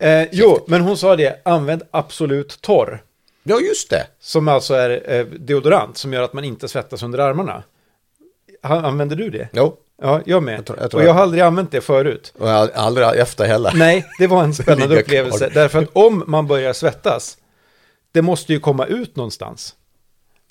Eh, 0.00 0.24
jo, 0.32 0.64
men 0.66 0.80
hon 0.80 0.96
sa 0.96 1.16
det, 1.16 1.40
använd 1.44 1.82
absolut 1.90 2.60
torr. 2.60 3.02
Ja, 3.42 3.60
just 3.60 3.90
det. 3.90 4.06
Som 4.20 4.48
alltså 4.48 4.74
är 4.74 5.12
eh, 5.18 5.24
deodorant 5.26 5.96
som 5.98 6.12
gör 6.12 6.22
att 6.22 6.32
man 6.32 6.44
inte 6.44 6.68
svettas 6.68 7.02
under 7.02 7.18
armarna. 7.18 7.62
Använder 8.62 9.16
du 9.16 9.30
det? 9.30 9.48
Jo, 9.52 9.76
Ja, 10.02 10.20
jag 10.26 10.42
med. 10.42 10.58
Jag 10.58 10.66
tror- 10.66 10.78
jag 10.80 10.90
tror 10.90 11.00
och 11.00 11.06
jag 11.06 11.12
har 11.14 11.22
aldrig 11.22 11.42
använt 11.42 11.70
det 11.72 11.80
förut. 11.80 12.32
och 12.38 12.48
jag- 12.48 12.70
aldrig 12.74 13.06
efter 13.08 13.44
heller. 13.46 13.72
Nej, 13.74 14.06
det 14.18 14.26
var 14.26 14.44
en 14.44 14.54
spännande 14.62 15.00
upplevelse. 15.00 15.38
kvar. 15.38 15.50
Därför 15.62 15.78
att 15.82 15.88
om 15.92 16.24
man 16.26 16.46
börjar 16.46 16.72
svettas, 16.72 17.36
det 18.12 18.22
måste 18.22 18.52
ju 18.52 18.60
komma 18.60 18.86
ut 18.86 19.16
någonstans. 19.16 19.74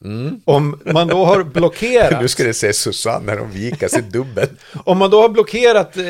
Mm. 0.04 0.42
Om 0.46 0.80
man 0.86 1.08
då 1.08 1.26
har 1.26 1.44
blockerat, 1.54 2.22
Nu 2.22 2.28
ska 2.28 2.44
det 2.44 2.54
se 2.54 2.74
Susanne 2.74 3.26
när 3.26 3.38
hon 3.38 3.52
vikar 3.52 3.88
sig 3.88 4.02
dubbel. 4.02 4.50
om 4.86 4.98
man 4.98 5.10
då 5.10 5.22
har 5.22 5.30
blockerat 5.30 5.98
eh, 5.98 6.04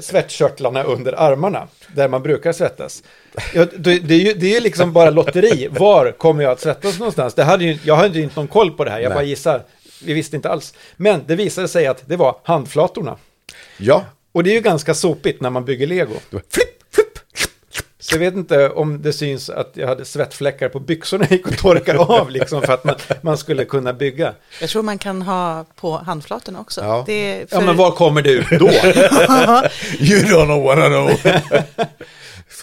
svettkörtlarna 0.00 0.82
under 0.82 1.12
armarna, 1.12 1.68
där 1.94 2.08
man 2.08 2.22
brukar 2.22 2.52
svettas, 2.52 3.02
ja, 3.54 3.66
det, 3.76 3.98
det, 3.98 4.14
är 4.14 4.18
ju, 4.18 4.34
det 4.34 4.46
är 4.46 4.54
ju 4.54 4.60
liksom 4.60 4.92
bara 4.92 5.10
lotteri. 5.10 5.68
Var 5.70 6.12
kommer 6.12 6.42
jag 6.42 6.52
att 6.52 6.60
svettas 6.60 6.98
någonstans? 6.98 7.34
Det 7.34 7.44
hade 7.44 7.64
ju, 7.64 7.78
jag 7.84 7.96
hade 7.96 8.18
ju 8.18 8.24
inte 8.24 8.36
någon 8.40 8.48
koll 8.48 8.70
på 8.70 8.84
det 8.84 8.90
här, 8.90 9.00
jag 9.00 9.08
Nej. 9.08 9.14
bara 9.16 9.24
gissar. 9.24 9.62
Vi 10.04 10.12
visste 10.12 10.36
inte 10.36 10.48
alls. 10.50 10.74
Men 10.96 11.22
det 11.26 11.36
visade 11.36 11.68
sig 11.68 11.86
att 11.86 12.02
det 12.08 12.16
var 12.16 12.36
handflatorna. 12.44 13.16
Ja, 13.76 14.04
Och 14.32 14.44
det 14.44 14.50
är 14.50 14.54
ju 14.54 14.60
ganska 14.60 14.94
sopigt 14.94 15.40
när 15.40 15.50
man 15.50 15.64
bygger 15.64 15.86
lego. 15.86 16.14
flipp, 16.30 16.94
flipp. 16.94 17.18
Så 17.98 18.14
jag 18.14 18.18
vet 18.18 18.34
inte 18.34 18.68
om 18.70 19.02
det 19.02 19.12
syns 19.12 19.50
att 19.50 19.70
jag 19.74 19.88
hade 19.88 20.04
svettfläckar 20.04 20.68
på 20.68 20.80
byxorna 20.80 21.24
jag 21.30 21.32
gick 21.38 21.46
och 21.46 21.58
torkade 21.58 21.98
av 21.98 22.30
liksom 22.30 22.62
för 22.62 22.72
att 22.72 22.84
man, 22.84 22.94
man 23.20 23.38
skulle 23.38 23.64
kunna 23.64 23.92
bygga. 23.92 24.34
Jag 24.60 24.70
tror 24.70 24.82
man 24.82 24.98
kan 24.98 25.22
ha 25.22 25.64
på 25.76 25.96
handflatorna 25.96 26.60
också. 26.60 26.80
Ja. 26.80 27.04
Det 27.06 27.12
är 27.12 27.40
Ja, 27.40 27.46
för... 27.58 27.60
men 27.66 27.76
var 27.76 27.90
kommer 27.90 28.26
ut 28.28 28.46
då? 28.50 28.56
You 30.04 30.22
don't 30.22 30.44
know 30.44 30.62
what 30.64 30.78
I 30.78 30.88
know. 30.88 31.10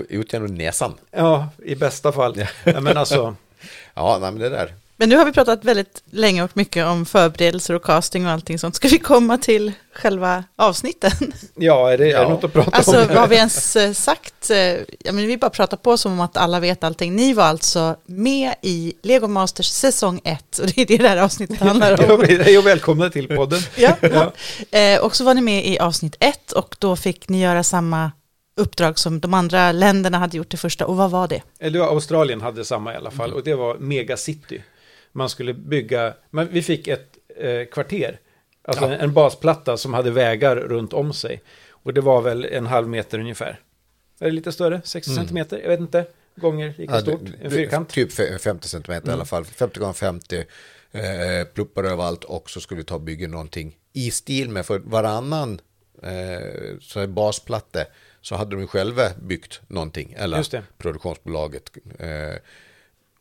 Ut 0.10 0.34
genom 0.34 0.56
näsan. 0.56 0.94
Ja, 1.12 1.50
i 1.66 1.76
bästa 1.76 2.12
fall. 2.12 2.46
Ja, 2.64 2.80
men 2.82 2.98
alltså, 2.98 3.36
Ja, 3.94 4.18
nej, 4.22 4.32
men 4.32 4.40
det 4.42 4.50
där. 4.50 4.74
Men 5.02 5.10
nu 5.10 5.16
har 5.18 5.26
vi 5.26 5.32
pratat 5.32 5.66
väldigt 5.66 6.04
länge 6.12 6.44
och 6.44 6.50
mycket 6.54 6.86
om 6.86 7.06
förberedelser 7.06 7.74
och 7.74 7.84
casting 7.84 8.26
och 8.26 8.32
allting 8.32 8.60
sånt. 8.60 8.76
Ska 8.76 8.88
vi 8.88 9.00
komma 9.00 9.38
till 9.38 9.72
själva 9.94 10.44
avsnitten? 10.56 11.12
ja, 11.56 11.92
är 11.92 11.98
det, 11.98 12.06
är 12.06 12.10
Ja. 12.12 12.22
det 12.24 12.30
något 12.30 12.44
att 12.44 12.54
prata 12.54 12.72
Alltså 12.78 13.02
om? 13.02 13.08
vad 13.08 13.18
har 13.18 13.28
vi 13.28 13.36
ens 13.36 13.76
eh, 13.76 13.94
sagt? 13.94 14.50
Eh, 14.50 14.58
Ja, 15.00 15.12
men 15.12 15.28
vi 15.28 15.38
bara 15.38 15.50
pratar 15.50 15.78
på 15.78 15.98
som 15.98 16.12
om 16.12 16.20
att 16.20 16.38
alla 16.38 16.60
vet 16.60 16.84
allting. 16.84 17.16
Ni 17.16 17.34
var 17.34 17.44
alltså 17.44 17.96
med 18.06 18.54
i 18.62 18.94
Lego 19.04 19.28
Masters 19.28 19.68
säsong 19.68 20.22
1 20.24 20.58
och 20.60 20.68
det 20.68 20.82
är 20.82 20.86
det 20.86 20.98
det 20.98 21.08
här 21.10 21.18
avsnittet 21.18 21.60
handlar 21.60 22.12
om. 22.12 22.24
Hej 22.28 22.58
och 22.58 22.66
välkomna 22.68 23.10
till 23.10 23.28
podden. 23.28 23.60
Ja, 23.76 23.96
Ja. 24.02 24.34
Eh, 24.80 25.00
och 25.00 25.16
så 25.16 25.24
var 25.24 25.34
ni 25.34 25.42
med 25.42 25.66
i 25.68 25.80
avsnitt 25.80 26.16
1 26.20 26.52
och 26.52 26.76
då 26.80 26.96
fick 26.96 27.30
ni 27.30 27.42
göra 27.42 27.64
samma 27.64 28.12
uppdrag 28.60 29.00
som 29.00 29.20
de 29.20 29.34
andra 29.34 29.72
länderna 29.72 30.18
hade 30.18 30.38
gjort 30.38 30.50
det 30.50 30.58
första. 30.58 30.86
Och 30.86 30.98
vad 30.98 31.12
var 31.12 31.28
det? 31.28 31.42
Eller 31.60 31.80
Australien 31.80 32.42
hade 32.42 32.66
samma 32.66 32.94
i 32.94 32.96
alla 32.98 33.12
fall. 33.12 33.34
Och 33.34 33.44
det 33.44 33.56
var 33.56 33.78
Megacity. 33.78 34.62
Man 35.12 35.30
skulle 35.30 35.54
bygga, 35.54 36.14
men 36.30 36.48
vi 36.52 36.62
fick 36.62 36.88
ett 36.88 37.08
eh, 37.40 37.66
kvarter. 37.72 38.20
Alltså 38.64 38.86
Ja. 38.86 38.92
en, 38.94 39.00
en 39.00 39.14
basplatta 39.14 39.78
som 39.78 39.94
hade 39.94 40.12
vägar 40.12 40.56
runt 40.56 40.94
om 40.94 41.14
sig. 41.14 41.42
Och 41.70 41.94
det 41.94 42.02
var 42.02 42.22
väl 42.22 42.46
en 42.46 42.66
halv 42.68 42.88
meter 42.88 43.20
ungefär. 43.20 43.60
Är 44.20 44.26
det 44.26 44.32
lite 44.32 44.52
större? 44.52 44.82
60 44.84 45.16
centimeter? 45.16 45.60
Jag 45.60 45.70
vet 45.70 45.80
inte. 45.80 46.06
Gånger 46.36 46.74
lika 46.78 46.94
Ja, 46.94 47.02
stort. 47.02 47.22
En 47.42 47.52
fyrkant. 47.52 47.90
Typ 47.90 48.12
fe- 48.12 48.38
50 48.38 48.68
centimeter 48.68 49.10
i 49.10 49.14
alla 49.14 49.26
fall. 49.26 49.46
50 49.46 49.80
gånger 49.80 49.94
50 49.94 50.38
eh, 50.92 51.04
pluppar 51.54 51.84
överallt 51.84 52.24
och 52.24 52.50
så 52.50 52.60
skulle 52.60 52.78
vi 52.78 52.84
ta 52.86 52.96
och 52.96 53.02
bygga 53.02 53.28
någonting 53.28 53.78
i 53.94 54.12
stil 54.12 54.50
med 54.50 54.66
för 54.66 54.80
varannan 54.80 55.62
eh, 56.04 56.78
så 56.82 57.08
basplatte 57.08 57.88
så 58.30 58.36
hade 58.36 58.56
de 58.56 58.68
själva 58.68 59.10
byggt 59.22 59.62
någonting 59.68 60.16
eller 60.18 60.64
produktionsbolaget. 60.78 61.72
Eh, 62.00 62.08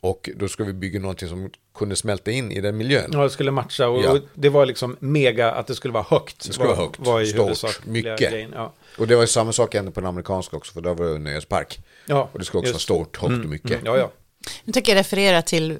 och 0.00 0.30
då 0.36 0.48
ska 0.48 0.64
vi 0.64 0.72
bygga 0.72 1.00
någonting 1.00 1.28
som 1.28 1.50
kunde 1.74 1.96
smälta 1.96 2.30
in 2.30 2.52
i 2.52 2.60
den 2.60 2.76
miljön. 2.76 3.10
Ja, 3.12 3.22
det 3.22 3.30
skulle 3.30 3.50
matcha 3.50 3.88
och, 3.88 4.02
Ja. 4.04 4.12
och 4.12 4.18
det 4.34 4.48
var 4.48 4.66
liksom 4.66 4.96
mega 5.00 5.52
att 5.52 5.66
det 5.66 5.74
skulle 5.74 5.94
vara 5.94 6.06
högt. 6.08 6.46
Det 6.46 6.52
skulle 6.52 6.68
var, 6.68 6.76
vara 6.76 6.84
högt, 7.20 7.38
var 7.38 7.54
stort, 7.54 7.86
mycket. 7.86 8.18
grejen. 8.30 8.50
Ja. 8.54 8.74
Och 8.98 9.06
det 9.06 9.14
var 9.14 9.22
ju 9.22 9.26
samma 9.28 9.52
sak 9.52 9.74
ändå 9.74 9.90
på 9.90 10.00
den 10.00 10.08
amerikanska 10.08 10.56
också 10.56 10.72
för 10.72 10.80
där 10.80 10.94
var 10.94 11.06
det 11.06 11.14
en 11.14 11.24
nöjespark. 11.24 11.80
Ja, 12.06 12.28
Och 12.32 12.38
det 12.38 12.44
skulle 12.44 12.60
också 12.60 12.72
vara 12.72 12.80
stort, 12.80 13.16
högt 13.16 13.44
och 13.44 13.50
mycket. 13.50 13.70
Mm, 13.70 13.86
ja, 13.86 13.96
ja. 13.98 14.10
Nu 14.64 14.72
tänker 14.72 14.92
jag 14.92 15.00
referera 15.00 15.42
till 15.42 15.78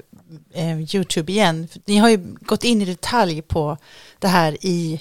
eh, 0.55 0.81
YouTube 0.97 1.33
igen. 1.33 1.69
För 1.69 1.81
Ni 1.85 1.97
har 1.97 2.11
ju 2.11 2.19
gått 2.41 2.65
in 2.65 2.83
i 2.83 2.85
detalj 2.85 3.43
på 3.43 3.77
det 4.19 4.29
här 4.29 4.57
i 4.61 5.01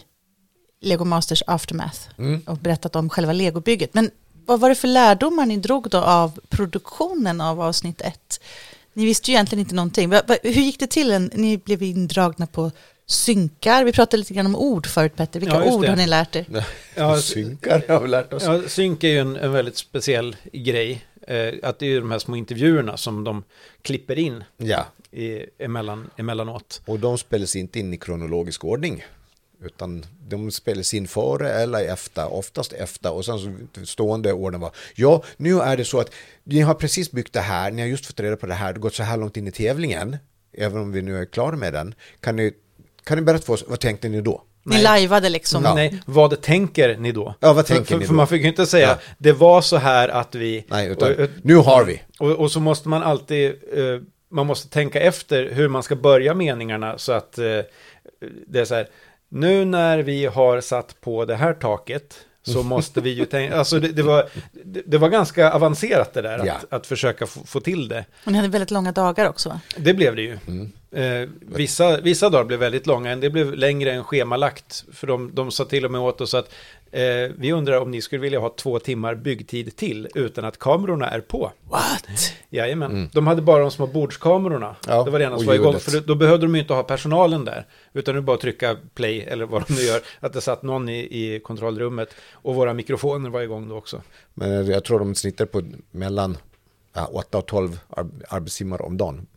Lego 0.81 1.05
Masters 1.05 1.43
Aftermath 1.47 1.99
Mm. 2.17 2.41
och 2.45 2.57
berättat 2.57 2.95
om 2.95 3.09
själva 3.09 3.33
legobygget. 3.33 3.93
Men 3.93 4.11
vad 4.45 4.59
var 4.59 4.69
det 4.69 4.75
för 4.75 4.87
lärdomar 4.87 5.45
ni 5.45 5.57
drog 5.57 5.89
då 5.89 5.97
av 5.97 6.39
produktionen 6.49 7.41
av 7.41 7.61
avsnitt 7.61 8.01
ett? 8.01 8.39
Ni 8.93 9.05
visste 9.05 9.31
ju 9.31 9.35
egentligen 9.35 9.59
inte 9.59 9.75
någonting. 9.75 10.11
Hur 10.43 10.51
gick 10.61 10.79
det 10.79 10.87
till? 10.87 11.29
Ni 11.33 11.57
blev 11.57 11.83
indragna 11.83 12.47
på 12.47 12.71
synkar. 13.05 13.83
Vi 13.83 13.91
pratade 13.91 14.17
lite 14.17 14.33
grann 14.33 14.45
om 14.45 14.55
ord 14.55 14.87
förut 14.87 15.15
Petter. 15.15 15.39
Vilka 15.39 15.55
Ja, 15.65 15.71
ord 15.73 15.81
det. 15.81 15.89
har 15.89 15.95
ni 15.95 16.07
lärt 16.07 16.35
er? 16.35 16.45
Ja, 16.95 17.17
Synkar 17.21 17.83
har 17.87 17.99
vi 18.01 18.07
lärt 18.07 18.33
oss. 18.33 18.43
Ja, 18.43 18.61
synk 18.67 19.03
är 19.03 19.07
ju 19.07 19.19
en, 19.19 19.35
en 19.35 19.51
väldigt 19.51 19.77
speciell 19.77 20.35
grej. 20.53 21.05
Eh, 21.27 21.53
att 21.63 21.79
det 21.79 21.85
är 21.85 21.89
ju 21.89 21.99
de 21.99 22.11
här 22.11 22.19
små 22.19 22.35
intervjuerna 22.35 22.97
som 22.97 23.23
de 23.23 23.43
klipper 23.81 24.19
in 24.19 24.43
Ja, 24.57 24.85
i, 25.11 25.45
emellan, 25.59 26.09
emellanåt. 26.17 26.81
och 26.85 26.99
de 26.99 27.17
spelas 27.17 27.55
inte 27.55 27.79
in 27.79 27.93
i 27.93 27.97
kronologisk 27.97 28.63
ordning. 28.65 29.03
Utan 29.61 30.05
de 30.27 30.51
spelas 30.51 30.93
in 30.93 31.07
före 31.07 31.51
eller 31.51 31.85
efter, 31.93 32.33
oftast 32.33 32.73
efter. 32.73 33.11
Och 33.13 33.25
sen 33.25 33.39
så 33.39 33.85
stående 33.85 34.33
orden 34.33 34.59
var, 34.59 34.71
ja, 34.95 35.23
nu 35.37 35.59
är 35.59 35.77
det 35.77 35.85
så 35.85 35.99
att 35.99 36.11
ni 36.43 36.59
har 36.59 36.73
precis 36.73 37.11
byggt 37.11 37.33
det 37.33 37.39
här, 37.39 37.71
ni 37.71 37.81
har 37.81 37.89
just 37.89 38.05
fått 38.05 38.19
reda 38.19 38.35
på 38.35 38.45
det 38.45 38.53
här, 38.53 38.73
det 38.73 38.79
har 38.79 38.81
gått 38.81 38.95
så 38.95 39.03
här 39.03 39.17
långt 39.17 39.37
in 39.37 39.47
i 39.47 39.51
tävlingen, 39.51 40.17
även 40.53 40.81
om 40.81 40.91
vi 40.91 41.01
nu 41.01 41.21
är 41.21 41.25
klara 41.25 41.55
med 41.55 41.73
den. 41.73 41.95
Kan 42.19 42.35
ni, 42.35 42.53
kan 43.03 43.17
ni 43.17 43.23
berätta 43.23 43.45
för 43.45 43.53
oss, 43.53 43.65
vad 43.67 43.79
tänkte 43.79 44.09
ni 44.09 44.21
då? 44.21 44.43
Ni 44.63 44.81
lajvade 44.81 45.29
liksom. 45.29 45.63
Ja. 45.63 45.73
Nej, 45.73 46.01
vad 46.05 46.41
tänker 46.41 46.97
ni 46.97 47.11
då? 47.11 47.35
Ja, 47.39 47.53
vad 47.53 47.67
för, 47.67 47.73
tänker 47.73 47.91
för, 47.91 47.99
ni 47.99 48.05
för 48.05 48.13
då? 48.13 48.17
man 48.17 48.27
fick 48.27 48.41
ju 48.41 48.47
inte 48.47 48.65
säga, 48.65 48.87
Ja. 48.87 48.97
det 49.17 49.31
var 49.33 49.61
så 49.61 49.77
här 49.77 50.09
att 50.09 50.35
vi... 50.35 50.65
Nej, 50.67 50.87
utan 50.87 51.11
och, 51.13 51.29
nu 51.41 51.55
har 51.55 51.83
vi. 51.85 52.01
och, 52.19 52.31
och 52.31 52.51
så 52.51 52.59
måste 52.59 52.89
man 52.89 53.03
alltid, 53.03 53.49
eh, 53.73 54.01
man 54.31 54.45
måste 54.45 54.69
tänka 54.69 54.99
efter 54.99 55.49
hur 55.51 55.67
man 55.67 55.83
ska 55.83 55.95
börja 55.95 56.33
meningarna 56.33 56.97
så 56.97 57.11
att 57.11 57.37
eh, 57.37 57.45
det 58.47 58.59
är 58.59 58.65
så 58.65 58.75
här, 58.75 58.87
nu 59.29 59.65
när 59.65 59.99
vi 59.99 60.25
har 60.25 60.61
satt 60.61 61.01
på 61.01 61.25
det 61.25 61.35
här 61.35 61.53
taket 61.53 62.19
så 62.43 62.63
måste 62.73 63.01
vi 63.01 63.09
ju 63.09 63.25
tänka, 63.25 63.55
alltså 63.57 63.79
det, 63.79 63.87
det, 63.87 64.03
var, 64.03 64.29
det, 64.65 64.81
det 64.85 64.97
var 64.97 65.09
ganska 65.09 65.51
avancerat 65.53 66.13
det 66.13 66.21
där, 66.21 66.45
Ja. 66.45 66.53
att, 66.53 66.73
att 66.73 66.87
försöka 66.87 67.27
få, 67.27 67.45
få 67.45 67.59
till 67.59 67.87
det. 67.87 68.05
Och 68.25 68.31
ni 68.31 68.37
hade 68.37 68.49
väldigt 68.49 68.71
långa 68.71 68.91
dagar 68.91 69.29
också 69.29 69.49
va? 69.49 69.59
Det 69.77 69.93
blev 69.93 70.15
det 70.15 70.21
ju. 70.21 70.37
Mm. 70.47 70.71
Eh, 70.91 71.29
vissa, 71.41 72.01
vissa 72.01 72.29
dagar 72.29 72.43
blev 72.45 72.59
väldigt 72.59 72.87
långa, 72.87 73.11
en 73.11 73.19
del 73.19 73.31
blev 73.31 73.53
längre 73.53 73.91
än 73.91 74.03
schemalagt. 74.03 74.85
För 74.93 75.07
de, 75.07 75.35
de 75.35 75.51
sa 75.51 75.65
till 75.65 75.85
och 75.85 75.91
med 75.91 76.01
åt 76.01 76.21
oss 76.21 76.33
att 76.33 76.49
eh, 76.91 77.32
vi 77.38 77.52
undrar 77.54 77.80
om 77.82 77.91
ni 77.91 78.02
skulle 78.02 78.21
vilja 78.21 78.39
ha 78.39 78.50
två 78.58 78.80
timmar 78.80 79.15
byggtid 79.15 79.76
till 79.76 80.08
utan 80.15 80.45
att 80.45 80.60
kamerorna 80.60 81.10
är 81.10 81.21
på. 81.21 81.52
What? 81.69 82.34
Jajamän. 82.50 83.10
De 83.13 83.28
hade 83.28 83.41
bara 83.41 83.62
de 83.62 83.71
små 83.71 83.88
bordskamerorna. 83.88 84.76
Ja, 84.88 85.04
det 85.04 85.12
var 85.12 85.19
det 85.19 85.26
enda 85.26 85.38
som 85.38 85.47
var 85.47 85.54
igång. 85.54 85.80
För 85.80 86.00
då, 86.02 86.15
behövde 86.15 86.45
de 86.45 86.56
ju 86.56 86.62
inte 86.62 86.73
ha 86.73 86.84
personalen 86.84 87.45
där. 87.45 87.67
Utan 87.93 88.15
det 88.15 88.21
bara 88.21 88.38
trycka 88.38 88.78
play 88.93 89.21
eller 89.21 89.45
vad 89.45 89.63
de 89.67 89.73
nu 89.73 89.82
gör. 89.82 90.02
Att 90.19 90.34
det 90.34 90.41
satt 90.41 90.63
någon 90.63 90.89
i, 90.89 91.00
i 91.00 91.39
kontrollrummet. 91.39 92.10
Och 92.32 92.56
våra 92.56 92.73
mikrofoner 92.73 93.30
var 93.30 93.41
igång 93.41 93.69
då 93.69 93.76
också. 93.76 94.02
Men 94.34 94.67
jag 94.67 94.84
tror 94.84 95.00
de 95.00 95.15
snittar 95.15 95.45
på 95.45 95.62
mellan 95.91 96.38
ja, 96.93 97.06
8 97.13 97.38
och 97.38 97.45
12 97.45 97.80
ar- 97.89 98.10
arbetstimmar 98.30 98.82
om 98.82 98.97
dagen. 98.97 99.28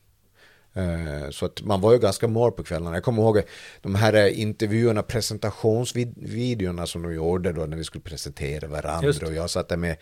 Eh, 0.74 1.30
Så 1.30 1.46
att 1.46 1.62
man 1.62 1.80
var 1.80 1.92
ju 1.92 1.98
ganska 1.98 2.28
mör 2.28 2.50
på 2.50 2.62
kvällarna. 2.62 2.96
Jag 2.96 3.04
kommer 3.04 3.22
ihåg 3.22 3.42
de 3.80 3.94
här 3.94 4.26
intervjuerna, 4.26 5.02
presentationsvideorna 5.02 6.87
som 6.87 7.02
de 7.02 7.14
gjorde 7.14 7.52
då 7.52 7.66
när 7.66 7.76
vi 7.76 7.85
skulle 7.85 8.02
presentera 8.02 8.66
varandra. 8.68 9.26
Och 9.26 9.35
jag 9.35 9.50
satt 9.50 9.68
där 9.68 9.76
med 9.76 9.96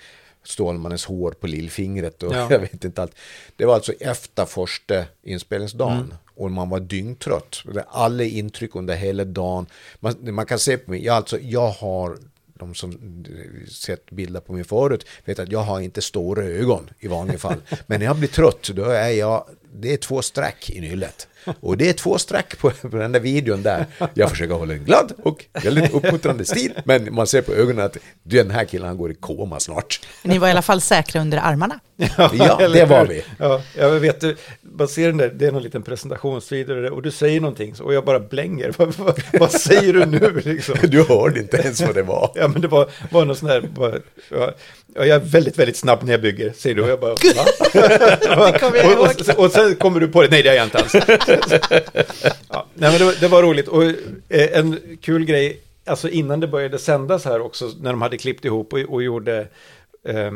Stålmannens 0.45 1.05
hår 1.05 1.31
på 1.41 1.47
lillfingret 1.47 2.23
och 2.23 2.35
Ja. 2.35 2.47
jag 2.51 2.59
vet 2.59 2.85
inte 2.85 3.03
allt. 3.03 3.15
Det 3.57 3.65
var 3.65 3.75
alltså 3.75 3.93
efter 3.93 4.45
första 4.45 5.05
inspelningsdagen 5.23 5.97
Mm. 5.99 6.15
och 6.35 6.51
man 6.51 6.69
var 6.71 6.81
dyngtrött. 6.81 7.63
Alla 7.89 8.25
intryck 8.25 8.77
under 8.77 8.95
hela 8.97 9.25
dagen. 9.25 9.67
Man, 10.01 10.35
man 10.35 10.47
kan 10.47 10.59
se 10.59 10.77
på 10.79 10.91
mig, 10.91 11.05
jag, 11.05 11.17
alltså, 11.17 11.39
jag 11.41 11.69
har 11.71 12.19
de 12.55 12.75
som 12.75 13.25
sett 13.71 14.11
bilder 14.11 14.41
på 14.41 14.53
mig 14.53 14.65
förut 14.65 15.07
vet 15.25 15.39
att 15.39 15.53
jag 15.53 15.59
har 15.63 15.81
inte 15.81 16.03
stora 16.03 16.45
ögon 16.45 16.91
i 16.99 17.09
vanliga 17.09 17.39
fall. 17.39 17.63
Men 17.87 17.99
när 18.01 18.07
jag 18.07 18.17
blir 18.17 18.29
trött 18.29 18.71
då 18.75 18.85
är 18.85 19.09
jag, 19.11 19.45
det 19.75 19.93
är 19.93 19.97
två 19.97 20.23
streck 20.23 20.71
i 20.71 20.81
nyllet. 20.81 21.29
Och 21.61 21.77
det 21.77 21.89
är 21.89 21.93
två 21.93 22.19
streck 22.19 22.59
på, 22.59 22.71
på 22.71 22.97
den 22.97 23.13
där 23.13 23.21
videon 23.21 23.63
där. 23.63 23.87
Jag 24.15 24.31
försöker 24.31 24.55
hålla 24.55 24.75
en 24.75 24.85
glad 24.85 25.13
och 25.23 25.45
väldigt 25.65 25.95
uppmuntrande 25.95 26.45
stil. 26.45 26.73
Men 26.85 27.15
man 27.15 27.27
ser 27.27 27.43
på 27.43 27.53
ögonen 27.53 27.85
att 27.85 27.97
den 28.23 28.51
här 28.51 28.65
killen 28.65 28.87
han 28.87 28.97
går 28.97 29.11
i 29.11 29.15
koma 29.15 29.61
snart. 29.61 30.01
Ni 30.23 30.39
var 30.39 30.49
i 30.49 30.51
alla 30.51 30.63
fall 30.63 30.81
säkra 30.81 31.21
under 31.21 31.39
armarna. 31.39 31.81
Ja, 32.17 32.69
det 32.73 32.85
var 32.85 33.07
vi. 33.07 33.25
Ja, 33.39 33.63
jag 33.77 33.91
vet, 33.91 34.21
du, 34.21 34.37
man 34.61 34.89
ser 34.89 35.07
den 35.07 35.17
där, 35.17 35.29
det 35.29 35.47
är 35.47 35.53
någon 35.53 35.63
liten 35.63 35.83
presentationsvideo 35.83 36.95
och 36.95 37.03
du 37.03 37.11
säger 37.11 37.41
någonting 37.41 37.75
och 37.81 37.95
jag 37.95 38.05
bara 38.05 38.21
blänger. 38.21 38.75
vad, 38.79 38.95
vad, 38.99 39.23
vad 39.33 39.51
säger 39.51 39.93
du 39.93 40.07
nu 40.07 40.43
liksom? 40.45 40.75
Du 40.89 41.03
hörde 41.03 41.41
inte 41.41 41.57
ens 41.57 41.81
vad 41.81 41.95
det 41.95 42.03
var. 42.03 42.31
Ja, 42.35 42.49
men 42.49 42.63
det 42.63 42.69
var, 42.69 42.91
var 43.11 43.25
någon 43.25 43.37
sån 43.37 43.49
här, 43.49 43.61
bara, 43.61 43.95
ja, 44.31 44.53
ja, 44.95 45.05
jag 45.05 45.09
är 45.09 45.19
väldigt, 45.19 45.59
väldigt 45.59 45.77
snabb 45.77 45.99
när 46.03 46.13
jag 46.13 46.21
bygger, 46.21 46.53
säger 46.57 46.77
du. 46.77 46.83
Och 46.83 46.89
jag 46.89 47.01
bara, 47.01 47.11
va? 47.11 47.19
Det 48.53 48.59
kommer 48.59 48.77
jag 48.77 48.87
och, 48.87 48.93
ihåg. 48.93 49.37
och, 49.37 49.45
och 49.45 49.51
sen 49.51 49.77
kommer 49.77 50.01
du 50.01 50.09
på 50.09 50.23
det, 50.23 50.29
nej 50.31 50.43
det 50.43 50.51
är 50.51 50.55
jag 50.55 50.65
inte 50.67 50.79
alls. 50.79 50.93
ja, 52.49 52.67
nej, 52.75 52.91
men 52.91 52.99
det, 52.99 53.05
var- 53.05 53.21
det 53.21 53.29
var 53.29 53.43
roligt. 53.43 53.69
Och 53.69 53.83
eh, 53.85 54.59
en 54.59 54.99
kul 55.03 55.25
grej, 55.25 55.61
alltså 55.87 56.09
innan 56.09 56.41
det 56.41 56.47
började 56.49 56.79
sändas 56.79 57.25
här 57.25 57.41
också, 57.41 57.71
när 57.81 57.91
de 57.91 58.03
hade 58.03 58.19
klippt 58.19 58.45
ihop 58.45 58.73
och, 58.73 58.79
och 58.79 59.03
gjorde 59.03 59.49
eh, 60.09 60.33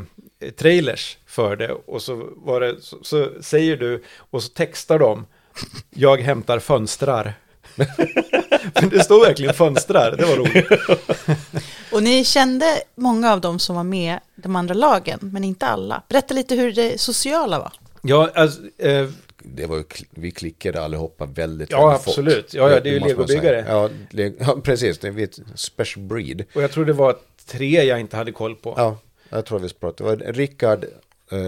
trailers 0.58 1.16
för 1.26 1.56
det. 1.56 1.72
Och 1.86 2.02
så, 2.02 2.28
var 2.36 2.60
det, 2.60 2.76
så, 2.80 2.96
så 3.02 3.28
säger 3.40 3.76
du, 3.76 4.02
och 4.18 4.42
så 4.42 4.48
textar 4.48 4.98
de, 4.98 5.26
jag 5.90 6.20
hämtar 6.20 6.58
fönstrar. 6.58 7.34
Men 8.80 8.88
det 8.88 9.04
står 9.04 9.20
verkligen 9.26 9.54
fönstrar, 9.54 10.16
det 10.16 10.24
var 10.24 10.36
roligt. 10.36 10.66
Och 11.92 12.02
ni 12.02 12.24
kände 12.24 12.82
många 12.94 13.32
av 13.32 13.40
dem 13.40 13.58
som 13.58 13.76
var 13.76 13.84
med 13.84 14.18
de 14.34 14.56
andra 14.56 14.74
lagen, 14.74 15.18
men 15.22 15.44
inte 15.44 15.66
alla. 15.66 16.02
Berätta 16.08 16.34
lite 16.34 16.54
hur 16.54 16.72
det 16.72 17.00
sociala 17.00 17.58
var. 17.58 17.72
Ja, 18.02 18.30
alltså, 18.34 18.60
eh, 18.78 19.08
Det 19.44 19.66
var 19.66 19.76
ju, 19.76 19.84
vi 20.10 20.30
klickade 20.30 20.80
allihopa 20.82 21.26
väldigt, 21.26 21.70
Ja, 21.70 21.86
väldigt 21.86 22.04
fort. 22.04 22.10
absolut. 22.12 22.54
Ja, 22.54 22.70
ja, 22.70 22.80
det 22.80 22.88
är 22.88 22.92
ju 22.92 23.00
legobyggare. 23.00 23.64
Ja, 23.68 23.90
le- 24.10 24.32
ja, 24.38 24.60
precis. 24.64 24.98
Det 24.98 25.08
är 25.08 25.18
ett 25.18 25.38
special 25.54 26.06
breed. 26.06 26.44
och 26.54 26.62
jag 26.62 26.70
tror 26.70 26.84
det 26.84 26.92
var 26.92 27.16
tre 27.46 27.82
jag 27.84 28.00
inte 28.00 28.16
hade 28.16 28.32
koll 28.32 28.54
på. 28.56 28.74
Ja, 28.76 28.98
jag 29.28 29.46
tror 29.46 29.58
vi 29.58 29.68
pratade. 29.68 30.16
Det 30.16 30.24
var 30.26 30.32
Rickard, 30.32 30.84
eh, 31.32 31.38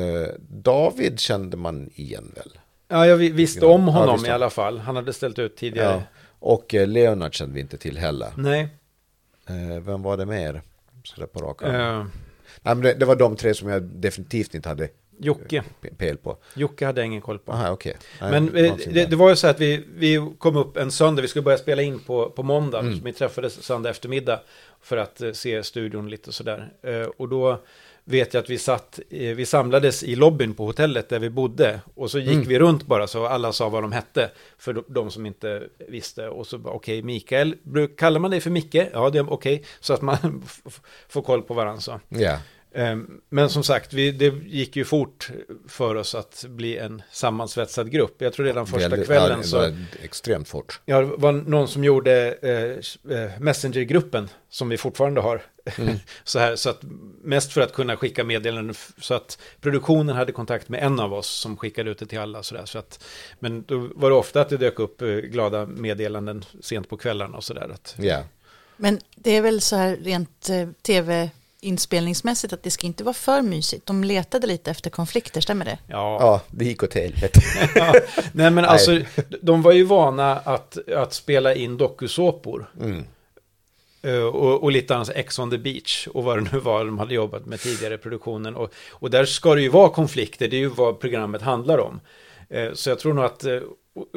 David 0.49 1.21
kände 1.21 1.57
man 1.57 1.91
igen 1.95 2.33
väl? 2.37 2.51
Ja, 2.89 3.07
jag 3.07 3.17
vi- 3.17 3.31
visste 3.31 3.65
Ja, 3.67 3.73
om 3.73 3.85
ja, 3.87 3.91
honom 3.93 4.15
visste 4.15 4.31
i 4.31 4.33
alla 4.33 4.51
fall. 4.51 4.79
Han 4.79 4.97
hade 4.97 5.13
ställt 5.13 5.39
ut 5.39 5.57
tidigare. 5.57 5.93
Ja. 5.93 6.03
Och 6.39 6.75
eh, 6.75 6.87
Leonard 6.87 7.35
kände 7.35 7.55
vi 7.55 7.61
inte 7.61 7.77
till 7.79 7.99
heller. 7.99 8.29
Nej. 8.37 8.69
Eh, 9.49 9.81
vem 9.83 10.03
var 10.03 10.17
det 10.17 10.27
mer? 10.27 10.63
Sådär 11.05 11.27
på 11.27 11.39
rak 11.41 11.63
arm. 11.63 11.75
Eh, 11.75 12.07
Nej, 12.63 12.75
men 12.75 12.81
det, 12.81 12.95
det 12.95 13.05
var 13.05 13.17
de 13.17 13.37
tre 13.37 13.55
som 13.55 13.69
jag 13.69 13.83
definitivt 13.83 14.55
inte 14.55 14.69
hade 14.69 14.89
Jocke. 15.19 15.63
pel 15.99 16.17
på. 16.17 16.37
Jocke 16.55 16.87
hade 16.87 17.01
jag 17.01 17.07
ingen 17.07 17.21
koll 17.21 17.39
på. 17.39 17.53
Aha. 17.53 17.77
Nej, 17.85 17.97
Men 18.21 18.57
eh, 18.57 18.75
det, 18.91 19.05
det 19.07 19.17
var 19.17 19.31
ju 19.31 19.37
så 19.37 19.47
att 19.47 19.61
vi, 19.61 19.85
vi 19.97 20.31
kom 20.39 20.57
upp 20.57 20.77
en 20.77 20.91
söndag, 20.91 21.23
vi 21.23 21.29
skulle 21.29 21.43
börja 21.43 21.59
spela 21.59 21.83
in 21.83 21.99
på, 21.99 22.31
på 22.31 22.43
måndag. 22.43 22.79
Mm. 22.81 23.01
Vi 23.05 23.13
träffades 23.13 23.63
söndag 23.63 23.91
eftermiddag 23.91 24.41
för 24.83 24.97
att 24.97 25.21
eh, 25.21 25.33
se 25.33 25.63
studion 25.63 26.11
lite 26.11 26.33
sådär. 26.33 26.73
Eh, 26.83 27.07
och 27.17 27.29
då 27.29 27.61
vet 28.07 28.35
jag 28.35 28.43
att 28.43 28.51
vi 28.51 28.59
satt, 28.59 29.01
vi 29.09 29.47
samlades 29.47 30.03
i 30.03 30.17
lobbyn 30.17 30.55
på 30.55 30.67
hotellet 30.67 31.09
där 31.09 31.19
vi 31.19 31.31
bodde. 31.31 31.81
Och 31.95 32.11
så 32.11 32.19
gick 32.19 32.33
Mm. 32.35 32.49
vi 32.49 32.59
runt 32.59 32.87
bara 32.87 33.07
så 33.07 33.27
alla 33.27 33.53
sa 33.53 33.69
vad 33.69 33.83
de 33.83 33.93
hette. 33.93 34.31
För 34.59 34.73
de, 34.73 34.85
de 34.89 35.11
som 35.11 35.27
inte 35.27 35.63
visste. 35.89 36.29
Och 36.29 36.47
så 36.47 36.59
bara, 36.59 36.75
okej, 36.75 37.03
Mikael, 37.03 37.57
bruk- 37.63 37.97
kallar 37.97 38.21
man 38.21 38.31
dig 38.31 38.41
för 38.41 38.51
Micke? 38.51 38.75
Ja, 38.93 39.11
det 39.11 39.19
är 39.19 39.33
okej. 39.33 39.65
Så 39.81 39.95
att 39.95 40.03
man 40.03 40.17
får 41.09 41.23
koll 41.23 41.43
på 41.43 41.55
varandra 41.55 41.81
så. 41.81 42.01
Ja. 42.09 42.39
Ehm, 42.75 43.21
Men 43.29 43.51
som 43.51 43.63
sagt, 43.65 43.93
vi, 43.93 44.11
det 44.13 44.35
gick 44.47 44.77
ju 44.77 44.85
fort 44.85 45.31
för 45.69 45.95
oss 45.95 46.15
att 46.15 46.45
bli 46.49 46.79
en 46.79 47.03
sammansvetsad 47.13 47.91
grupp. 47.91 48.15
Jag 48.19 48.33
tror 48.33 48.47
redan 48.47 48.67
första 48.67 48.89
Väldigt- 48.89 49.07
kvällen 49.07 49.31
ja, 49.31 49.37
det 49.37 49.45
så... 49.45 49.57
var 49.59 49.77
extremt 50.03 50.49
fort. 50.49 50.81
Ja, 50.85 51.01
det 51.01 51.07
var 51.17 51.33
någon 51.33 51.69
som 51.69 51.85
gjorde 51.85 52.33
eh, 52.43 53.17
eh, 53.19 53.31
Messenger-gruppen 53.41 54.29
som 54.51 54.69
vi 54.69 54.77
fortfarande 54.77 55.21
har. 55.21 55.43
Mm. 55.79 55.97
så 56.25 56.39
här, 56.39 56.57
så 56.57 56.71
att 56.71 56.81
mest 57.23 57.53
för 57.53 57.61
att 57.61 57.73
kunna 57.73 57.97
skicka 57.97 58.25
meddelanden 58.25 58.75
så 58.99 59.15
att 59.15 59.39
produktionen 59.61 60.17
hade 60.17 60.33
kontakt 60.33 60.69
med 60.69 60.83
en 60.83 61.01
av 61.01 61.15
oss 61.15 61.29
som 61.29 61.57
skickade 61.57 61.91
ut 61.91 61.99
det 61.99 62.07
till 62.07 62.19
alla. 62.19 62.43
Så 62.43 62.55
där, 62.55 62.65
så 62.65 62.79
att, 62.79 63.05
men 63.39 63.63
då 63.63 63.89
var 63.95 64.11
det 64.11 64.17
ofta 64.17 64.41
att 64.41 64.49
det 64.49 64.57
dök 64.57 64.79
upp 64.79 65.03
eh, 65.03 65.09
glada 65.09 65.67
meddelanden 65.67 66.45
sent 66.61 66.89
på 66.89 66.97
kvällarna 66.97 67.37
och 67.37 67.45
sådär. 67.45 67.69
Att, 67.75 67.95
Ja. 67.99 68.23
Men 68.77 68.99
det 69.17 69.37
är 69.37 69.43
väl 69.43 69.61
så 69.61 69.77
här 69.77 69.97
rent 69.97 70.49
eh, 70.51 70.69
tv-inspelningsmässigt 71.65 72.53
att 72.53 72.63
det 72.63 72.71
ska 72.71 72.87
inte 72.87 73.05
vara 73.05 73.15
för 73.15 73.43
mysigt. 73.43 73.87
De 73.87 74.05
letade 74.05 74.47
lite 74.47 74.71
efter 74.71 74.91
konflikter, 74.91 75.41
stämmer 75.41 75.65
det? 75.65 75.79
ja, 75.87 76.19
ja, 76.21 76.41
det 76.51 76.65
gick 76.65 76.83
åt 76.83 76.95
helvete. 76.95 77.41
Ja, 77.75 77.95
nej 78.33 78.51
men 78.51 78.65
alltså, 78.65 79.01
de 79.43 79.63
var 79.63 79.73
ju 79.73 79.85
vana 79.85 80.37
att, 80.37 80.89
att 80.89 81.13
spela 81.15 81.55
in 81.55 81.77
dokusåpor. 81.77 82.71
Mm. 82.81 83.05
Eh, 84.03 84.23
Och, 84.25 84.63
och 84.63 84.73
lite 84.73 84.95
annat, 84.95 85.11
Ex 85.15 85.39
on 85.39 85.51
the 85.51 85.59
beach 85.59 86.07
och 86.15 86.25
vad 86.25 86.39
det 86.39 86.49
nu 86.53 86.59
var 86.59 86.85
de 86.85 86.99
hade 86.99 87.15
jobbat 87.15 87.47
med 87.47 87.61
tidigare 87.61 87.95
i 87.95 87.99
produktionen. 87.99 88.55
Och, 88.57 88.73
och 88.91 89.11
där 89.11 89.25
ska 89.25 89.55
det 89.55 89.63
ju 89.63 89.69
vara 89.69 89.89
konflikter, 89.89 90.49
det 90.49 90.57
är 90.57 90.61
ju 90.61 90.69
vad 90.69 91.01
programmet 91.01 91.43
handlar 91.43 91.79
om. 91.79 92.01
Eh, 92.51 92.73
Så 92.75 92.91
jag 92.91 92.99
tror 92.99 93.15
nog 93.15 93.25
att 93.25 93.45
eh, 93.45 93.59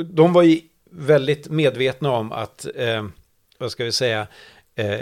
de 0.06 0.34
var 0.34 0.44
ju 0.44 0.62
väldigt 0.92 1.50
medvetna 1.50 2.12
om 2.12 2.32
att, 2.32 2.66
eh, 2.76 3.06
vad 3.58 3.72
ska 3.72 3.84
vi 3.84 3.92
säga, 3.92 4.28
eh, 4.76 5.00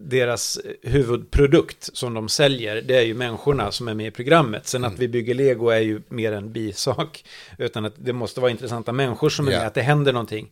deras 0.00 0.58
huvudprodukt 0.82 1.90
som 1.96 2.14
de 2.14 2.28
säljer, 2.28 2.82
det 2.82 2.96
är 2.96 3.02
ju 3.02 3.14
människorna 3.14 3.72
som 3.72 3.88
är 3.88 3.94
med 3.94 4.06
i 4.06 4.10
programmet. 4.10 4.66
Sen 4.68 4.84
att 4.84 4.98
vi 4.98 5.08
bygger 5.08 5.34
lego 5.34 5.68
är 5.68 5.80
ju 5.80 6.00
mer 6.08 6.32
en 6.32 6.52
bisak. 6.52 7.24
Utan 7.58 7.84
att 7.84 7.94
det 7.96 8.12
måste 8.12 8.40
vara 8.40 8.50
intressanta 8.50 8.92
människor 8.92 9.30
som 9.30 9.48
är 9.48 9.52
Ja. 9.52 9.58
med, 9.58 9.66
att 9.66 9.74
det 9.74 9.82
händer 9.82 10.12
någonting. 10.12 10.50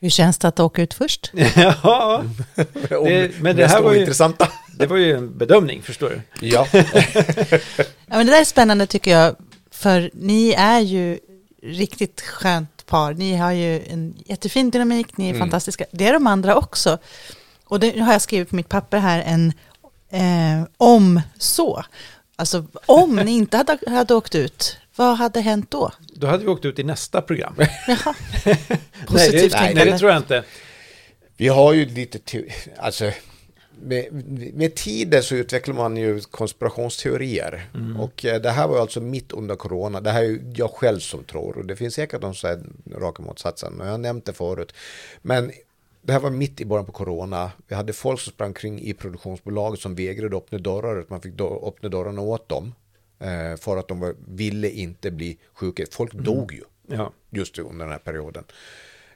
Hur 0.00 0.10
känns 0.10 0.38
det 0.38 0.48
att 0.48 0.60
åka 0.60 0.82
ut 0.82 0.94
först? 0.94 1.30
ja, 1.56 2.24
Det- 3.04 3.40
men 3.40 3.56
det 3.56 3.66
här 3.66 3.82
var 3.82 3.92
ju- 3.94 4.00
intressanta. 4.00 4.48
det 4.78 4.86
var 4.86 4.96
ju 4.96 5.12
en 5.12 5.38
bedömning, 5.38 5.82
förstår 5.82 6.08
du. 6.40 6.46
Ja, 6.46 6.66
Ja, 6.72 6.78
men 8.06 8.26
det 8.26 8.32
där 8.32 8.40
är 8.40 8.44
spännande 8.44 8.86
tycker 8.86 9.10
jag, 9.10 9.36
för 9.70 10.10
ni 10.14 10.50
är 10.52 10.80
ju 10.80 11.18
riktigt 11.62 12.20
skönt 12.20 12.86
par. 12.86 13.14
Ni 13.14 13.36
har 13.36 13.52
ju 13.52 13.80
en 13.86 14.14
jättefin 14.26 14.70
dynamik, 14.70 15.16
ni 15.16 15.30
är 15.30 15.38
fantastiska. 15.38 15.84
Det 15.90 16.06
är 16.06 16.12
de 16.12 16.26
andra 16.26 16.54
också. 16.56 16.98
Och 17.68 17.80
det 17.80 17.96
nu 17.96 18.02
har 18.02 18.12
jag 18.12 18.22
skrivit 18.22 18.50
på 18.50 18.56
mitt 18.56 18.68
papper 18.68 18.98
här 18.98 19.22
en 19.26 19.52
eh, 20.10 20.68
om 20.76 21.20
så. 21.38 21.84
Alltså 22.36 22.66
om 22.86 23.16
ni 23.16 23.30
inte 23.36 23.56
hade, 23.56 23.78
hade 23.86 24.14
åkt 24.14 24.34
ut, 24.34 24.78
vad 24.96 25.16
hade 25.16 25.40
hänt 25.40 25.70
då? 25.70 25.92
Då 26.14 26.26
hade 26.26 26.44
vi 26.44 26.48
åkt 26.50 26.64
ut 26.64 26.78
i 26.78 26.84
nästa 26.84 27.22
program. 27.22 27.54
Jaha. 27.88 28.14
nej, 28.44 29.30
det, 29.30 29.52
nej, 29.52 29.74
det 29.74 29.98
tror 29.98 30.10
jag 30.10 30.18
inte. 30.20 30.44
vi 31.36 31.48
har 31.48 31.72
ju 31.72 31.86
lite, 31.86 32.18
te- 32.18 32.52
alltså, 32.78 33.10
med, 33.82 34.12
med 34.54 34.74
tiden 34.74 35.22
så 35.22 35.34
utvecklar 35.34 35.74
man 35.74 35.96
ju 35.96 36.20
konspirationsteorier. 36.20 37.70
Och 37.98 38.24
eh, 38.24 38.40
det 38.40 38.50
här 38.50 38.68
var 38.68 38.74
ju 38.74 38.80
alltså 38.80 39.00
mitt 39.00 39.32
under 39.32 39.56
corona. 39.56 40.00
Det 40.00 40.10
här 40.10 40.20
är 40.22 40.26
ju 40.26 40.52
jag 40.56 40.70
själv 40.70 40.98
som 40.98 41.24
tror. 41.24 41.58
Och 41.58 41.66
det 41.66 41.76
finns 41.76 41.94
säkert 41.94 42.20
de 42.20 42.34
som 42.34 42.48
säger 42.48 42.64
raka 43.00 43.22
motsatsen. 43.22 43.80
Och 43.80 43.86
jag 43.86 43.90
har 43.90 43.98
nämnt 43.98 44.24
det 44.24 44.32
förut. 44.32 44.72
Men 45.22 45.52
det 46.06 46.12
här 46.12 46.20
var 46.20 46.30
mitt 46.30 46.60
i 46.60 46.64
början 46.64 46.86
på 46.86 46.92
corona. 46.92 47.52
Vi 47.68 47.74
hade 47.74 47.92
folk 47.92 48.20
som 48.20 48.32
sprang 48.32 48.54
kring 48.54 48.80
i 48.80 48.94
produktionsbolaget 48.94 49.80
som 49.80 49.94
vägrade 49.94 50.36
öppna 50.36 50.58
dörrar. 50.58 51.00
Att 51.00 51.10
man 51.10 51.20
fick 51.20 51.40
öppna 51.40 51.88
dörrarna 51.88 52.20
åt 52.20 52.48
dem. 52.48 52.74
Eh, 53.18 53.56
för 53.56 53.76
att 53.76 53.88
de 53.88 54.00
var, 54.00 54.14
ville 54.28 54.70
inte 54.70 55.10
bli 55.10 55.38
sjuka. 55.52 55.84
Folk 55.90 56.12
dog 56.12 56.52
ju 56.52 56.62
Ja. 56.88 57.12
just 57.30 57.58
under 57.58 57.84
den 57.84 57.92
här 57.92 57.98
perioden. 57.98 58.44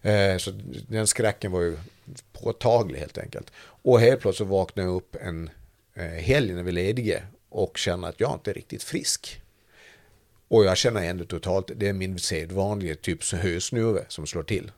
Eh, 0.02 0.36
så 0.36 0.50
den 0.88 1.06
skräcken 1.06 1.52
var 1.52 1.60
ju 1.60 1.78
påtaglig 2.32 2.98
helt 2.98 3.18
enkelt. 3.18 3.52
Och 3.82 4.00
helt 4.00 4.20
plötsligt 4.20 4.48
vaknade 4.48 4.88
jag 4.88 4.96
upp 4.96 5.16
en 5.20 5.50
eh, 5.94 6.04
helg 6.04 6.52
när 6.54 6.62
vi 6.62 6.70
är 6.70 6.74
lediga 6.74 7.22
och 7.48 7.78
känner 7.78 8.08
att 8.08 8.20
jag 8.20 8.32
inte 8.34 8.50
är 8.50 8.54
riktigt 8.54 8.82
frisk. 8.82 9.42
Och 10.48 10.64
jag 10.64 10.76
känner 10.76 11.02
ändå 11.02 11.24
totalt, 11.24 11.70
det 11.76 11.88
är 11.88 11.92
min 11.92 12.18
sedvanliga 12.18 12.94
typ 12.94 13.32
hösnuve 13.32 14.04
som 14.08 14.26
slår 14.26 14.42
till. 14.42 14.70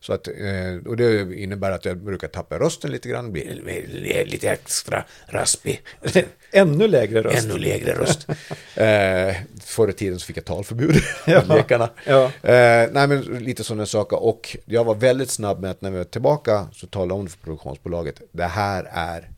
Så 0.00 0.12
att, 0.12 0.28
eh, 0.28 0.86
och 0.86 0.96
det 0.96 1.34
innebär 1.36 1.70
att 1.70 1.84
jag 1.84 1.96
brukar 1.98 2.28
tappa 2.28 2.58
rösten 2.58 2.90
lite 2.90 3.08
grann, 3.08 3.32
blir 3.32 4.24
lite 4.26 4.50
extra 4.50 5.04
raspig. 5.26 5.82
Ännu 6.52 6.88
lägre 6.88 7.22
röst. 7.22 7.44
Ännu 7.44 7.58
lägre 7.58 7.92
röst. 7.98 8.26
eh, 8.74 9.36
förr 9.64 9.88
i 9.88 9.92
tiden 9.92 10.18
så 10.18 10.26
fick 10.26 10.36
jag 10.36 10.44
talförbud 10.44 10.96
Ja. 11.26 11.38
av 11.40 11.48
läkarna. 11.48 11.90
Ja. 12.06 12.24
Eh, 12.24 12.88
nej 12.92 13.06
men 13.08 13.20
lite 13.20 13.64
sådana 13.64 13.86
saker. 13.86 14.22
Och 14.22 14.56
jag 14.64 14.84
var 14.84 14.94
väldigt 14.94 15.30
snabb 15.30 15.60
med 15.60 15.70
att 15.70 15.80
när 15.82 15.90
vi 15.90 15.96
var 15.96 16.04
tillbaka 16.04 16.68
så 16.72 16.86
talade 16.86 17.10
jag 17.14 17.20
om 17.20 17.28
för 17.28 17.38
produktionsbolaget. 17.38 18.22
Det 18.32 18.44
här 18.44 18.88
är 18.92 19.30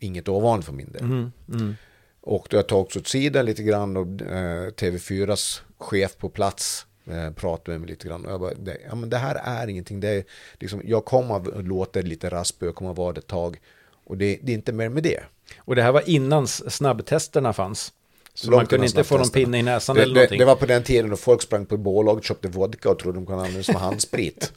inget 0.00 0.28
ovanligt 0.28 0.66
för 0.66 0.72
min 0.72 0.92
del. 0.92 1.02
Mm, 1.02 1.32
mm. 1.48 1.74
Och 2.20 2.46
då 2.50 2.56
jag 2.56 2.66
tog 2.68 2.80
också 2.80 2.98
åt 2.98 3.06
sidan 3.06 3.46
lite 3.46 3.62
grann 3.62 3.96
och 3.96 4.06
eh, 4.22 4.68
TV4s 4.70 5.60
chef 5.78 6.16
på 6.16 6.28
plats 6.28 6.86
eh, 7.06 7.30
pratade 7.30 7.70
med 7.70 7.80
mig 7.80 7.90
lite 7.90 8.08
grann. 8.08 8.26
Och 8.26 8.32
jag 8.32 8.40
bara, 8.40 8.54
det, 8.54 8.76
ja, 8.88 8.94
men 8.94 9.10
det 9.10 9.16
här 9.18 9.40
är 9.44 9.68
ingenting. 9.68 10.00
Det 10.00 10.08
är, 10.08 10.24
liksom, 10.60 10.82
jag 10.84 11.04
kommer 11.04 11.58
att 11.58 11.64
låta 11.66 12.00
lite 12.00 12.28
raspig, 12.30 12.66
jag 12.66 12.74
kommer 12.74 12.90
att 12.90 12.96
vara 12.96 13.12
det 13.12 13.18
ett 13.18 13.26
tag. 13.26 13.60
Och 14.04 14.16
det, 14.18 14.38
det 14.42 14.52
är 14.52 14.54
inte 14.54 14.72
mer 14.72 14.88
med 14.88 15.02
det. 15.02 15.20
Och 15.58 15.76
det 15.76 15.82
här 15.82 15.92
var 15.92 16.08
innan 16.08 16.46
snabbtesterna 16.48 17.52
fanns. 17.52 17.92
Så 18.34 18.50
Långt 18.50 18.58
man 18.58 18.66
kunde 18.66 18.86
inte 18.86 19.04
få 19.04 19.18
någon 19.18 19.28
pinne 19.30 19.58
i 19.58 19.62
näsan 19.62 19.96
Det, 19.96 20.02
eller 20.02 20.14
det, 20.14 20.20
någonting. 20.20 20.38
det 20.38 20.44
var 20.44 20.56
på 20.56 20.66
den 20.66 20.82
tiden 20.82 21.10
då 21.10 21.16
folk 21.16 21.42
sprang 21.42 21.66
på 21.66 21.76
bolag 21.76 22.16
och 22.16 22.24
köpte 22.24 22.48
vodka 22.48 22.90
och 22.90 22.98
trodde 22.98 23.18
de 23.18 23.26
kunde 23.26 23.40
använda 23.40 23.58
det 23.58 23.64
som 23.64 23.74
handsprit. 23.80 24.52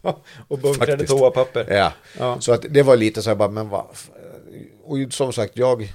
och 0.47 0.59
bunkrade 0.59 1.07
toapapper. 1.07 1.73
Ja. 1.75 1.91
Ja. 2.19 2.37
så 2.39 2.53
att 2.53 2.65
det 2.69 2.83
var 2.83 2.95
lite 2.95 3.21
så 3.21 3.29
här 3.29 3.35
bara, 3.35 3.49
men 3.49 3.69
vad... 3.69 3.85
Och 4.83 4.97
som 5.13 5.33
sagt, 5.33 5.57
jag 5.57 5.93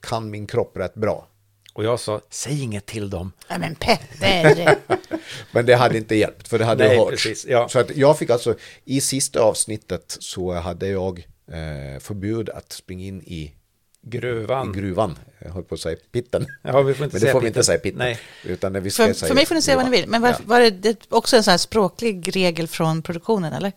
kan 0.00 0.30
min 0.30 0.46
kropp 0.46 0.76
rätt 0.76 0.94
bra. 0.94 1.26
Och 1.72 1.84
jag 1.84 2.00
sa, 2.00 2.20
säg 2.30 2.62
inget 2.62 2.86
till 2.86 3.10
dem. 3.10 3.32
Ja, 3.48 3.58
men 3.58 3.74
Petter! 3.74 4.74
Men 5.52 5.66
det 5.66 5.74
hade 5.74 5.98
inte 5.98 6.14
hjälpt, 6.14 6.48
för 6.48 6.58
det 6.58 6.64
hade 6.64 6.88
Nej, 6.88 6.98
hört. 6.98 7.10
precis, 7.10 7.46
ja. 7.48 7.68
Så 7.68 7.78
att 7.78 7.96
jag 7.96 8.18
fick 8.18 8.30
alltså, 8.30 8.54
i 8.84 9.00
sista 9.00 9.40
avsnittet 9.40 10.16
så 10.20 10.52
hade 10.52 10.88
jag 10.88 11.18
eh, 11.52 12.00
förbud 12.00 12.48
att 12.50 12.72
springa 12.72 13.04
in 13.04 13.20
i, 13.22 13.52
Gruvan. 14.02 14.70
i 14.74 14.78
gruvan. 14.78 15.18
Jag 15.38 15.50
höll 15.50 15.62
på 15.62 15.74
att 15.74 15.80
säga 15.80 15.96
pitten. 16.12 16.46
Ja, 16.62 16.82
vi 16.82 16.94
får 16.94 17.04
inte 17.04 17.14
Men 17.16 17.20
det 17.20 17.20
säga 17.20 17.32
får 17.32 17.40
vi 17.40 17.46
pitten. 17.46 17.58
inte 17.58 17.64
säga 17.66 17.78
pitten. 17.78 17.98
Nej. 17.98 18.18
Utan 18.44 18.82
vi 18.82 18.90
ska 18.90 19.06
för, 19.06 19.12
säga 19.12 19.28
för 19.28 19.34
mig 19.34 19.46
får 19.46 19.54
ni 19.54 19.62
säga 19.62 19.76
vad 19.76 19.84
ni 19.84 19.90
gruvan. 19.90 20.02
vill, 20.02 20.10
men 20.10 20.22
var, 20.22 20.28
Ja. 20.28 20.36
var 20.44 20.60
det, 20.60 20.70
det 20.70 20.96
också 21.08 21.36
en 21.36 21.42
sån 21.44 21.50
här 21.50 21.58
språklig 21.58 22.36
regel 22.36 22.68
från 22.68 23.02
produktionen, 23.02 23.52
eller? 23.52 23.72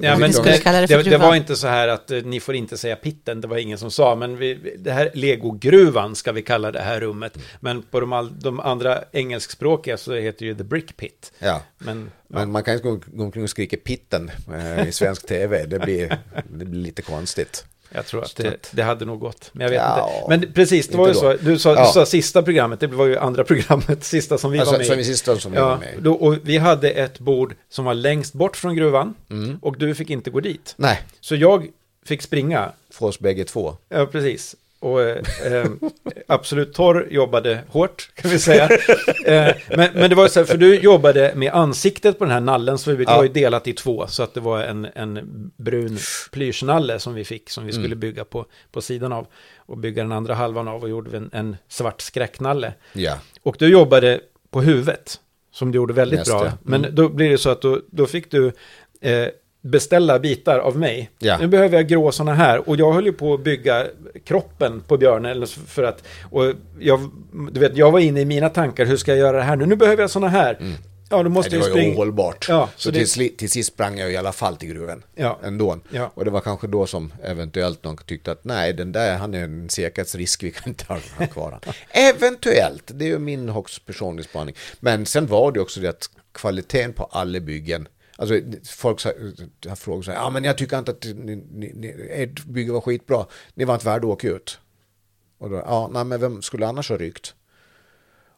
Ja, 0.00 0.18
men 0.18 0.32
det, 0.32 0.42
det 0.42 0.86
det, 0.86 1.02
det, 1.02 1.18
var 1.18 1.34
inte 1.34 1.56
så 1.56 1.66
här 1.66 1.88
att 1.88 2.10
eh, 2.10 2.18
ni 2.24 2.40
får 2.40 2.54
inte 2.54 2.78
säga 2.78 2.96
pitten, 2.96 3.40
det 3.40 3.48
var 3.48 3.56
ingen 3.56 3.78
som 3.78 3.90
sa, 3.90 4.14
men 4.14 4.36
vi, 4.36 4.74
det 4.78 4.92
här 4.92 5.10
legogruvan 5.14 6.14
ska 6.14 6.32
vi 6.32 6.42
kalla 6.42 6.72
det 6.72 6.80
här 6.80 7.00
rummet. 7.00 7.38
Men 7.60 7.82
på 7.82 8.00
de, 8.00 8.12
all, 8.12 8.38
de 8.40 8.60
andra 8.60 9.04
engelskspråkiga 9.12 9.96
så 9.96 10.14
heter 10.14 10.46
ju 10.46 10.54
the 10.54 10.64
brick 10.64 10.96
pit. 10.96 11.32
Ja. 11.38 11.62
Men, 11.78 12.10
Men 12.28 12.52
man 12.52 12.62
kan 12.62 12.74
inte 12.74 12.88
gå 12.88 13.00
gå 13.06 13.24
omkring 13.24 13.44
och 13.44 13.50
skrika 13.50 13.76
pitten 13.76 14.30
eh, 14.54 14.88
i 14.88 14.92
svensk 14.92 15.26
tv. 15.28 15.66
Det 15.66 15.78
blir, 15.78 16.18
det 16.50 16.64
blir 16.64 16.80
lite 16.80 17.02
konstigt. 17.02 17.64
Jag 17.94 18.06
tror 18.06 18.22
att 18.24 18.36
det, 18.36 18.68
det 18.70 18.82
hade 18.82 19.04
nog 19.04 19.20
gått. 19.20 19.50
Men 19.52 19.64
jag 19.64 19.70
vet 19.70 19.78
Ja, 19.80 20.10
inte. 20.16 20.28
Men 20.46 20.52
precis, 20.52 20.88
det 20.88 20.96
var 20.96 21.04
ju 21.06 21.10
inte 21.12 21.20
så. 21.20 21.32
då. 21.32 21.38
Du 21.40 21.58
sa, 21.58 21.74
Ja. 21.74 21.86
du 21.86 21.92
sa 21.92 22.06
sista 22.06 22.42
programmet, 22.42 22.80
det 22.80 22.86
var 22.86 23.06
ju 23.06 23.16
andra 23.18 23.44
programmet, 23.50 24.04
sista 24.04 24.38
som 24.38 24.50
vi 24.50 24.58
Alltså, 24.58 24.72
var 24.72 24.78
med 24.78 24.86
som 24.86 24.98
i. 24.98 25.04
sista 25.04 25.38
som 25.38 25.52
vi 25.52 25.58
var 25.58 25.76
med 25.76 25.94
då, 25.98 26.12
och 26.14 26.36
vi 26.42 26.58
hade 26.58 26.90
ett 26.90 27.18
bord 27.18 27.54
som 27.70 27.84
var 27.84 27.94
längst 27.94 28.34
bort 28.34 28.56
från 28.56 28.76
gruvan 28.76 29.14
Mm. 29.30 29.58
och 29.62 29.78
du 29.78 29.94
fick 29.94 30.10
inte 30.10 30.30
gå 30.30 30.40
dit. 30.40 30.74
Nej, 30.76 31.00
Så 31.20 31.36
jag 31.36 31.66
fick 32.06 32.22
springa, 32.22 32.72
för 32.90 33.06
oss 33.06 33.18
bägge 33.18 33.44
två. 33.44 33.76
ja 33.88 34.06
precis. 34.06 34.56
Och 34.84 35.02
eh, 35.02 35.22
eh, 35.52 35.66
Absolut 36.28 36.74
Torr 36.74 37.06
jobbade 37.10 37.60
hårt, 37.68 38.10
kan 38.14 38.30
vi 38.30 38.38
säga. 38.38 38.64
eh, 39.26 39.54
men, 39.76 39.90
men 39.94 40.10
det 40.10 40.14
var 40.16 40.22
ju 40.22 40.28
så 40.28 40.40
här, 40.40 40.46
för 40.46 40.56
du 40.56 40.78
jobbade 40.78 41.32
med 41.36 41.52
ansiktet 41.52 42.18
på 42.18 42.24
den 42.24 42.32
här 42.32 42.40
nallen, 42.40 42.78
så 42.78 42.92
vi 42.92 43.04
Ja. 43.04 43.16
var 43.16 43.22
ju 43.22 43.28
delat 43.28 43.66
i 43.68 43.72
två. 43.72 44.06
Så 44.06 44.22
att 44.22 44.34
det 44.34 44.40
var 44.40 44.60
en, 44.62 44.86
en 44.94 45.20
brun 45.56 45.98
plyschnalle 46.32 46.98
som 46.98 47.14
vi 47.14 47.24
fick, 47.24 47.50
som 47.50 47.66
vi 47.66 47.72
skulle 47.72 47.86
Mm. 47.86 48.00
bygga 48.00 48.24
på, 48.24 48.46
på 48.72 48.80
sidan 48.80 49.12
av. 49.12 49.26
Och 49.56 49.78
bygga 49.78 50.02
den 50.02 50.12
andra 50.12 50.34
halvan 50.34 50.68
av 50.68 50.82
och 50.82 50.88
gjorde 50.88 51.16
en, 51.16 51.30
en 51.32 51.56
svart 51.68 52.00
skräcknalle. 52.00 52.74
Ja, 52.92 53.18
Och 53.42 53.56
du 53.58 53.68
jobbade 53.68 54.20
på 54.50 54.60
huvudet, 54.62 55.20
som 55.52 55.72
du 55.72 55.76
gjorde 55.76 55.92
väldigt 55.94 56.18
Just 56.18 56.30
bra. 56.30 56.40
det. 56.42 56.46
Mm. 56.66 56.80
Men 56.82 56.94
då 56.94 57.08
blir 57.08 57.30
det 57.30 57.38
så 57.38 57.50
att 57.50 57.62
då, 57.62 57.80
då 57.90 58.06
fick 58.06 58.30
du 58.30 58.52
eh, 59.00 59.28
beställa 59.64 60.18
bitar 60.18 60.58
av 60.58 60.78
mig. 60.78 61.10
Ja. 61.18 61.38
Nu 61.38 61.46
behöver 61.46 61.76
jag 61.76 61.88
grå 61.88 62.12
sådana 62.12 62.34
här. 62.34 62.68
Och 62.68 62.76
jag 62.76 62.92
höll 62.92 63.04
ju 63.06 63.12
på 63.12 63.34
att 63.34 63.40
bygga 63.44 63.86
kroppen 64.24 64.80
på 64.80 64.96
björnen. 64.96 65.46
För 65.46 65.82
att, 65.82 66.02
och 66.30 66.52
jag, 66.78 67.10
du 67.52 67.60
vet, 67.60 67.76
jag 67.76 67.90
var 67.90 68.00
inne 68.00 68.20
i 68.20 68.24
mina 68.24 68.48
tankar, 68.48 68.86
hur 68.86 68.96
ska 68.96 69.10
jag 69.10 69.18
göra 69.18 69.36
det 69.36 69.42
här 69.42 69.56
nu? 69.56 69.66
Nu 69.66 69.76
behöver 69.76 70.02
jag 70.02 70.10
sådana 70.10 70.28
här. 70.28 70.54
Mm. 70.60 70.72
Ja, 71.10 71.22
då 71.22 71.30
måste 71.30 71.50
Nej, 71.50 71.60
det 71.60 71.66
jag 71.66 71.74
var 71.74 71.82
ju 71.82 71.94
ohållbart. 71.94 72.46
Ja, 72.48 72.68
så 72.76 72.82
så 72.82 72.90
det- 72.90 73.06
till, 73.06 73.36
till 73.36 73.50
sist 73.50 73.72
sprang 73.72 73.98
jag 73.98 74.12
i 74.12 74.16
alla 74.16 74.32
fall 74.32 74.56
till 74.56 74.68
gruvan. 74.68 75.02
Ja. 75.14 75.38
Ändå. 75.44 75.78
Ja. 75.90 76.12
Och 76.14 76.24
det 76.24 76.30
var 76.30 76.40
kanske 76.40 76.66
då 76.66 76.86
som 76.86 77.12
eventuellt 77.22 77.84
någon 77.84 77.96
tyckte 77.96 78.32
att 78.32 78.44
nej, 78.44 78.72
den 78.72 78.92
där, 78.92 79.16
han 79.16 79.34
är 79.34 79.44
en 79.44 79.68
säkerhetsrisk, 79.68 80.42
vi 80.42 80.50
kan 80.50 80.68
inte 80.68 80.84
ha 80.88 80.98
han 81.16 81.26
kvar. 81.28 81.58
eventuellt, 81.90 82.90
det 82.94 83.04
är 83.04 83.08
ju 83.08 83.18
min 83.18 83.48
högst 83.48 83.86
personliga 83.86 84.24
spaning. 84.28 84.54
Men 84.80 85.06
sen 85.06 85.26
var 85.26 85.52
det 85.52 85.60
också 85.60 85.80
det 85.80 85.88
att 85.88 86.10
kvaliteten 86.32 86.92
på 86.92 87.04
alla 87.04 87.40
byggen 87.40 87.88
Alltså 88.16 88.34
folk 88.64 89.00
sa- 89.00 89.12
har 89.68 89.76
frågat 89.76 90.04
så 90.04 90.10
här, 90.10 90.18
ja 90.18 90.30
men 90.30 90.44
jag 90.44 90.58
tycker 90.58 90.78
inte 90.78 90.90
att 90.90 91.04
ni, 91.04 91.36
ni, 91.36 91.72
ni, 91.74 91.88
ert 92.10 92.44
bygge 92.44 92.72
var 92.72 92.80
skitbra, 92.80 93.26
ni 93.54 93.64
var 93.64 93.74
inte 93.74 93.86
värda 93.86 94.06
att 94.06 94.12
åka 94.12 94.28
ut. 94.28 94.58
Och 95.38 95.50
då, 95.50 95.56
ja, 95.56 95.90
nej 95.92 96.04
men 96.04 96.20
vem 96.20 96.42
skulle 96.42 96.66
annars 96.66 96.88
ha 96.90 96.96
ryckt? 96.96 97.34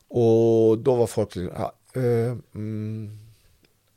Och 0.09 0.79
då 0.79 0.95
var 0.95 1.07
folk 1.07 1.37
ja, 1.37 1.73
eh, 1.95 2.37
mm, 2.55 3.19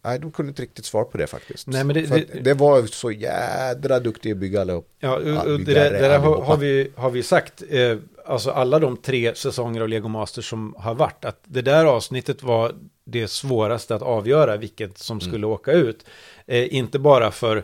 nej 0.01 0.19
de 0.19 0.31
kunde 0.31 0.49
inte 0.49 0.61
riktigt 0.61 0.85
svara 0.85 1.05
på 1.05 1.17
det 1.17 1.27
faktiskt. 1.27 1.67
Nej, 1.67 1.83
men 1.83 1.93
det- 1.93 2.01
det- 2.07 2.39
det 2.43 2.53
var 2.53 2.85
så 2.85 3.11
jädra 3.11 3.99
duktiga 3.99 4.35
byggare 4.35 4.73
och- 4.73 4.87
Ja, 4.99 5.15
och 5.15 5.23
det 5.59 5.73
där, 5.73 5.91
det 5.91 5.99
där 5.99 6.19
har, 6.19 6.57
vi, 6.57 6.91
har 6.95 7.09
vi 7.09 7.23
sagt, 7.23 7.63
eh, 7.69 7.97
alltså 8.25 8.51
alla 8.51 8.79
de 8.79 8.97
tre 8.97 9.35
säsonger 9.35 9.81
av 9.81 9.89
Lego 9.89 10.07
Masters 10.07 10.49
som 10.49 10.75
har 10.77 10.95
varit, 10.95 11.25
att 11.25 11.39
det 11.43 11.61
där 11.61 11.85
avsnittet 11.85 12.43
var 12.43 12.75
det 13.05 13.27
svåraste 13.27 13.95
att 13.95 14.01
avgöra 14.01 14.57
vilket 14.57 14.97
som 14.97 15.17
Mm. 15.19 15.29
skulle 15.31 15.47
åka 15.47 15.71
ut. 15.71 16.05
Eh, 16.47 16.73
inte 16.75 16.99
bara 16.99 17.31
för 17.31 17.63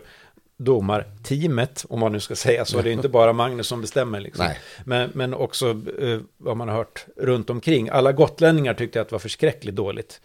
domarteamet, 0.58 1.84
om 1.88 2.00
man 2.00 2.12
nu 2.12 2.20
ska 2.20 2.36
säga 2.36 2.64
så, 2.64 2.82
det 2.82 2.90
är 2.90 2.92
inte 2.92 3.08
bara 3.08 3.32
Magnus 3.32 3.66
som 3.66 3.80
bestämmer. 3.80 4.20
Liksom. 4.20 4.48
Men, 4.84 5.10
men 5.14 5.34
också 5.34 5.68
eh, 6.00 6.20
vad 6.36 6.56
man 6.56 6.68
har 6.68 6.76
hört 6.76 7.06
runt 7.16 7.50
omkring. 7.50 7.88
Alla 7.88 8.12
gotlänningar 8.12 8.74
tyckte 8.74 9.00
att 9.00 9.08
det 9.08 9.12
var 9.12 9.18
förskräckligt 9.18 9.76
dåligt 9.76 10.20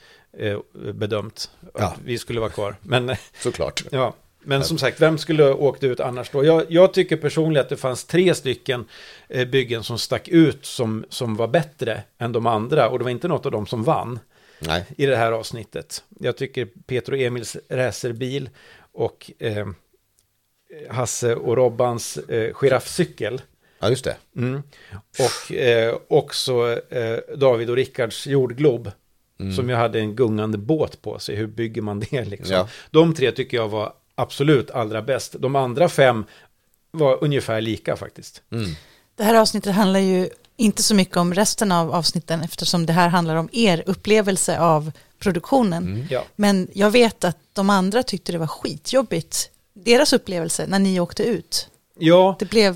bedömt 0.93 1.51
att 1.73 1.81
Ja. 1.81 1.95
vi 2.05 2.17
skulle 2.17 2.39
vara 2.39 2.49
kvar. 2.49 2.75
Men 2.81 3.15
Såklart. 3.39 3.83
Ja, 3.91 4.13
men 4.43 4.63
som 4.63 4.77
sagt, 4.77 5.01
vem 5.01 5.17
skulle 5.17 5.53
åkt 5.53 5.83
ut 5.83 5.99
annars 5.99 6.29
då? 6.29 6.45
Jag, 6.45 6.65
jag 6.69 6.93
tycker 6.93 7.17
personligen 7.17 7.61
att 7.63 7.69
det 7.69 7.77
fanns 7.77 8.03
tre 8.05 8.35
stycken 8.35 8.85
eh, 9.29 9.47
byggen 9.47 9.83
som 9.83 9.97
stack 9.99 10.27
ut 10.27 10.65
som, 10.65 11.05
som 11.09 11.35
var 11.35 11.47
bättre 11.47 12.03
än 12.17 12.31
de 12.31 12.45
andra. 12.47 12.89
Och 12.89 12.97
det 12.99 13.03
var 13.03 13.11
inte 13.11 13.27
något 13.27 13.45
av 13.45 13.51
dem 13.51 13.67
som 13.67 13.83
vann 13.83 14.19
Nej. 14.59 14.85
i 14.97 15.05
det 15.05 15.15
här 15.17 15.31
avsnittet. 15.31 16.03
Jag 16.19 16.37
tycker 16.37 16.67
Peter 16.85 17.11
och 17.11 17.19
Emils 17.19 17.57
racerbil 17.69 18.49
och 18.91 19.31
eh, 19.39 19.67
Hasse 20.89 21.35
och 21.35 21.57
Robbans 21.57 22.17
eh, 22.17 22.53
giraffcykel. 22.53 23.41
Ja, 23.79 23.89
just 23.89 24.03
det. 24.03 24.15
Mm. 24.35 24.63
Och 25.19 25.51
eh, 25.53 25.97
också 26.07 26.79
eh, 26.89 27.17
David 27.37 27.69
och 27.69 27.75
Rickards 27.75 28.27
jordglob. 28.27 28.91
Som 29.55 29.69
ju 29.69 29.75
hade 29.75 29.99
en 29.99 30.15
gungande 30.15 30.57
båt 30.57 31.01
på 31.01 31.19
sig. 31.19 31.35
Hur 31.35 31.47
bygger 31.47 31.81
man 31.81 31.99
det 32.11 32.25
liksom? 32.25 32.55
Ja. 32.55 32.67
De 32.91 33.13
tre 33.13 33.31
tycker 33.31 33.57
jag 33.57 33.67
var 33.69 33.93
absolut 34.15 34.71
allra 34.71 35.01
bäst. 35.01 35.35
De 35.39 35.55
andra 35.55 35.89
fem 35.89 36.25
var 36.91 37.23
ungefär 37.23 37.61
lika 37.61 37.95
faktiskt. 37.95 38.41
Mm. 38.51 38.71
Det 39.15 39.23
här 39.23 39.35
avsnittet 39.35 39.75
handlar 39.75 39.99
ju 39.99 40.29
inte 40.57 40.83
så 40.83 40.95
mycket 40.95 41.17
om 41.17 41.33
resten 41.33 41.71
av 41.71 41.91
avsnitten 41.91 42.41
eftersom 42.41 42.85
det 42.85 42.93
här 42.93 43.09
handlar 43.09 43.35
om 43.35 43.49
er 43.51 43.83
upplevelse 43.85 44.59
av 44.59 44.91
produktionen. 45.19 46.07
Ja. 46.09 46.23
Men 46.35 46.67
jag 46.73 46.91
vet 46.91 47.23
att 47.23 47.37
de 47.53 47.69
andra 47.69 48.03
tyckte 48.03 48.31
det 48.31 48.37
var 48.37 48.47
skitjobbigt. 48.47 49.49
Deras 49.73 50.13
upplevelse 50.13 50.65
när 50.67 50.79
ni 50.79 50.99
åkte 50.99 51.23
ut. 51.23 51.67
Ja, 51.99 52.35
Det 52.39 52.45
blev 52.45 52.75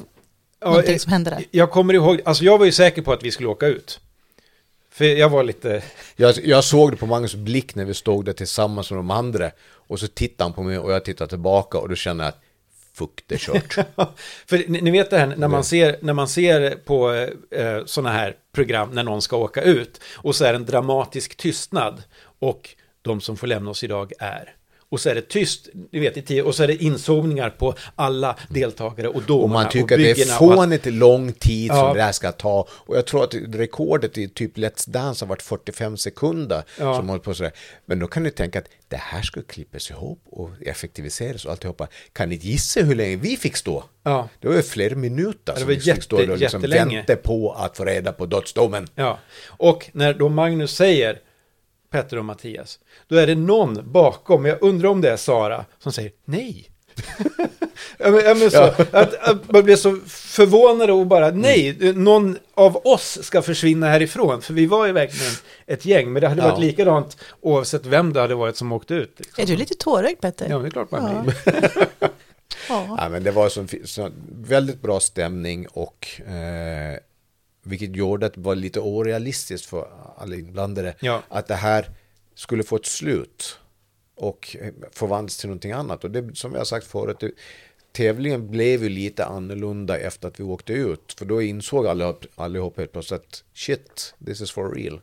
ja, 0.59 0.67
någonting 0.67 0.93
eh, 0.93 0.99
som 0.99 1.11
hände 1.11 1.29
där. 1.29 1.43
jag 1.51 1.71
kommer 1.71 1.93
ihåg, 1.93 2.21
alltså 2.25 2.43
jag 2.43 2.57
var 2.57 2.65
ju 2.65 2.71
säker 2.71 3.01
på 3.01 3.13
att 3.13 3.23
vi 3.23 3.31
skulle 3.31 3.49
åka 3.49 3.67
ut. 3.67 3.99
För 4.95 5.05
jag 5.05 5.29
var 5.29 5.43
lite, 5.43 5.83
Jag, 6.15 6.35
jag 6.43 6.63
såg 6.63 6.91
det 6.91 6.97
på 6.97 7.05
Magnus 7.05 7.35
blick 7.35 7.75
när 7.75 7.85
vi 7.85 7.93
stod 7.93 8.25
där 8.25 8.33
tillsammans 8.33 8.91
med 8.91 8.99
de 8.99 9.11
andra. 9.11 9.51
Och 9.61 9.99
så 9.99 10.07
tittade 10.07 10.43
han 10.43 10.53
på 10.53 10.63
mig 10.63 10.79
och 10.79 10.91
jag 10.91 11.05
tittade 11.05 11.29
tillbaka 11.29 11.77
och 11.77 11.89
då 11.89 11.95
kände 11.95 12.23
jag 12.23 12.29
att 12.29 12.41
fuck, 12.93 13.23
det 13.27 13.35
är 13.35 13.39
kört. 13.39 13.73
För 14.45 14.69
ni, 14.69 14.81
ni 14.81 14.91
vet 14.91 15.09
det 15.09 15.17
här 15.17 15.35
när 15.37 15.47
man 15.47 15.63
ser, 15.63 15.97
när 16.01 16.13
man 16.13 16.27
ser 16.27 16.75
på 16.75 17.11
eh, 17.51 17.85
sådana 17.85 18.09
här 18.09 18.35
program 18.53 18.89
när 18.91 19.03
någon 19.03 19.21
ska 19.21 19.37
åka 19.37 19.61
ut 19.61 20.01
och 20.13 20.35
så 20.35 20.45
är 20.45 20.53
det 20.53 20.57
en 20.57 20.65
dramatisk 20.65 21.35
tystnad 21.35 22.03
och 22.39 22.75
de 23.01 23.21
som 23.21 23.37
får 23.37 23.47
lämna 23.47 23.69
oss 23.71 23.83
idag 23.83 24.13
är. 24.19 24.55
Och 24.95 25.01
så 25.01 25.09
är 25.09 25.15
det 25.15 25.21
tyst, 25.29 25.69
ni 25.91 25.99
vet, 25.99 26.17
i 26.17 26.21
tio, 26.21 26.41
och 26.41 26.55
så 26.55 26.63
är 26.63 26.67
det 26.67 26.83
inzoomningar 26.83 27.49
på 27.49 27.75
alla 27.95 28.35
deltagare 28.49 29.07
och 29.07 29.21
domarna 29.23 29.43
Och 29.43 29.49
man 29.49 29.69
tycker 29.69 29.95
att 29.95 30.01
det 30.01 30.21
är 30.21 30.41
och 30.47 30.55
fånigt 30.55 30.85
lång 30.85 31.31
tid 31.33 31.69
Ja. 31.71 31.75
som 31.75 31.93
det 31.97 32.03
där 32.03 32.11
ska 32.11 32.31
ta. 32.31 32.67
Och 32.71 32.97
jag 32.97 33.05
tror 33.05 33.23
att 33.23 33.33
rekordet 33.53 34.17
i 34.17 34.27
typ 34.29 34.57
Let's 34.57 34.89
Dance 34.89 35.25
har 35.25 35.29
varit 35.29 35.41
45 35.41 35.97
sekunder. 35.97 36.63
Ja. 36.79 36.95
Som 36.95 37.09
håller 37.09 37.21
på 37.23 37.33
sådär. 37.33 37.51
Men 37.85 37.99
då 37.99 38.07
kan 38.07 38.23
du 38.23 38.29
tänka 38.29 38.59
att 38.59 38.65
det 38.87 38.97
här 38.97 39.21
ska 39.21 39.41
klippas 39.41 39.89
ihop 39.91 40.19
och 40.29 40.49
effektiviseras 40.61 41.45
och 41.45 41.51
alltihopa. 41.51 41.87
Kan 42.13 42.29
ni 42.29 42.35
gissa 42.35 42.79
hur 42.81 42.95
länge 42.95 43.15
vi 43.15 43.37
fick 43.37 43.55
stå? 43.57 43.83
Ja. 44.03 44.29
Det 44.39 44.47
var 44.47 44.55
ju 44.55 44.61
flera 44.61 44.95
minuter 44.95 45.53
det 45.55 45.59
var 45.59 45.67
vi 45.67 45.79
fick 45.79 46.03
stå 46.03 46.19
jätte- 46.19 46.31
och 46.31 46.37
liksom 46.37 46.61
jättelänge. 46.61 46.95
vänta 46.95 47.15
på 47.15 47.51
att 47.51 47.77
få 47.77 47.85
reda 47.85 48.11
på 48.11 48.25
dödsdomen. 48.25 48.87
Ja, 48.95 49.19
och 49.47 49.89
när 49.93 50.13
då 50.13 50.29
Magnus 50.29 50.75
säger 50.75 51.19
Petter 51.95 52.17
och 52.17 52.25
Mattias, 52.25 52.79
då 53.07 53.15
är 53.15 53.27
det 53.27 53.35
någon 53.35 53.91
bakom, 53.91 54.45
jag 54.45 54.57
undrar 54.61 54.89
om 54.89 55.01
det 55.01 55.11
är 55.11 55.17
Sara, 55.17 55.65
som 55.79 55.91
säger 55.91 56.11
nej. 56.25 56.69
ja, 57.97 58.09
men, 58.11 58.25
ja, 58.25 58.33
men 58.35 58.51
så, 58.51 58.61
att, 58.91 59.13
att 59.15 59.51
man 59.51 59.63
blir 59.63 59.75
så 59.75 59.99
förvånad 60.07 60.89
och 60.89 61.05
bara 61.07 61.31
nej, 61.31 61.93
någon 61.95 62.37
av 62.53 62.81
oss 62.87 63.19
ska 63.23 63.41
försvinna 63.41 63.87
härifrån, 63.87 64.41
för 64.41 64.53
vi 64.53 64.65
var 64.65 64.85
ju 64.85 64.91
verkligen 64.91 65.31
ett 65.67 65.85
gäng, 65.85 66.13
men 66.13 66.21
det 66.21 66.27
hade 66.27 66.41
Ja. 66.41 66.47
varit 66.49 66.59
likadant 66.59 67.17
oavsett 67.41 67.85
vem 67.85 68.13
det 68.13 68.19
hade 68.21 68.35
varit 68.35 68.57
som 68.57 68.71
åkte 68.71 68.93
ut. 68.93 69.13
Liksom. 69.17 69.41
Är 69.43 69.47
du 69.47 69.55
lite 69.55 69.73
tårögd 69.75 70.21
Petter? 70.21 70.47
Ja, 70.49 70.57
det 70.59 70.67
är 70.67 70.71
klart 70.71 70.91
man 70.91 71.11
Ja. 71.15 71.21
blir. 71.21 71.87
Ja. 72.69 72.95
Ja, 72.99 73.09
men 73.09 73.23
det 73.23 73.31
var 73.31 73.49
så, 73.49 73.65
så 73.85 74.09
väldigt 74.41 74.81
bra 74.81 74.99
stämning 74.99 75.67
och 75.67 76.07
eh, 76.27 76.99
vilket 77.65 77.95
gjorde 77.95 78.25
att 78.25 78.33
det 78.33 78.41
var 78.41 78.55
lite 78.55 78.79
orealistiskt 78.79 79.65
för 79.67 79.87
alla 80.17 80.35
inblandade 80.35 80.95
Ja. 80.99 81.23
att 81.29 81.47
det 81.47 81.55
här 81.55 81.89
skulle 82.35 82.63
få 82.63 82.75
ett 82.75 82.85
slut 82.85 83.59
och 84.15 84.55
förvandlas 84.91 85.37
till 85.37 85.49
någonting 85.49 85.71
annat. 85.71 86.03
Och 86.03 86.11
det 86.11 86.35
som 86.37 86.51
jag 86.51 86.59
har 86.59 86.65
sagt 86.65 86.87
förut, 86.87 87.17
det, 87.19 87.31
tävlingen 87.91 88.51
blev 88.51 88.83
ju 88.83 88.89
lite 88.89 89.25
annorlunda 89.25 89.97
efter 89.99 90.27
att 90.27 90.39
vi 90.39 90.43
åkte 90.43 90.73
ut. 90.73 91.13
För 91.17 91.25
då 91.25 91.41
insåg 91.41 91.87
alla, 91.87 92.15
allihop 92.35 92.77
helt 92.77 92.91
plötsligt 92.91 93.21
att 93.21 93.43
shit, 93.53 94.13
this 94.25 94.41
is 94.41 94.51
for 94.51 94.75
real. 94.75 95.01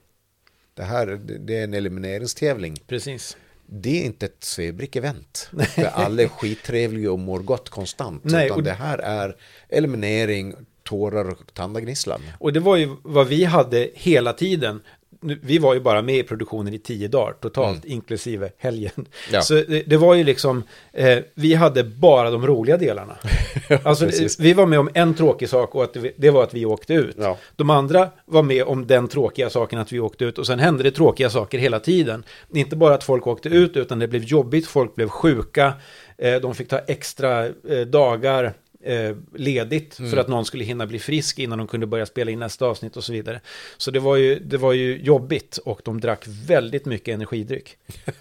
Det 0.75 0.83
här 0.83 1.07
det, 1.07 1.39
det 1.39 1.57
är 1.57 1.65
en 1.65 1.75
elimineringstävling. 1.75 2.77
Precis. 2.87 3.37
Det 3.67 4.01
är 4.01 4.05
inte 4.05 4.27
ett 4.27 4.41
Svebrick-event. 4.45 5.49
Där 5.77 5.87
alla 5.93 6.23
är 6.23 6.29
skittrevliga 6.29 7.13
och 7.13 7.19
mår 7.19 7.39
gott 7.41 7.69
konstant. 7.69 8.25
Nej, 8.25 8.47
utan 8.47 8.57
och- 8.59 8.63
det 8.65 8.73
här 8.73 8.99
är 8.99 9.37
eliminering, 9.69 10.55
tårar 10.93 11.31
och 11.31 11.55
tandagnisslan. 11.55 12.21
Och 12.39 12.53
det 12.53 12.61
var 12.61 12.77
ju 12.77 12.97
vad 13.03 13.27
vi 13.27 13.45
hade 13.45 13.89
hela 13.95 14.33
tiden. 14.33 14.81
Vi 15.21 15.59
var 15.59 15.75
ju 15.75 15.81
bara 15.81 16.03
med 16.03 16.17
i 16.17 16.23
produktionen 16.23 16.75
i 16.75 16.79
tio 16.79 17.09
dagar 17.09 17.33
totalt, 17.33 17.85
inklusive 17.85 18.51
helgen. 18.59 18.93
Mm. 18.97 19.09
Ja. 19.33 19.43
Så 19.43 19.55
det, 19.55 19.83
det 19.87 19.97
var 19.97 20.15
ju 20.15 20.25
liksom, 20.25 20.63
eh, 20.93 21.19
vi 21.35 21.55
hade 21.55 21.85
bara 21.85 22.31
de 22.31 22.47
roliga 22.47 22.77
delarna. 22.77 23.17
alltså, 23.83 24.07
precis. 24.07 24.41
vi 24.41 24.53
var 24.53 24.67
med 24.67 24.79
om 24.79 24.91
en 24.95 25.15
tråkig 25.15 25.49
sak 25.49 25.75
och 25.75 25.85
att 25.85 25.95
det, 25.95 26.13
det 26.17 26.31
var 26.31 26.43
att 26.43 26.55
vi 26.55 26.65
åkte 26.67 26.95
ut. 26.95 27.17
Ja. 27.19 27.39
De 27.57 27.71
andra 27.71 28.11
var 28.27 28.43
med 28.43 28.65
om 28.65 28.87
den 28.87 29.09
tråkiga 29.09 29.51
saken 29.51 29.79
att 29.79 29.93
vi 29.93 30.01
åkte 30.01 30.25
ut 30.25 30.39
och 30.39 30.47
sen 30.47 30.59
hände 30.59 30.83
det 30.83 30.91
tråkiga 30.91 31.31
saker 31.31 31.59
hela 31.59 31.81
tiden. 31.81 32.25
Inte 32.55 32.77
bara 32.77 32.95
att 32.95 33.05
folk 33.05 33.27
åkte 33.27 33.49
ut 33.49 33.77
utan 33.77 33.99
det 33.99 34.09
blev 34.09 34.23
jobbigt, 34.23 34.67
folk 34.67 34.95
blev 34.95 35.09
sjuka, 35.09 35.73
eh, 36.19 36.35
de 36.35 36.55
fick 36.55 36.69
ta 36.69 36.79
extra 36.79 37.47
eh, 37.47 37.81
dagar 37.87 38.55
eh, 38.83 39.17
ledigt 39.35 39.99
Mm. 39.99 40.11
för 40.11 40.17
att 40.19 40.29
någon 40.29 40.45
skulle 40.45 40.65
hinna 40.65 40.87
bli 40.87 40.99
frisk 40.99 41.39
innan 41.39 41.59
de 41.59 41.67
kunde 41.67 41.87
börja 41.87 42.07
spela 42.07 42.31
in 42.31 42.39
nästa 42.39 42.67
avsnitt 42.67 42.97
och 42.97 43.05
så 43.05 43.13
vidare. 43.13 43.41
Så 43.77 43.91
det 43.91 44.01
var 44.01 44.17
ju, 44.17 44.39
det 44.39 44.57
var 44.57 44.73
ju 44.73 45.03
jobbigt 45.03 45.57
och 45.57 45.81
de 45.85 46.01
drack 46.01 46.25
väldigt 46.47 46.85
mycket 46.85 47.15
energidryck. 47.15 47.77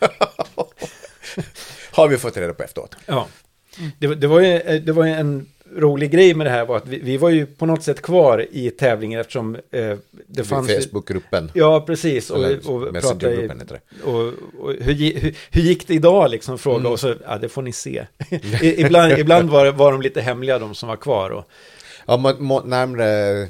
Har 1.91 2.07
vi 2.07 2.17
fått 2.17 2.37
reda 2.37 2.53
på 2.53 2.63
efteråt. 2.63 2.95
Ja. 3.05 3.27
Det, 3.99 4.07
det, 4.15 4.27
var 4.27 4.39
ju, 4.39 4.47
eh, 4.47 4.81
det 4.81 4.91
var 4.91 5.05
ju 5.05 5.11
en 5.11 5.47
rolig 5.75 6.11
grej 6.11 6.33
med 6.33 6.45
det 6.47 6.51
här 6.51 6.65
var 6.65 6.77
att 6.77 6.87
vi, 6.87 6.99
vi 6.99 7.17
var 7.17 7.29
ju 7.29 7.45
på 7.45 7.65
något 7.65 7.83
sätt 7.83 8.01
kvar 8.01 8.47
i 8.51 8.69
tävlingen 8.69 9.19
eftersom 9.19 9.55
eh, 9.71 9.97
det 10.27 10.43
fanns... 10.43 10.67
Facebookgruppen. 10.67 11.51
Ja, 11.53 11.83
precis. 11.87 12.29
Och, 12.29 12.37
Eller 12.37 12.69
och, 12.69 12.93
pratade, 12.93 13.47
det. 13.47 14.03
och, 14.03 14.33
och 14.59 14.73
hur, 14.79 14.93
hur, 15.19 15.35
hur 15.51 15.61
gick 15.61 15.87
det 15.87 15.93
idag 15.93 16.29
liksom? 16.29 16.57
Fråga 16.57 16.79
Mm. 16.79 16.91
och 16.91 16.99
så, 16.99 17.15
ja 17.25 17.37
det 17.37 17.49
får 17.49 17.61
ni 17.61 17.71
se. 17.71 18.05
I, 18.61 18.81
ibland 18.81 19.11
ibland 19.11 19.49
var, 19.49 19.71
var 19.71 19.91
de 19.91 20.01
lite 20.01 20.21
hemliga 20.21 20.59
de 20.59 20.75
som 20.75 20.89
var 20.89 20.95
kvar. 20.97 21.29
Och, 21.29 21.45
Ja, 22.07 22.17
må, 22.17 22.33
må, 22.39 22.59
närmare 22.61 23.41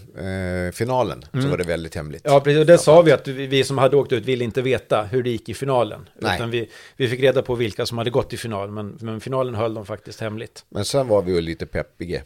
eh, 0.68 0.72
finalen 0.72 1.24
så 1.34 1.48
var 1.48 1.58
det 1.58 1.64
väldigt 1.64 1.96
hemligt. 1.96 2.26
Mm. 2.26 2.34
ja, 2.34 2.40
precis. 2.42 2.60
Och 2.60 2.66
det 2.66 2.78
sa 2.78 3.02
vi 3.02 3.12
att 3.12 3.28
vi, 3.28 3.48
vi 3.48 3.64
som 3.64 3.78
hade 3.78 3.96
åkt 3.98 4.12
ut 4.12 4.26
ville 4.26 4.44
inte 4.44 4.62
veta 4.62 5.04
hur 5.04 5.24
det 5.24 5.30
gick 5.30 5.50
i 5.50 5.54
finalen. 5.54 6.10
Nej. 6.20 6.36
Utan 6.36 6.52
vi, 6.52 6.70
vi 6.98 7.08
fick 7.08 7.20
reda 7.20 7.42
på 7.42 7.56
vilka 7.56 7.86
som 7.86 7.98
hade 7.98 8.10
gått 8.10 8.34
i 8.34 8.38
final, 8.38 8.72
men, 8.72 8.98
men 9.02 9.20
finalen 9.22 9.56
höll 9.56 9.74
de 9.74 9.86
faktiskt 9.86 10.20
hemligt. 10.20 10.66
Men 10.70 10.86
sen 10.86 11.08
var 11.08 11.22
vi 11.22 11.32
ju 11.32 11.42
lite 11.42 11.66
peppiga 11.66 12.22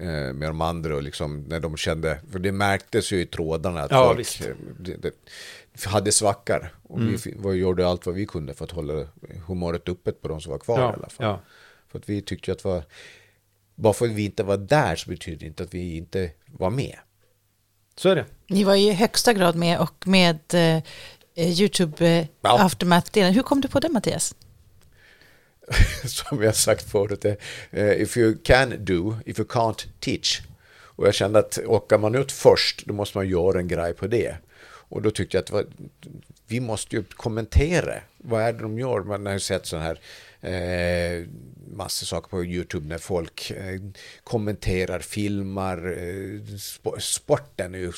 eh, 0.00 0.06
med 0.34 0.48
de 0.48 0.60
andra 0.60 0.96
och 0.96 1.02
liksom 1.02 1.40
när 1.48 1.60
de 1.60 1.76
kände, 1.76 2.18
för 2.32 2.38
det 2.38 2.52
märktes 2.52 3.12
ju 3.12 3.20
i 3.20 3.26
trådarna 3.26 3.80
att 3.82 3.90
Ja, 3.90 4.06
folk 4.14 4.40
eh, 4.40 4.54
det, 4.80 4.96
det, 5.02 5.10
hade 5.86 6.12
svackar. 6.12 6.72
Och 6.82 6.98
Mm. 6.98 7.16
vi 7.24 7.34
var, 7.36 7.52
gjorde 7.52 7.88
allt 7.88 8.06
vad 8.06 8.14
vi 8.14 8.26
kunde 8.26 8.54
för 8.54 8.64
att 8.64 8.70
hålla 8.70 9.06
humöret 9.46 9.88
uppe 9.88 10.12
på 10.12 10.28
de 10.28 10.40
som 10.40 10.52
var 10.52 10.58
kvar 10.58 10.78
i 10.78 10.80
Ja, 10.80 10.86
alla 10.92 11.08
fall. 11.08 11.26
ja. 11.26 11.40
För 11.92 11.98
att 11.98 12.08
vi 12.08 12.22
tyckte 12.22 12.52
att 12.52 12.64
var, 12.64 12.82
bara 13.74 13.92
för 13.92 14.06
att 14.06 14.12
vi 14.12 14.24
inte 14.24 14.42
var 14.42 14.56
där 14.56 14.96
så 14.96 15.10
betyder 15.10 15.38
det 15.38 15.46
inte 15.46 15.62
att 15.62 15.74
vi 15.74 15.96
inte 15.96 16.30
var 16.46 16.70
med. 16.70 16.96
Så 17.96 18.08
är 18.08 18.16
det. 18.16 18.24
Ni 18.48 18.64
var 18.64 18.74
i 18.74 18.92
högsta 18.92 19.32
grad 19.32 19.56
med 19.56 19.80
och 19.80 20.06
med 20.06 20.38
eh, 20.52 20.82
YouTube 21.36 22.06
eh, 22.06 22.26
Ja. 22.40 22.58
Aftermath-delen. 22.58 23.32
Hur 23.32 23.42
kom 23.42 23.60
du 23.60 23.68
på 23.68 23.80
det 23.80 23.88
Mattias? 23.88 24.34
som 26.04 26.42
jag 26.42 26.56
sagt 26.56 26.90
förut, 26.90 27.24
eh, 27.70 27.92
if 28.02 28.16
you 28.16 28.36
can 28.44 28.84
do, 28.84 29.16
if 29.26 29.38
you 29.38 29.48
can't 29.48 29.86
teach. 30.00 30.42
Och 30.96 31.06
jag 31.06 31.14
kände 31.14 31.38
att 31.38 31.58
åker 31.66 31.98
man 31.98 32.14
ut 32.14 32.32
först, 32.32 32.86
då 32.86 32.94
måste 32.94 33.18
man 33.18 33.28
göra 33.28 33.58
en 33.58 33.68
grej 33.68 33.94
på 33.94 34.06
det. 34.06 34.36
Och 34.88 35.02
då 35.02 35.10
tyckte 35.10 35.36
jag 35.36 35.42
att 35.42 35.50
var, 35.50 35.66
vi 36.46 36.60
måste 36.60 36.96
ju 36.96 37.04
kommentera. 37.04 37.94
Vad 38.16 38.42
är 38.42 38.52
det 38.52 38.58
de 38.58 38.78
gör? 38.78 39.00
Man 39.00 39.26
har 39.26 39.32
ju 39.32 39.40
sett 39.40 39.66
sådana 39.66 39.86
här 39.86 40.00
eh, 40.44 41.26
massor 41.70 42.06
saker 42.06 42.28
på 42.28 42.44
YouTube 42.44 42.88
när 42.88 42.98
folk 42.98 43.50
eh, 43.50 43.80
kommenterar, 44.24 45.00
filmar. 45.00 45.76
Eh, 45.98 46.40
sp- 46.56 46.98
sporten 46.98 47.74
är 47.74 47.78
ju 47.78 47.92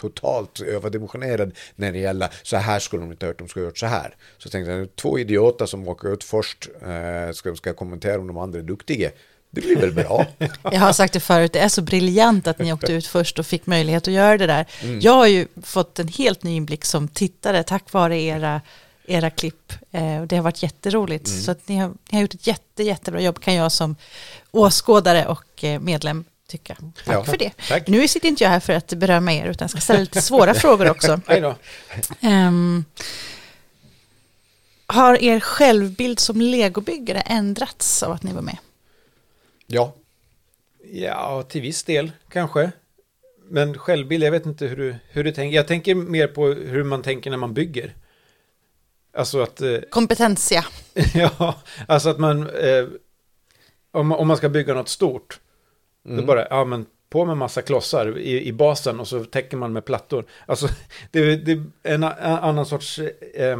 totalt 0.00 0.60
överdimensionerad 0.60 1.52
när 1.76 1.92
det 1.92 1.98
gäller 1.98 2.28
så 2.42 2.56
här 2.56 2.78
skulle 2.78 3.02
de 3.02 3.12
inte 3.12 3.26
ha 3.26 3.30
gjort, 3.30 3.38
de 3.38 3.48
skulle 3.48 3.64
ha 3.64 3.68
gjort 3.68 3.78
så 3.78 3.86
här. 3.86 4.16
Så 4.38 4.48
tänkte 4.48 4.72
jag, 4.72 4.96
två 4.96 5.18
idioter 5.18 5.66
som 5.66 5.88
åker 5.88 6.12
ut 6.12 6.24
först 6.24 6.68
eh, 6.82 7.32
ska, 7.32 7.54
ska 7.54 7.74
kommentera 7.74 8.18
om 8.20 8.26
de 8.26 8.38
andra 8.38 8.58
är 8.58 8.62
duktiga. 8.62 9.10
Det 9.50 9.60
blir 9.60 9.76
väl 9.76 9.92
bra. 9.92 10.26
Jag 10.62 10.80
har 10.80 10.92
sagt 10.92 11.12
det 11.12 11.20
förut, 11.20 11.52
det 11.52 11.58
är 11.58 11.68
så 11.68 11.82
briljant 11.82 12.46
att 12.46 12.58
ni 12.58 12.72
åkte 12.72 12.92
ut 12.92 13.06
först 13.06 13.38
och 13.38 13.46
fick 13.46 13.66
möjlighet 13.66 14.08
att 14.08 14.14
göra 14.14 14.38
det 14.38 14.46
där. 14.46 14.66
Mm. 14.82 15.00
Jag 15.00 15.12
har 15.12 15.26
ju 15.26 15.46
fått 15.62 15.98
en 15.98 16.08
helt 16.08 16.42
ny 16.42 16.54
inblick 16.56 16.84
som 16.84 17.08
tittare 17.08 17.62
tack 17.62 17.92
vare 17.92 18.20
era, 18.20 18.60
era 19.10 19.30
klipp. 19.30 19.72
Eh, 19.90 20.20
och 20.20 20.26
det 20.26 20.36
har 20.36 20.42
varit 20.42 20.62
jätteroligt. 20.62 21.28
Mm. 21.28 21.40
Så 21.40 21.50
att 21.50 21.68
ni, 21.68 21.76
har, 21.76 21.88
ni 21.88 22.16
har 22.16 22.20
gjort 22.20 22.34
ett 22.34 22.46
jätte, 22.46 22.82
jättebra 22.82 23.20
jobb 23.20 23.40
kan 23.40 23.54
jag 23.54 23.72
som 23.72 23.96
åskådare 24.50 25.26
och 25.26 25.64
eh, 25.64 25.80
medlem 25.80 26.24
tycka. 26.48 26.76
Tack 27.04 27.16
Ja. 27.16 27.24
för 27.24 27.36
det. 27.36 27.52
Tack. 27.68 27.88
Nu 27.88 28.08
sitter 28.08 28.28
inte 28.28 28.44
jag 28.44 28.50
här 28.50 28.60
för 28.60 28.72
att 28.72 28.92
berömma 28.94 29.32
er 29.32 29.46
utan 29.46 29.68
ska 29.68 29.80
ställa 29.80 30.00
lite 30.00 30.22
svåra 30.22 30.54
frågor 30.64 30.90
också. 30.90 31.20
Ehm, 32.20 32.84
har 34.86 35.22
er 35.22 35.40
självbild 35.40 36.18
som 36.20 36.40
legobyggare 36.40 37.20
ändrats 37.20 38.02
av 38.02 38.12
att 38.12 38.22
ni 38.22 38.32
var 38.32 38.42
med? 38.42 38.56
Ja, 39.66 39.94
Ja, 40.92 41.42
till 41.42 41.60
viss 41.62 41.82
del 41.82 42.12
kanske. 42.28 42.70
Men 43.48 43.78
självbild, 43.78 44.24
jag 44.24 44.30
vet 44.30 44.46
inte 44.46 44.66
hur 44.66 44.76
du, 44.76 44.96
hur 45.10 45.24
du 45.24 45.32
tänker. 45.32 45.56
Jag 45.56 45.68
tänker 45.68 45.94
mer 45.94 46.26
på 46.26 46.46
hur 46.46 46.84
man 46.84 47.02
tänker 47.02 47.30
när 47.30 47.36
man 47.36 47.54
bygger. 47.54 47.94
Alltså 49.12 49.42
att, 49.42 49.60
eh, 49.60 49.76
Kompetensia. 49.90 50.64
ja, 51.14 51.54
alltså 51.88 52.08
att 52.08 52.18
man, 52.18 52.50
eh, 52.50 52.84
om, 53.92 54.06
man- 54.06 54.18
om 54.18 54.28
man 54.28 54.36
ska 54.36 54.48
bygga 54.48 54.74
något 54.74 54.88
stort, 54.88 55.40
då 56.02 56.22
bara, 56.22 56.46
ja 56.50 56.64
men 56.64 56.86
på 57.10 57.24
med 57.24 57.36
massa 57.36 57.62
klossar 57.62 58.18
i, 58.18 58.46
i 58.46 58.52
basen 58.52 59.00
och 59.00 59.08
så 59.08 59.24
täcker 59.24 59.56
man 59.56 59.72
med 59.72 59.84
plattor. 59.84 60.24
Alltså, 60.46 60.68
det, 61.10 61.36
det 61.36 61.52
är 61.52 61.64
en, 61.82 62.04
annan 62.04 62.66
sorts 62.66 62.98
eh, 63.34 63.58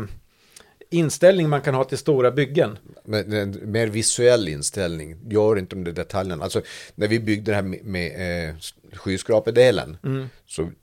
inställning 0.90 1.48
man 1.48 1.60
kan 1.60 1.74
ha 1.74 1.84
till 1.84 1.98
stora 1.98 2.30
byggen. 2.30 2.78
men 3.04 3.32
en 3.32 3.70
mer 3.72 3.86
visuell 3.86 4.48
inställning. 4.48 5.16
Gör 5.30 5.58
inte 5.58 5.76
de 5.76 5.84
där 5.84 5.92
detaljerna. 5.92 6.44
Alltså 6.44 6.62
när 6.94 7.08
vi 7.08 7.20
byggde 7.20 7.50
det 7.50 7.54
här 7.54 7.62
med, 7.62 7.84
med 7.84 8.48
eh, 8.48 8.54
skyskrapedelen 8.92 9.96
så 10.46 10.62
gjo- 10.62 10.70
sta- 10.72 10.79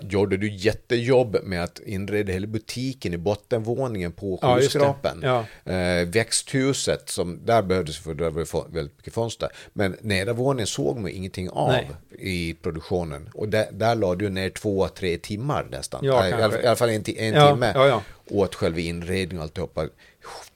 gjorde 0.00 0.36
du 0.36 0.54
jättejobb 0.54 1.36
med 1.42 1.64
att 1.64 1.78
inreda 1.78 2.32
hela 2.32 2.46
butiken 2.46 3.14
i 3.14 3.18
bottenvåningen 3.18 4.12
på 4.12 4.38
Ja, 4.42 4.56
skyskrapan. 4.56 5.20
Ja. 5.22 5.72
Eh, 5.72 6.06
växthuset, 6.08 7.08
som 7.08 7.40
där 7.44 7.62
behövdes 7.62 7.98
för 7.98 8.14
det 8.14 8.30
var 8.30 8.72
väldigt 8.72 8.96
mycket 8.96 9.14
fönster. 9.14 9.48
Men 9.72 9.96
nedervåningen 10.00 10.66
såg 10.66 10.98
man 10.98 11.10
ingenting 11.10 11.50
av 11.50 11.68
Nej. 11.68 11.90
i 12.18 12.54
produktionen. 12.54 13.30
Och 13.34 13.48
där, 13.48 13.66
där 13.72 13.94
la 13.94 14.14
du 14.14 14.28
ner 14.28 14.50
två, 14.50 14.88
tre 14.88 15.18
timmar 15.18 15.66
nästan. 15.70 16.04
Ja, 16.04 16.28
I, 16.28 16.32
alla. 16.32 16.62
I 16.62 16.66
alla 16.66 16.76
fall 16.76 16.88
en, 16.88 17.02
en 17.16 17.34
Ja, 17.34 17.50
timme 17.50 17.72
ja, 17.74 17.88
ja. 17.88 18.02
åt 18.30 18.54
själva 18.54 18.80
inredningen 18.80 19.38
och 19.38 19.42
alltihopa. 19.42 19.86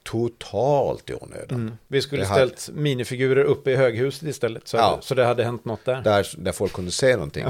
Totalt 0.03 1.09
i 1.09 1.13
onödan. 1.13 1.61
Mm. 1.61 1.77
Vi 1.87 2.01
skulle 2.01 2.21
Det 2.21 2.27
hade- 2.27 2.47
ställt 2.57 2.77
minifigurer 2.77 3.43
uppe 3.43 3.71
i 3.71 3.75
höghuset 3.75 4.27
istället. 4.27 4.67
Så, 4.67 4.77
Ja. 4.77 4.99
så 5.01 5.15
det 5.15 5.25
hade 5.25 5.43
hänt 5.43 5.65
något 5.65 5.85
där. 5.85 6.01
Där, 6.01 6.27
där 6.37 6.51
folk 6.51 6.73
kunde 6.73 6.91
se 6.91 7.13
någonting. 7.13 7.45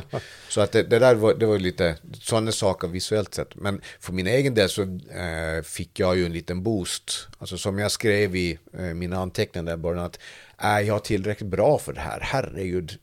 Så 0.49 0.61
att 0.61 0.71
det, 0.71 0.83
det 0.83 0.99
där 0.99 1.15
var, 1.15 1.33
det 1.33 1.45
var 1.45 1.59
lite 1.59 1.95
sådana 2.13 2.51
saker 2.51 2.87
visuellt 2.87 3.33
sett. 3.33 3.55
Men 3.55 3.81
för 3.99 4.13
min 4.13 4.27
egen 4.27 4.53
del 4.53 4.69
så 4.69 4.81
eh, 4.81 5.63
fick 5.63 5.99
jag 5.99 6.17
ju 6.17 6.25
en 6.25 6.33
liten 6.33 6.63
boost. 6.63 7.27
Alltså 7.37 7.57
som 7.57 7.79
jag 7.79 7.91
skrev 7.91 8.35
i 8.35 8.59
eh, 8.73 8.79
mina 8.81 9.17
anteckningar 9.17 9.65
där 9.65 9.77
början 9.77 10.05
att 10.05 10.19
är 10.57 10.79
jag 10.81 11.03
tillräckligt 11.03 11.49
bra 11.49 11.77
för 11.77 11.93
det 11.93 11.99
här? 12.01 12.19
Herregud, 12.21 12.97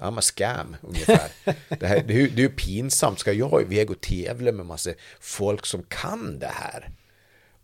I'm 0.00 0.18
a 0.18 0.22
scam 0.22 0.76
ungefär. 0.82 1.28
det, 1.78 1.86
här, 1.86 2.04
det, 2.06 2.14
är 2.14 2.18
ju, 2.18 2.28
det 2.28 2.40
är 2.40 2.42
ju 2.42 2.48
pinsamt, 2.48 3.18
ska 3.18 3.32
jag 3.32 3.62
iväg 3.62 3.90
och 3.90 4.00
tävla 4.00 4.52
med 4.52 4.66
massa 4.66 4.90
folk 5.20 5.66
som 5.66 5.82
kan 5.82 6.38
det 6.38 6.50
här? 6.54 6.90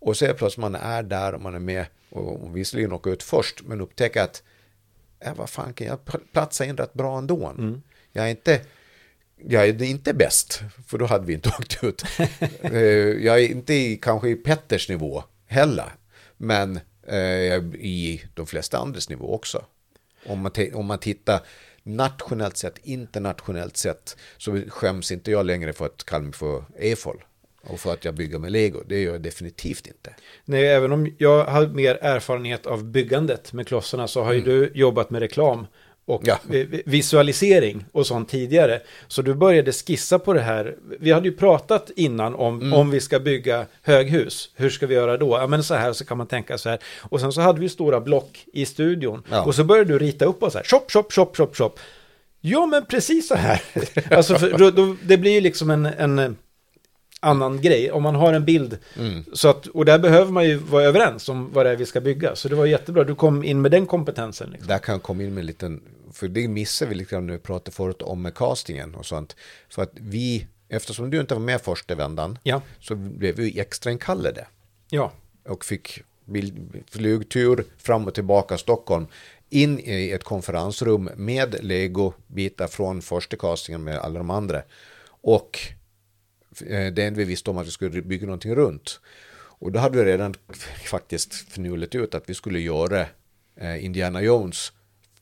Och 0.02 0.16
så 0.16 0.24
är 0.24 0.34
plötsligt 0.34 0.60
man 0.60 0.74
är 0.74 1.02
där 1.02 1.34
och 1.34 1.40
man 1.40 1.54
är 1.54 1.58
med 1.58 1.86
och, 2.10 2.56
visserligen 2.56 2.92
åker 2.92 3.10
ut 3.10 3.22
först 3.22 3.62
men 3.62 3.80
upptäcker 3.80 4.22
att 4.22 4.42
äh, 5.20 5.34
vad 5.34 5.50
fan 5.50 5.72
kan 5.72 5.86
jag 5.86 5.98
pl- 6.04 6.32
platsa 6.32 6.64
in 6.64 6.76
rätt 6.76 6.92
bra 6.94 7.18
ändå. 7.18 7.54
Jag 8.12 8.26
är 8.26 8.30
inte 8.30 8.60
jag 9.44 9.68
är 9.68 9.82
inte 9.82 10.14
bäst, 10.14 10.62
för 10.86 10.98
då 10.98 11.06
hade 11.06 11.26
vi 11.26 11.32
inte 11.32 11.48
åkt 11.58 11.84
ut. 11.84 12.04
Eh, 12.60 12.82
jag 13.26 13.40
är 13.42 13.48
inte 13.48 13.74
i, 13.74 13.96
kanske 13.96 14.28
i 14.28 14.34
Petters 14.34 14.88
nivå 14.88 15.24
heller, 15.46 15.92
men 16.36 16.80
eh, 17.06 17.16
jag 17.18 17.56
är 17.56 17.76
i 17.76 18.24
de 18.34 18.46
flesta 18.46 18.78
andras 18.78 19.08
nivå 19.08 19.34
också. 19.34 19.64
Om 20.26 20.40
man, 20.40 20.52
om 20.74 20.86
man 20.86 20.98
tittar 20.98 21.40
nationellt 21.82 22.56
sett, 22.56 22.78
internationellt 22.82 23.76
sett, 23.76 24.16
så 24.38 24.62
skäms 24.68 25.12
inte 25.12 25.30
jag 25.30 25.46
längre 25.46 25.72
för 25.72 25.86
att 25.86 26.04
kalla 26.04 26.24
mig 26.24 26.32
för 26.32 26.64
EFOL 26.78 27.24
och 27.68 27.80
för 27.80 27.92
att 27.92 28.04
jag 28.04 28.14
bygger 28.14 28.38
med 28.38 28.52
lego. 28.52 28.82
Det 28.86 29.02
gör 29.02 29.12
jag 29.12 29.22
definitivt 29.22 29.86
inte. 29.86 30.14
Nej, 30.44 30.66
även 30.66 30.92
om 30.92 31.14
jag 31.18 31.44
har 31.44 31.66
mer 31.66 31.98
erfarenhet 32.02 32.66
av 32.66 32.84
byggandet 32.84 33.52
med 33.52 33.66
klossarna 33.68 34.08
så 34.08 34.22
har 34.22 34.32
ju 34.32 34.40
du 34.40 34.70
jobbat 34.74 35.10
med 35.10 35.20
reklam 35.20 35.66
och 36.04 36.22
Ja. 36.24 36.38
vi- 36.48 36.64
vi- 36.64 36.82
visualisering 36.86 37.84
och 37.92 38.06
sånt 38.06 38.28
tidigare. 38.28 38.80
Så 39.08 39.22
du 39.22 39.34
började 39.34 39.72
skissa 39.72 40.18
på 40.18 40.32
det 40.32 40.40
här. 40.40 40.76
Vi 41.00 41.12
hade 41.12 41.28
ju 41.28 41.36
pratat 41.36 41.90
innan 41.96 42.34
om 42.34 42.72
om 42.72 42.90
vi 42.90 43.00
ska 43.00 43.18
bygga 43.20 43.66
höghus. 43.82 44.50
Hur 44.56 44.70
ska 44.70 44.86
vi 44.86 44.94
göra 44.94 45.16
då? 45.16 45.28
Ja, 45.38 45.46
men 45.46 45.64
så 45.64 45.74
här 45.74 45.92
så 45.92 46.04
kan 46.04 46.18
man 46.18 46.26
tänka 46.26 46.58
så 46.58 46.68
här. 46.68 46.78
Och 47.00 47.20
sen 47.20 47.32
så 47.32 47.40
hade 47.40 47.60
vi 47.60 47.68
stora 47.68 48.00
block 48.00 48.44
i 48.52 48.66
studion. 48.66 49.22
Ja. 49.30 49.42
Och 49.44 49.54
så 49.54 49.64
började 49.64 49.92
du 49.92 49.98
rita 49.98 50.24
upp 50.24 50.42
och 50.42 50.52
så 50.52 50.58
här. 50.58 50.64
Shop, 50.64 50.84
shop, 50.88 51.04
shop, 51.10 51.30
shop, 51.36 51.50
shop. 51.54 51.72
Ja, 52.40 52.66
men 52.66 52.84
precis 52.86 53.28
så 53.28 53.34
här. 53.34 53.62
alltså, 54.10 54.34
för, 54.34 54.58
då, 54.58 54.70
då, 54.70 54.96
det 55.02 55.16
blir 55.18 55.32
ju 55.32 55.40
liksom 55.40 55.70
en, 55.70 55.86
en 55.86 56.36
annan 57.22 57.60
grej. 57.60 57.90
Om 57.92 58.02
man 58.02 58.14
har 58.14 58.32
en 58.32 58.44
bild. 58.44 58.78
Så 59.32 59.48
att, 59.48 59.66
och 59.66 59.84
där 59.84 59.98
behöver 59.98 60.32
man 60.32 60.44
ju 60.44 60.56
vara 60.56 60.84
överens 60.84 61.28
om 61.28 61.52
vad 61.52 61.66
det 61.66 61.70
är 61.72 61.76
vi 61.76 61.86
ska 61.86 62.00
bygga. 62.00 62.36
Så 62.36 62.48
det 62.48 62.54
var 62.54 62.66
jättebra. 62.66 63.04
Du 63.04 63.14
kom 63.14 63.44
in 63.44 63.60
med 63.62 63.70
den 63.70 63.86
kompetensen. 63.86 64.50
Liksom. 64.50 64.68
Där 64.68 64.78
kan 64.78 64.92
jag 64.92 65.02
komma 65.02 65.22
in 65.22 65.34
med 65.34 65.40
en 65.40 65.46
liten, 65.46 65.82
för 66.12 66.28
det 66.28 66.48
missade 66.48 66.88
vi 66.88 66.94
lite 66.94 67.10
grann 67.14 67.26
när 67.26 67.32
vi 67.32 67.38
pratade 67.38 67.70
förut 67.76 68.02
om 68.02 68.22
med 68.22 68.34
castingen 68.34 68.94
och 68.94 69.06
sånt. 69.06 69.36
För 69.68 69.82
att 69.82 69.92
vi, 69.94 70.46
eftersom 70.68 71.10
du 71.10 71.20
inte 71.20 71.34
var 71.34 71.40
med 71.42 71.60
första 71.60 71.94
vändan, 71.94 72.38
Ja. 72.42 72.62
så 72.80 72.94
blev 72.94 73.36
vi 73.36 73.60
extrainkallade 73.60 74.46
Ja. 74.90 75.12
och 75.48 75.64
fick 75.64 76.02
flygtur 76.90 77.64
fram 77.78 78.06
och 78.06 78.14
tillbaka 78.14 78.58
Stockholm 78.58 79.06
in 79.50 79.80
i 79.80 80.10
ett 80.10 80.24
konferensrum 80.24 81.10
med 81.16 81.64
legobitar 81.64 82.66
från 82.66 83.02
första 83.02 83.36
castingen 83.36 83.84
med 83.84 83.98
alla 83.98 84.18
de 84.18 84.30
andra. 84.30 84.62
Och 85.22 85.58
Eh, 86.60 86.92
det 86.92 87.04
enda 87.04 87.18
vi 87.18 87.24
visste 87.24 87.50
om 87.50 87.58
att 87.58 87.66
vi 87.66 87.70
skulle 87.70 88.02
bygga 88.02 88.26
någonting 88.26 88.54
runt. 88.54 89.00
Och 89.34 89.72
då 89.72 89.78
hade 89.78 89.98
vi 89.98 90.04
redan 90.04 90.34
faktiskt 90.84 91.34
förnulet 91.34 91.94
ut 91.94 92.14
att 92.14 92.30
vi 92.30 92.34
skulle 92.34 92.60
göra 92.60 93.06
eh, 93.56 93.84
Indiana 93.84 94.22
Jones 94.22 94.72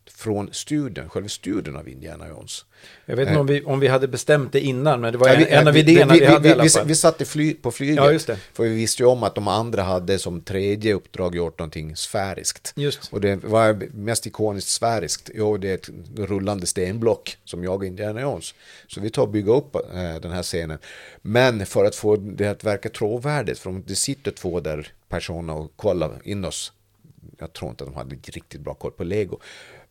från 0.06 0.48
studien, 0.52 1.08
själva 1.08 1.28
studien 1.28 1.76
av 1.76 1.88
Indiana 1.88 2.28
Jones. 2.28 2.64
Jag 3.06 3.16
vet 3.16 3.28
inte 3.28 3.40
om 3.40 3.46
vi, 3.46 3.62
om 3.64 3.80
vi 3.80 3.88
hade 3.88 4.08
bestämt 4.08 4.52
det 4.52 4.60
innan, 4.60 5.00
men 5.00 5.12
det 5.12 5.18
var 5.18 5.28
Ja, 5.28 5.34
en, 5.34 5.46
en 5.46 5.68
av 5.68 5.76
idéerna 5.76 6.12
vi, 6.12 6.20
vi, 6.20 6.26
hade 6.26 6.54
vi, 6.54 6.62
vi, 6.62 6.68
vi 6.84 6.94
satt 6.94 7.20
i 7.20 7.24
fly, 7.24 7.54
på 7.54 7.70
flyget. 7.70 7.96
Ja, 7.96 8.12
just 8.12 8.26
det. 8.26 8.36
För 8.52 8.62
vi 8.62 8.74
visste 8.74 9.02
ju 9.02 9.06
om 9.08 9.22
att 9.22 9.34
de 9.34 9.48
andra 9.48 9.82
hade 9.82 10.18
som 10.18 10.40
tredje 10.40 10.94
uppdrag 10.94 11.34
gjort 11.34 11.58
någonting 11.58 11.96
sfäriskt. 11.96 12.72
Just. 12.76 13.12
Och 13.12 13.20
det 13.20 13.44
var 13.44 13.88
mest 13.94 14.26
ikoniskt 14.26 14.68
sfäriskt. 14.68 15.30
Jo, 15.34 15.56
det 15.56 15.70
är 15.70 15.74
ett 15.74 15.90
rullande 16.16 16.66
stenblock 16.66 17.38
som 17.44 17.64
jag 17.64 17.74
och 17.74 17.86
Indiana 17.86 18.20
Jones. 18.20 18.54
Så 18.86 19.00
vi 19.00 19.10
tar 19.10 19.22
och 19.22 19.28
bygger 19.28 19.52
upp 19.52 19.74
eh, 19.74 20.14
den 20.22 20.32
här 20.32 20.42
scenen. 20.42 20.78
Men 21.22 21.66
för 21.66 21.84
att 21.84 21.94
få 21.94 22.16
det 22.16 22.46
att 22.46 22.64
verka 22.64 22.88
trovärdigt, 22.88 23.58
för 23.58 23.70
om 23.70 23.84
det 23.86 23.94
sitter 23.94 24.30
två 24.30 24.60
där 24.60 24.92
personer 25.08 25.54
och 25.54 25.72
kollar 25.76 26.20
in 26.24 26.44
oss. 26.44 26.72
Jag 27.38 27.52
tror 27.52 27.70
inte 27.70 27.84
att 27.84 27.90
de 27.90 27.96
hade 27.96 28.14
riktigt 28.14 28.60
bra 28.60 28.74
koll 28.74 28.90
på 28.90 29.04
lego. 29.04 29.40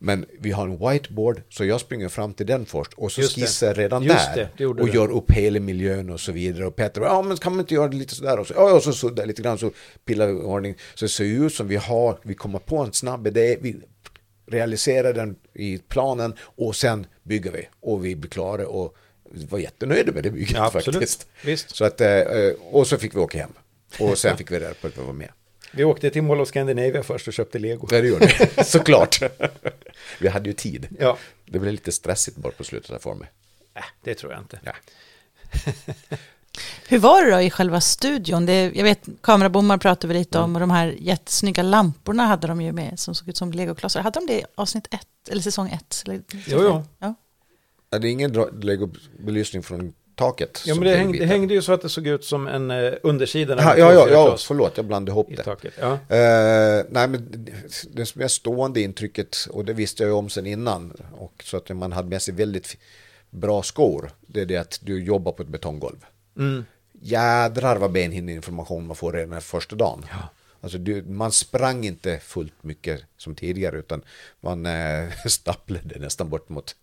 Men 0.02 0.26
vi 0.40 0.52
har 0.52 0.68
en 0.68 0.90
whiteboard, 0.90 1.42
så 1.50 1.66
jag 1.66 1.82
springer 1.82 2.10
fram 2.10 2.34
till 2.34 2.46
den 2.46 2.66
först 2.66 2.94
och 2.94 3.12
så 3.12 3.22
Just 3.22 3.36
skissar 3.36 3.68
jag 3.68 3.78
redan 3.78 4.04
Just 4.04 4.36
där. 4.36 4.50
det, 4.58 4.66
och 4.66 4.90
gör 4.90 5.12
upp 5.12 5.32
hela 5.32 5.60
miljön 5.60 6.10
och 6.10 6.20
så 6.20 6.32
vidare. 6.32 6.66
Och 6.66 6.76
Petter, 6.76 7.02
ja 7.02 7.22
men 7.22 7.38
kan 7.38 7.52
man 7.52 7.60
inte 7.60 7.74
göra 7.74 7.88
det 7.88 7.98
lite 7.98 8.16
sådär? 8.16 8.40
Och 8.40 8.48
så, 8.48 8.54
ja, 8.54 8.74
och 8.74 8.84
så 8.84 8.94
suddar 8.94 9.26
lite 9.26 9.42
grann, 9.42 9.58
så 9.58 9.72
pillar 10.06 10.28
vi 10.28 10.34
i 10.34 10.36
ordning. 10.36 10.76
Så 10.96 11.06
det 11.06 11.10
ser 11.10 11.24
ut 11.24 11.54
som 11.54 11.68
vi 11.68 11.76
har, 11.76 12.20
vi 12.24 12.34
kommer 12.34 12.60
på 12.60 12.78
en 12.78 12.94
snabb 12.94 13.28
idé, 13.28 13.58
vi 13.62 13.76
realiserar 14.48 15.14
den 15.14 15.36
i 15.54 15.78
planen 15.78 16.34
och 16.42 16.76
sen 16.76 17.06
bygger 17.24 17.52
vi. 17.52 17.68
Och 17.80 18.06
vi 18.06 18.16
blir 18.16 18.30
klara 18.30 18.68
och 18.68 18.96
var 19.50 19.60
jättenöjda 19.60 20.12
med 20.12 20.24
det 20.24 20.32
bygget 20.32 20.52
Ja, 20.52 20.70
faktiskt. 20.70 21.28
Visst. 21.46 21.76
Så 21.76 21.86
att, 21.86 22.02
eh, 22.02 22.22
och 22.72 22.88
så 22.88 22.98
fick 22.98 23.16
vi 23.16 23.20
åka 23.20 23.38
hem. 23.38 23.54
Och 24.00 24.18
sen 24.18 24.38
fick 24.38 24.52
vi 24.52 24.60
reda 24.60 24.74
på 24.74 24.88
att 24.88 24.98
vi 24.98 25.02
var 25.02 25.14
med. 25.14 25.30
Vi 25.72 25.84
åkte 25.84 26.10
till 26.10 26.24
Mall 26.24 26.42
of 26.42 26.48
Scandinavia 26.48 27.04
först 27.04 27.28
och 27.28 27.34
köpte 27.34 27.60
lego. 27.60 27.88
Ja, 27.92 28.02
det 28.02 28.08
gjorde 28.08 28.50
vi. 28.58 28.64
Såklart. 28.64 29.20
Vi 30.20 30.28
hade 30.28 30.50
ju 30.50 30.54
tid. 30.54 30.88
Ja, 31.00 31.18
Det 31.46 31.60
blev 31.60 31.72
lite 31.74 31.92
stressigt 31.92 32.38
bara 32.38 32.52
på 32.54 32.64
slutet 32.64 32.92
där 32.92 33.00
för 33.00 33.14
mig. 33.16 33.30
äh, 33.76 33.84
det 34.04 34.16
tror 34.16 34.32
jag 34.32 34.42
inte. 34.42 34.60
Ja. 34.64 34.74
Hur 36.88 37.00
var 37.00 37.26
det 37.26 37.32
då 37.32 37.42
i 37.42 37.50
själva 37.50 37.82
studion? 37.82 38.46
Det, 38.46 38.72
jag 38.76 38.84
vet, 38.84 39.08
kamerabommar 39.22 39.78
pratade 39.78 40.14
vi 40.14 40.20
lite 40.20 40.38
Mm. 40.38 40.50
om 40.50 40.56
och 40.56 40.60
de 40.60 40.72
här 40.72 40.96
jättesnygga 41.00 41.64
lamporna 41.64 42.26
hade 42.26 42.48
de 42.48 42.62
ju 42.62 42.72
med 42.72 43.00
som 43.00 43.16
såg 43.16 43.30
ut 43.30 43.38
som 43.38 43.52
legoklossar. 43.52 44.02
Hade 44.02 44.20
de 44.20 44.26
det 44.28 44.40
i 44.40 44.44
avsnitt 44.56 44.88
ett, 44.94 45.30
eller 45.32 45.42
säsong 45.42 45.70
ett? 45.70 46.04
Eller, 46.06 46.22
Jo, 46.32 46.42
jo. 46.48 46.84
Ja. 47.00 47.14
Ja, 47.90 48.00
Det 48.00 48.08
är 48.08 48.12
ingen 48.12 48.32
legobelysning 48.62 49.64
från 49.64 49.94
taket. 50.20 50.64
Ja, 50.66 50.76
men 50.76 50.84
det, 50.84 50.92
är 50.92 50.98
häng, 50.98 51.12
det 51.12 51.26
hängde 51.26 51.54
ju 51.54 51.62
så 51.62 51.74
att 51.74 51.82
det 51.82 51.90
såg 51.90 52.08
ut 52.08 52.26
som 52.26 52.48
en 52.48 52.72
uh, 52.72 52.94
undersida. 53.04 53.56
Ja, 53.58 53.78
ja, 53.78 53.94
ja, 53.94 54.10
ja, 54.10 54.38
förlåt, 54.40 54.78
jag 54.78 54.86
blandade 54.86 55.12
ihop 55.12 55.28
det. 55.38 55.44
taket. 55.44 55.74
Ja. 55.80 55.94
Eh, 55.94 56.86
nej, 56.90 57.08
men 57.08 57.48
det 57.92 58.06
som 58.06 58.22
är 58.22 58.28
stående 58.28 58.82
intrycket, 58.82 59.48
och 59.50 59.66
det 59.66 59.74
visste 59.74 60.04
jag 60.04 60.08
ju 60.08 60.14
om 60.14 60.30
sen 60.30 60.46
innan, 60.46 60.94
och 61.18 61.44
så 61.44 61.58
att 61.58 61.70
man 61.70 61.92
hade 61.92 62.10
med 62.10 62.22
sig 62.22 62.34
väldigt 62.34 62.78
bra 63.30 63.64
skor, 63.64 64.12
det 64.22 64.42
är 64.42 64.46
det 64.46 64.58
att 64.58 64.80
du 64.84 65.04
jobbar 65.04 65.32
på 65.32 65.44
ett 65.44 65.50
betonggolv. 65.50 66.06
Mm. 66.38 66.66
Jädrar 67.02 67.76
vad 67.76 67.92
benhinneinformation 67.92 68.88
man 68.88 68.96
får 68.96 69.14
redan 69.14 69.42
första 69.42 69.76
dagen. 69.76 70.06
Alltså 70.62 70.78
du, 70.78 71.04
man 71.04 71.32
sprang 71.32 71.86
inte 71.86 72.20
fullt 72.20 72.64
mycket 72.64 73.04
som 73.18 73.36
tidigare, 73.36 73.78
utan 73.78 74.02
man 74.42 74.66
eh, 74.66 75.10
stapplade 75.26 76.00
nästan 76.00 76.30
bort 76.30 76.50
mot 76.50 76.76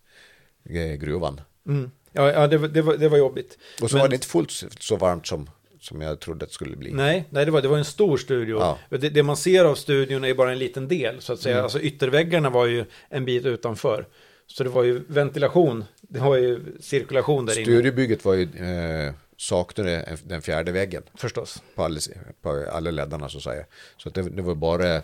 eh, 0.63 0.93
gruvan. 0.93 1.41
Mm. 1.67 1.91
Ja, 2.11 2.31
ja 2.31 2.47
det, 2.47 2.57
var- 2.57 2.67
det, 2.67 2.81
var, 2.81 2.97
det 2.97 3.09
var 3.09 3.17
jobbigt. 3.17 3.57
Och 3.81 3.89
så 3.89 3.95
Men- 3.95 4.01
var 4.01 4.09
det 4.09 4.15
inte 4.15 4.27
fullt 4.27 4.51
så- 4.79 4.95
varmt 4.95 5.27
som, 5.27 5.49
som 5.79 6.01
jag 6.01 6.19
trodde 6.19 6.43
att 6.43 6.49
det 6.49 6.53
skulle 6.53 6.75
bli. 6.75 6.91
Nej, 6.93 7.25
nej 7.29 7.45
det, 7.45 7.51
var, 7.51 7.61
det 7.61 7.67
var 7.67 7.77
en 7.77 7.85
stor 7.85 8.17
studio. 8.17 8.57
Ja. 8.59 8.97
Det, 8.97 9.09
det 9.09 9.23
man 9.23 9.37
ser 9.37 9.65
av 9.65 9.75
studion 9.75 10.23
är 10.23 10.33
bara 10.33 10.51
en 10.51 10.59
liten 10.59 10.87
del, 10.87 11.21
så 11.21 11.33
att 11.33 11.39
Mm. 11.39 11.43
säga. 11.43 11.63
Alltså 11.63 11.79
ytterväggarna 11.79 12.49
var 12.49 12.65
ju 12.65 12.85
en 13.09 13.25
bit 13.25 13.45
utanför. 13.45 14.05
Så 14.47 14.63
det 14.63 14.69
var 14.69 14.83
ju 14.83 15.01
ventilation, 15.07 15.85
det 16.01 16.19
var 16.19 16.35
ju 16.35 16.59
cirkulation 16.79 17.45
där 17.45 17.55
inne. 17.55 17.65
Studiebygget 17.65 18.25
var 18.25 18.33
ju, 18.33 18.43
eh, 18.43 19.13
saknade 19.37 19.91
en- 20.01 20.17
den 20.23 20.41
fjärde 20.41 20.71
väggen. 20.71 21.03
Förstås. 21.15 21.63
på 21.75 21.83
alla, 21.83 21.99
på 22.41 22.65
alla 22.71 22.91
leddarna 22.91 23.29
så 23.29 23.37
att 23.37 23.43
säga. 23.43 23.63
Så 23.97 24.09
att 24.09 24.15
det, 24.15 24.21
det 24.29 24.41
var 24.41 24.55
bara 24.55 24.95
eh, 24.95 25.01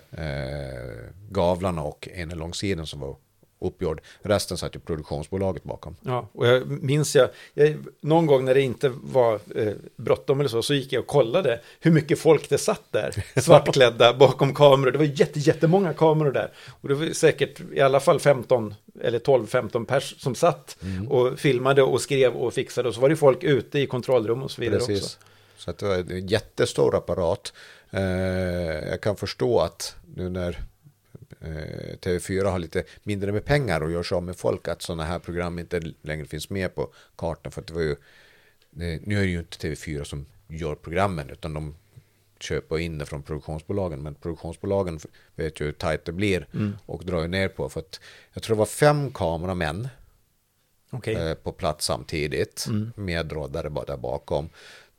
gavlarna 1.30 1.82
och 1.84 2.07
ena 2.14 2.36
långsidan 2.36 2.86
som 2.88 2.99
var 2.99 3.16
uppgjord. 3.68 4.01
Resten 4.22 4.57
satt 4.57 4.76
ju 4.76 4.80
produktionsbolaget 4.80 5.64
bakom. 5.64 5.95
Ja, 6.01 6.30
och 6.34 6.47
jag 6.47 6.68
minns 6.68 7.16
jag, 7.16 7.30
jag, 7.53 7.76
någon 8.01 8.26
gång 8.26 8.45
när 8.45 8.53
det 8.53 8.61
inte 8.61 8.89
var 9.03 9.39
eh, 9.55 9.74
bråttom 9.95 10.39
eller 10.39 10.49
så, 10.49 10.61
så 10.61 10.74
gick 10.74 10.93
jag 10.93 11.01
och 11.01 11.07
kollade 11.07 11.59
hur 11.80 11.91
mycket 11.91 12.20
folk 12.20 12.49
det 12.49 12.57
satt 12.57 12.84
där, 12.91 13.24
svartklädda 13.41 14.14
bakom 14.14 14.53
kameror. 14.53 14.91
Det 14.91 14.97
var 14.97 15.05
jätte, 15.05 15.39
jättemånga 15.39 15.93
kameror 15.93 16.32
där. 16.32 16.51
Och 16.82 16.89
det 16.89 16.95
var 16.95 17.14
säkert 17.14 17.61
i 17.74 17.82
alla 17.82 17.99
fall 17.99 18.20
15 18.20 18.76
eller 19.01 19.20
12-15 19.20 19.86
pers 19.86 20.16
som 20.22 20.36
satt 20.36 20.78
och 21.09 21.39
filmade 21.39 21.84
och 21.84 22.01
skrev 22.01 22.34
och 22.34 22.53
fixade. 22.53 22.88
Och 22.88 22.95
så 22.95 23.01
var 23.01 23.09
det 23.09 23.16
folk 23.16 23.43
ute 23.43 23.80
i 23.80 23.88
kontrollrum 23.88 24.43
och 24.43 24.51
så 24.51 24.61
vidare 24.61 24.78
också. 24.78 24.88
Precis. 24.88 25.20
Så 25.57 25.70
att 25.70 25.78
det 25.78 25.86
var 25.86 25.95
en 25.95 26.28
jättestor 26.28 26.95
apparat. 26.95 27.53
Eh, 27.89 28.01
jag 28.89 29.01
kan 29.01 29.16
förstå 29.16 29.59
att 29.59 29.95
nu 30.16 30.30
när 30.30 30.64
eh, 31.44 31.98
TV4 31.98 32.46
har 32.46 32.60
lite 32.60 32.84
mindre 33.04 33.32
med 33.32 33.46
pengar 33.46 33.82
och 33.82 33.91
gör 33.91 34.04
sig 34.04 34.16
av 34.16 34.24
med 34.24 34.36
folk 34.36 34.68
att 34.68 34.82
sådana 34.82 35.04
här 35.04 35.20
program 35.20 35.60
inte 35.60 35.94
längre 36.02 36.26
finns 36.26 36.50
med 36.50 36.76
på 36.76 36.94
kartan. 37.16 37.52
För 37.52 37.62
det 37.62 37.74
var 37.74 37.82
ju, 37.82 37.96
det, 38.70 39.00
nu 39.04 39.18
är 39.18 39.22
det 39.22 39.28
ju 39.28 39.39
inte 39.39 39.68
TV4 39.68 40.04
som 40.04 40.26
gör 40.48 40.76
programmen 40.76 41.30
utan 41.30 41.54
de 41.54 41.76
köper 42.39 42.80
in 42.80 42.98
det 42.98 43.06
från 43.06 43.24
produktionsbolagen. 43.24 44.04
Men 44.04 44.16
produktionsbolagen 44.16 45.00
vet 45.36 45.62
ju 45.62 45.66
hur 45.66 45.72
tajt 45.72 46.06
det 46.06 46.12
blir 46.12 46.48
och 46.86 47.06
drar 47.06 47.22
ju 47.22 47.28
ner 47.28 47.48
på. 47.48 47.70
För 47.70 47.80
att 47.80 48.00
jag 48.34 48.44
tror 48.44 48.56
det 48.56 48.60
var 48.60 48.66
fem 48.66 49.12
kameramän 49.12 49.88
Okej. 50.89 51.16
eh, 51.16 51.34
på 51.34 51.52
plats 51.52 51.86
samtidigt 51.86 52.66
med 52.96 53.32
råddare 53.32 53.70
bara 53.70 53.86
där 53.86 53.98
bakom. 53.98 54.50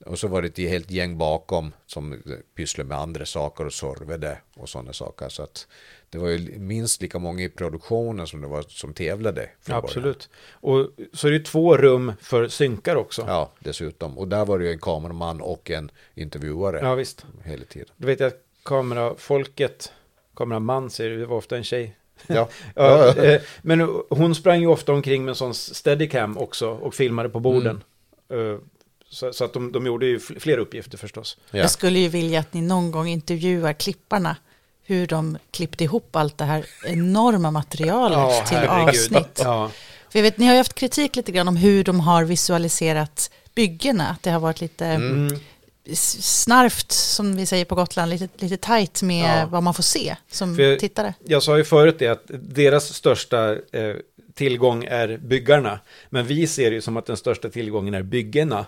Och 0.07 0.19
så 0.19 0.29
var 0.29 0.43
det 0.43 0.49
ett 0.49 0.71
helt 0.71 0.91
gäng 0.91 1.19
bakom 1.19 1.73
som 1.87 2.23
pysslade 2.55 2.89
med 2.89 2.99
andra 2.99 3.27
saker 3.27 3.67
och 3.67 3.73
servade 3.73 4.39
och 4.55 4.69
sådana 4.69 4.93
saker. 4.93 5.29
Så 5.29 5.43
att 5.43 5.67
det 6.15 6.21
var 6.21 6.29
ju 6.29 6.59
minst 6.59 7.03
lika 7.03 7.19
många 7.19 7.43
i 7.45 7.49
produktionen 7.49 8.27
som 8.27 8.41
det 8.41 8.47
var 8.47 8.63
som 8.69 8.95
tävlade. 8.95 9.41
från 9.41 9.73
början. 9.73 9.85
Absolut. 9.85 10.29
Och 10.53 10.89
så 11.13 11.29
är 11.29 11.33
det 11.33 11.41
två 11.41 11.77
rum 11.77 12.13
för 12.21 12.49
synkar 12.49 12.97
också. 12.97 13.25
Ja, 13.27 13.51
dessutom. 13.59 14.19
Och 14.19 14.29
där 14.29 14.45
var 14.45 14.59
det 14.59 14.65
ju 14.65 14.73
en 14.73 14.79
kameraman 14.79 15.41
och 15.41 15.71
en 15.71 15.91
intervjuare 16.15 16.79
Ja, 16.83 16.95
visst. 16.95 17.27
hela 17.45 17.65
tiden. 17.65 17.89
Du 17.97 18.07
vet 18.07 18.21
att 18.21 18.41
kamerafolket, 18.65 19.93
kameraman 20.37 20.91
säger 20.91 21.11
du, 21.11 21.19
det 21.21 21.27
var 21.27 21.37
ofta 21.37 21.57
en 21.57 21.65
tjej. 21.65 21.97
Ja, 22.27 22.49
Ja, 22.75 23.17
eh, 23.17 23.41
men 23.63 23.81
hon 24.11 24.35
sprang 24.35 24.61
ju 24.61 24.67
ofta 24.67 24.93
omkring 24.93 25.25
med 25.25 25.33
en 25.33 25.37
sån 25.37 25.55
steadicam 25.55 26.39
också 26.39 26.69
och 26.71 26.95
filmade 26.95 27.29
på 27.29 27.41
borden. 27.41 27.83
Eh, 28.29 28.59
Så, 29.09 29.33
så 29.33 29.45
att 29.45 29.53
de, 29.53 29.73
de 29.73 29.87
gjorde 29.87 30.07
ju 30.07 30.19
fl- 30.19 30.39
fler 30.39 30.59
uppgifter 30.59 30.99
förstås. 30.99 31.39
ja. 31.51 31.59
Jag 31.59 31.71
skulle 31.71 31.99
ju 31.99 32.09
vilja 32.09 32.41
att 32.41 32.53
ni 32.55 32.61
någon 32.61 32.91
gång 32.91 33.09
intervjuar 33.09 33.73
klipparna 33.73 34.37
hur 34.85 35.07
de 35.07 35.39
klippte 35.51 35.85
ihop 35.85 36.17
allt 36.17 36.39
det 36.39 36.45
här 36.45 36.65
enorma 36.87 37.51
materialet 37.51 38.47
till 38.47 38.57
avsnitt. 38.59 39.41
Ja, 39.45 39.71
För 40.11 40.19
jag 40.19 40.23
vet, 40.23 40.39
ni 40.39 40.47
har 40.47 40.53
ju 40.53 40.59
haft 40.59 40.75
kritik 40.75 41.17
lite 41.17 41.33
grann 41.33 41.49
om 41.49 41.57
hur 41.57 41.85
de 41.85 42.01
har 42.01 42.25
visualiserat 42.25 43.31
byggena, 43.55 44.09
att 44.09 44.23
det 44.23 44.31
har 44.31 44.41
varit 44.41 44.61
lite 44.61 44.87
mm, 44.87 45.39
s- 45.87 46.41
snarft, 46.43 46.93
som 46.93 47.37
vi 47.37 47.47
säger 47.47 47.65
på 47.65 47.75
Gotland, 47.75 48.11
lite, 48.11 48.29
lite 48.45 48.57
tajt 48.57 49.03
med 49.03 49.41
Ja. 49.43 49.47
vad 49.47 49.63
man 49.63 49.75
får 49.75 49.83
se 49.83 50.17
som 50.31 50.57
För- 50.57 50.77
tittare. 50.77 51.15
jag 51.25 51.43
sa 51.43 51.57
ju 51.59 51.65
förut 51.65 51.97
det 51.99 52.09
att 52.09 52.23
deras 52.29 52.95
största 52.95 53.53
eh, 53.53 53.95
tillgång 54.35 54.85
är 54.85 55.17
byggarna. 55.17 55.79
Men 56.11 56.27
vi 56.27 56.47
ser 56.47 56.71
det 56.71 56.75
ju 56.75 56.81
som 56.81 56.97
att 56.97 57.07
den 57.07 57.17
största 57.17 57.49
tillgången 57.51 57.95
är 57.95 58.03
byggena. 58.03 58.67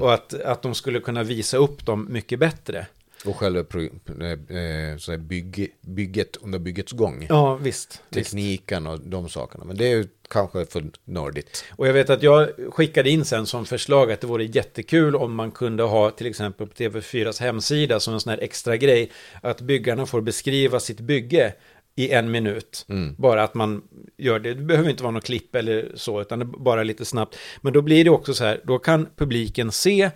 Och 0.00 0.14
att, 0.14 0.34
att 0.34 0.62
de 0.62 0.74
skulle 0.74 1.00
kunna 1.00 1.22
visa 1.22 1.56
upp 1.56 1.86
dem 1.86 2.06
mycket 2.10 2.38
bättre. 2.38 2.86
Och 3.24 3.36
själva 3.36 3.60
eh, 3.60 4.96
så 4.98 5.10
här 5.10 5.18
bygg, 5.18 5.74
bygget 5.80 6.36
under 6.36 6.58
byggets 6.58 6.92
gång. 6.92 7.26
Ja, 7.28 7.54
visst. 7.54 8.02
visst. 8.10 8.30
Tekniken 8.30 8.86
och 8.86 9.00
de 9.00 9.28
sakerna. 9.28 9.64
Men 9.64 9.76
det 9.76 9.92
är 9.92 10.06
kanske 10.28 10.66
för 10.66 10.84
nördigt. 11.04 11.64
Och 11.70 11.88
jag 11.88 11.92
vet 11.92 12.10
att 12.10 12.22
jag 12.22 12.48
skickade 12.70 13.10
in 13.10 13.24
sen 13.24 13.46
som 13.46 13.66
förslag 13.66 14.12
att 14.12 14.20
det 14.20 14.26
vore 14.26 14.44
jättekul 14.44 15.16
om 15.16 15.34
man 15.34 15.50
kunde 15.50 15.82
ha 15.82 16.10
till 16.10 16.26
exempel 16.26 16.66
på 16.66 16.74
TV4s 16.74 17.40
hemsida 17.40 18.00
som 18.00 18.14
en 18.14 18.20
sån 18.20 18.30
här 18.30 18.38
extra 18.38 18.76
grej 18.76 19.10
att 19.42 19.60
byggarna 19.60 20.06
får 20.06 20.20
beskriva 20.20 20.80
sitt 20.80 21.00
bygge 21.00 21.54
i 21.96 22.10
en 22.10 22.30
minut. 22.30 22.86
Bara 23.16 23.42
att 23.42 23.54
man 23.54 23.82
gör 24.16 24.38
det. 24.38 24.54
Det 24.54 24.62
behöver 24.62 24.90
inte 24.90 25.02
vara 25.02 25.12
något 25.12 25.24
klipp 25.24 25.54
eller 25.54 25.92
så, 25.94 26.20
utan 26.20 26.38
det 26.38 26.44
bara 26.44 26.82
lite 26.82 27.04
snabbt. 27.04 27.36
Men 27.60 27.72
då 27.72 27.82
blir 27.82 28.04
det 28.04 28.10
också 28.10 28.34
så 28.34 28.44
här, 28.44 28.60
då 28.64 28.78
kan 28.78 29.08
publiken 29.16 29.72
se 29.72 30.10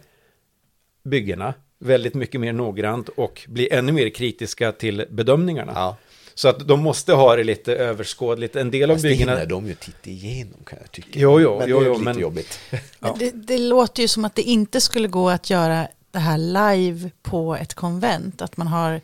byggena 1.05 1.55
väldigt 1.79 2.14
mycket 2.14 2.41
mer 2.41 2.53
noggrant 2.53 3.09
och 3.09 3.45
bli 3.49 3.68
ännu 3.72 3.93
mer 3.93 4.09
kritiska 4.09 4.72
till 4.72 5.05
bedömningarna. 5.11 5.72
Ja. 5.74 5.97
Så 6.35 6.49
att 6.49 6.68
de 6.68 6.81
måste 6.81 7.12
ha 7.12 7.37
det 7.37 7.45
lite 7.45 7.76
överskådligt. 7.76 8.57
En 8.57 8.70
del 8.70 8.91
av 8.91 8.95
Fast 8.95 9.03
det 9.03 9.09
byggena... 9.09 9.33
hinner 9.33 9.47
de 9.47 9.66
ju 9.66 9.74
titta 9.74 10.11
igenom 10.11 10.61
kan 10.64 10.79
jag 10.83 10.93
tycka. 10.93 11.09
Jo, 11.12 11.41
jo, 11.41 11.59
men 11.59 11.68
jo, 11.68 11.79
det 11.81 11.85
är 11.85 11.89
jo, 11.89 11.93
lite 11.93 12.05
men- 12.05 12.18
jobbigt. 12.18 12.59
Ja. 13.01 13.16
Det, 13.18 13.31
det 13.31 13.59
låter 13.59 14.03
ju 14.03 14.09
som 14.09 14.24
att 14.24 14.35
det 14.35 14.43
inte 14.43 14.81
skulle 14.81 15.09
gå 15.09 15.31
att 15.31 15.51
göra 15.51 15.89
det 16.11 16.18
här 16.18 16.39
live 16.39 17.11
på 17.22 17.57
ett 17.57 17.74
konvent. 17.74 18.43
Att 18.43 18.57
man 18.57 18.66
har 18.66 19.01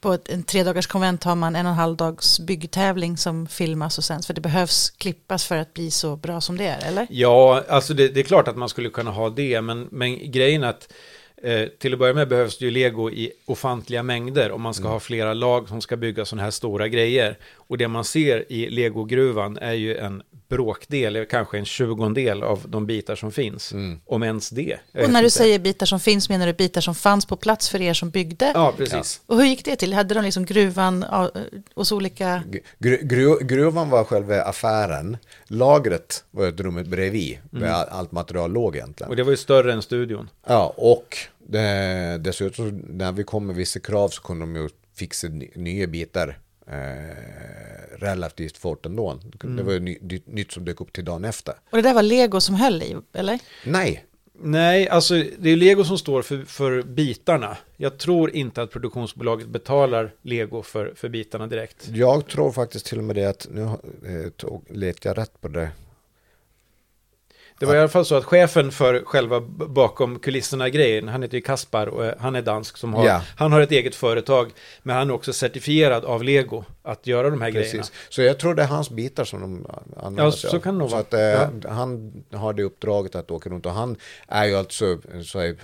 på 0.00 0.12
ett, 0.12 0.28
en 0.28 0.42
tre 0.42 0.64
dagars 0.64 0.86
konvent 0.86 1.24
har 1.24 1.34
man 1.34 1.56
en 1.56 1.66
och 1.66 1.72
en 1.72 1.78
halv 1.78 1.96
dags 1.96 2.40
byggtävling 2.40 3.16
som 3.16 3.46
filmas 3.46 3.98
och 3.98 4.04
sänds. 4.04 4.26
För 4.26 4.34
det 4.34 4.40
behövs 4.40 4.90
klippas 4.90 5.44
för 5.44 5.56
att 5.56 5.74
bli 5.74 5.90
så 5.90 6.16
bra 6.16 6.40
som 6.40 6.56
det 6.56 6.66
är, 6.66 6.88
eller? 6.88 7.06
Ja, 7.10 7.64
alltså 7.68 7.94
det, 7.94 8.08
det 8.08 8.20
är 8.20 8.24
klart 8.24 8.48
att 8.48 8.56
man 8.56 8.68
skulle 8.68 8.90
kunna 8.90 9.10
ha 9.10 9.30
det, 9.30 9.60
men, 9.60 9.88
men 9.90 10.30
grejen 10.32 10.64
är 10.64 10.68
att 10.68 10.92
eh, 11.42 11.68
till 11.68 11.92
att 11.92 11.98
börja 11.98 12.14
med 12.14 12.28
behövs 12.28 12.58
det 12.58 12.64
ju 12.64 12.70
lego 12.70 13.10
i 13.10 13.32
ofantliga 13.44 14.02
mängder 14.02 14.50
om 14.52 14.62
man 14.62 14.74
ska 14.74 14.88
ha 14.88 15.00
flera 15.00 15.34
lag 15.34 15.68
som 15.68 15.80
ska 15.80 15.96
bygga 15.96 16.24
sådana 16.24 16.42
här 16.42 16.50
stora 16.50 16.88
grejer. 16.88 17.38
Och 17.54 17.78
det 17.78 17.88
man 17.88 18.04
ser 18.04 18.52
i 18.52 18.70
legogruvan 18.70 19.58
är 19.58 19.72
ju 19.72 19.96
en 19.96 20.22
bråkdel, 20.48 21.26
kanske 21.30 21.58
en 21.58 21.64
tjugondel 21.64 22.42
av 22.42 22.64
de 22.68 22.86
bitar 22.86 23.16
som 23.16 23.32
finns. 23.32 23.72
Mm. 23.72 24.00
Om 24.06 24.22
ens 24.22 24.50
det. 24.50 24.78
Och 24.94 25.10
när 25.10 25.20
du 25.20 25.26
inte. 25.26 25.30
säger 25.30 25.58
bitar 25.58 25.86
som 25.86 26.00
finns 26.00 26.28
menar 26.28 26.46
du 26.46 26.52
bitar 26.52 26.80
som 26.80 26.94
fanns 26.94 27.26
på 27.26 27.36
plats 27.36 27.68
för 27.68 27.80
er 27.80 27.94
som 27.94 28.10
byggde? 28.10 28.52
Ja, 28.54 28.74
precis. 28.76 29.20
Och 29.26 29.36
hur 29.36 29.44
gick 29.44 29.64
det 29.64 29.76
till? 29.76 29.94
Hade 29.94 30.14
de 30.14 30.24
liksom 30.24 30.44
gruvan 30.44 31.04
ja, 31.10 31.30
hos 31.74 31.92
olika... 31.92 32.42
Gru, 32.78 32.98
gru, 33.02 33.38
gruvan 33.40 33.90
var 33.90 34.04
själva 34.04 34.42
affären. 34.42 35.16
Lagret 35.46 36.24
var 36.30 36.46
ett 36.48 36.60
rummet 36.60 36.86
bredvid. 36.86 37.38
Där 37.50 37.66
all- 37.68 37.88
allt 37.88 38.12
material 38.12 38.52
låg 38.52 38.76
egentligen. 38.76 39.10
Och 39.10 39.16
det 39.16 39.22
var 39.22 39.30
ju 39.30 39.36
större 39.36 39.72
än 39.72 39.82
studion. 39.82 40.30
Ja, 40.46 40.74
och 40.76 41.16
det, 41.46 42.18
dessutom 42.20 42.78
när 42.88 43.12
vi 43.12 43.24
kom 43.24 43.46
med 43.46 43.56
vissa 43.56 43.80
krav 43.80 44.08
så 44.08 44.22
kunde 44.22 44.42
de 44.42 44.56
ju 44.56 44.68
fixa 44.96 45.28
ny- 45.28 45.50
nya 45.54 45.86
bitar 45.86 46.38
eh, 46.70 46.74
relativt 47.98 48.58
fort 48.58 48.86
ändå. 48.86 49.20
Det 49.56 49.62
var 49.62 49.72
ju 49.72 49.80
ny, 49.80 49.98
ny, 50.00 50.20
nytt 50.24 50.52
som 50.52 50.64
dök 50.64 50.80
upp 50.80 50.92
till 50.92 51.04
dagen 51.04 51.24
efter. 51.24 51.54
Och 51.70 51.76
det 51.76 51.82
där 51.82 51.94
var 51.94 52.02
Lego 52.02 52.40
som 52.40 52.54
höll 52.54 52.82
i, 52.82 52.96
eller? 53.12 53.38
Nej, 53.64 54.04
Nej, 54.40 54.88
alltså 54.88 55.14
det 55.38 55.50
är 55.50 55.56
Lego 55.56 55.84
som 55.84 55.98
står 55.98 56.22
för, 56.22 56.44
för 56.44 56.82
bitarna. 56.82 57.56
Jag 57.76 57.98
tror 57.98 58.30
inte 58.30 58.62
att 58.62 58.70
produktionsbolaget 58.70 59.48
betalar 59.48 60.14
Lego 60.22 60.62
för, 60.62 60.92
för 60.96 61.08
bitarna 61.08 61.46
direkt. 61.46 61.88
jag 61.88 62.26
tror 62.26 62.52
faktiskt 62.52 62.86
till 62.86 62.98
och 62.98 63.04
med 63.04 63.16
det 63.16 63.24
att 63.24 63.48
nu 63.50 63.62
eh, 63.62 64.30
tog, 64.36 64.64
jag 65.04 65.18
rätt 65.18 65.40
på 65.40 65.48
det. 65.48 65.70
Det 67.60 67.66
var 67.66 67.74
i 67.74 67.78
alla 67.78 67.88
fall 67.88 68.04
så 68.04 68.14
att 68.14 68.24
chefen 68.24 68.70
för 68.72 69.02
själva 69.04 69.40
bakom 69.40 70.18
kulisserna-grejen, 70.18 71.08
han 71.08 71.22
heter 71.22 71.34
ju 71.34 71.40
Kaspar 71.40 71.86
och 71.86 72.04
eh, 72.04 72.14
han 72.18 72.36
är 72.36 72.42
dansk 72.42 72.76
som 72.76 72.94
har, 72.94 73.06
Ja. 73.06 73.22
han 73.36 73.52
har 73.52 73.60
ett 73.60 73.70
eget 73.72 73.94
företag, 73.94 74.50
men 74.82 74.96
han 74.96 75.10
är 75.10 75.14
också 75.14 75.32
certifierad 75.32 76.04
av 76.04 76.22
Lego 76.24 76.64
att 76.82 77.06
göra 77.06 77.30
de 77.30 77.42
här 77.42 77.50
grejerna. 77.50 77.78
Precis. 77.82 77.92
Så 78.08 78.22
jag 78.22 78.38
tror 78.38 78.54
det 78.54 78.62
är 78.62 78.66
hans 78.66 78.90
bitar 78.90 79.24
som 79.24 79.40
de 79.40 79.66
använder 79.96 80.24
Ja, 80.24 80.32
sig 80.32 80.50
så 80.50 80.56
av. 80.56 80.60
kan 80.60 80.74
det 80.74 80.78
nog 80.78 80.90
Så 80.90 80.96
att, 80.96 81.14
eh, 81.14 81.48
Han 81.68 82.24
har 82.32 82.52
det 82.52 82.62
uppdraget 82.62 83.14
att 83.14 83.30
åka 83.30 83.50
runt 83.50 83.66
och 83.66 83.72
han 83.72 83.96
är 84.28 84.44
ju 84.44 84.54
alltså 84.56 84.98
så 85.24 85.38
är, 85.38 85.56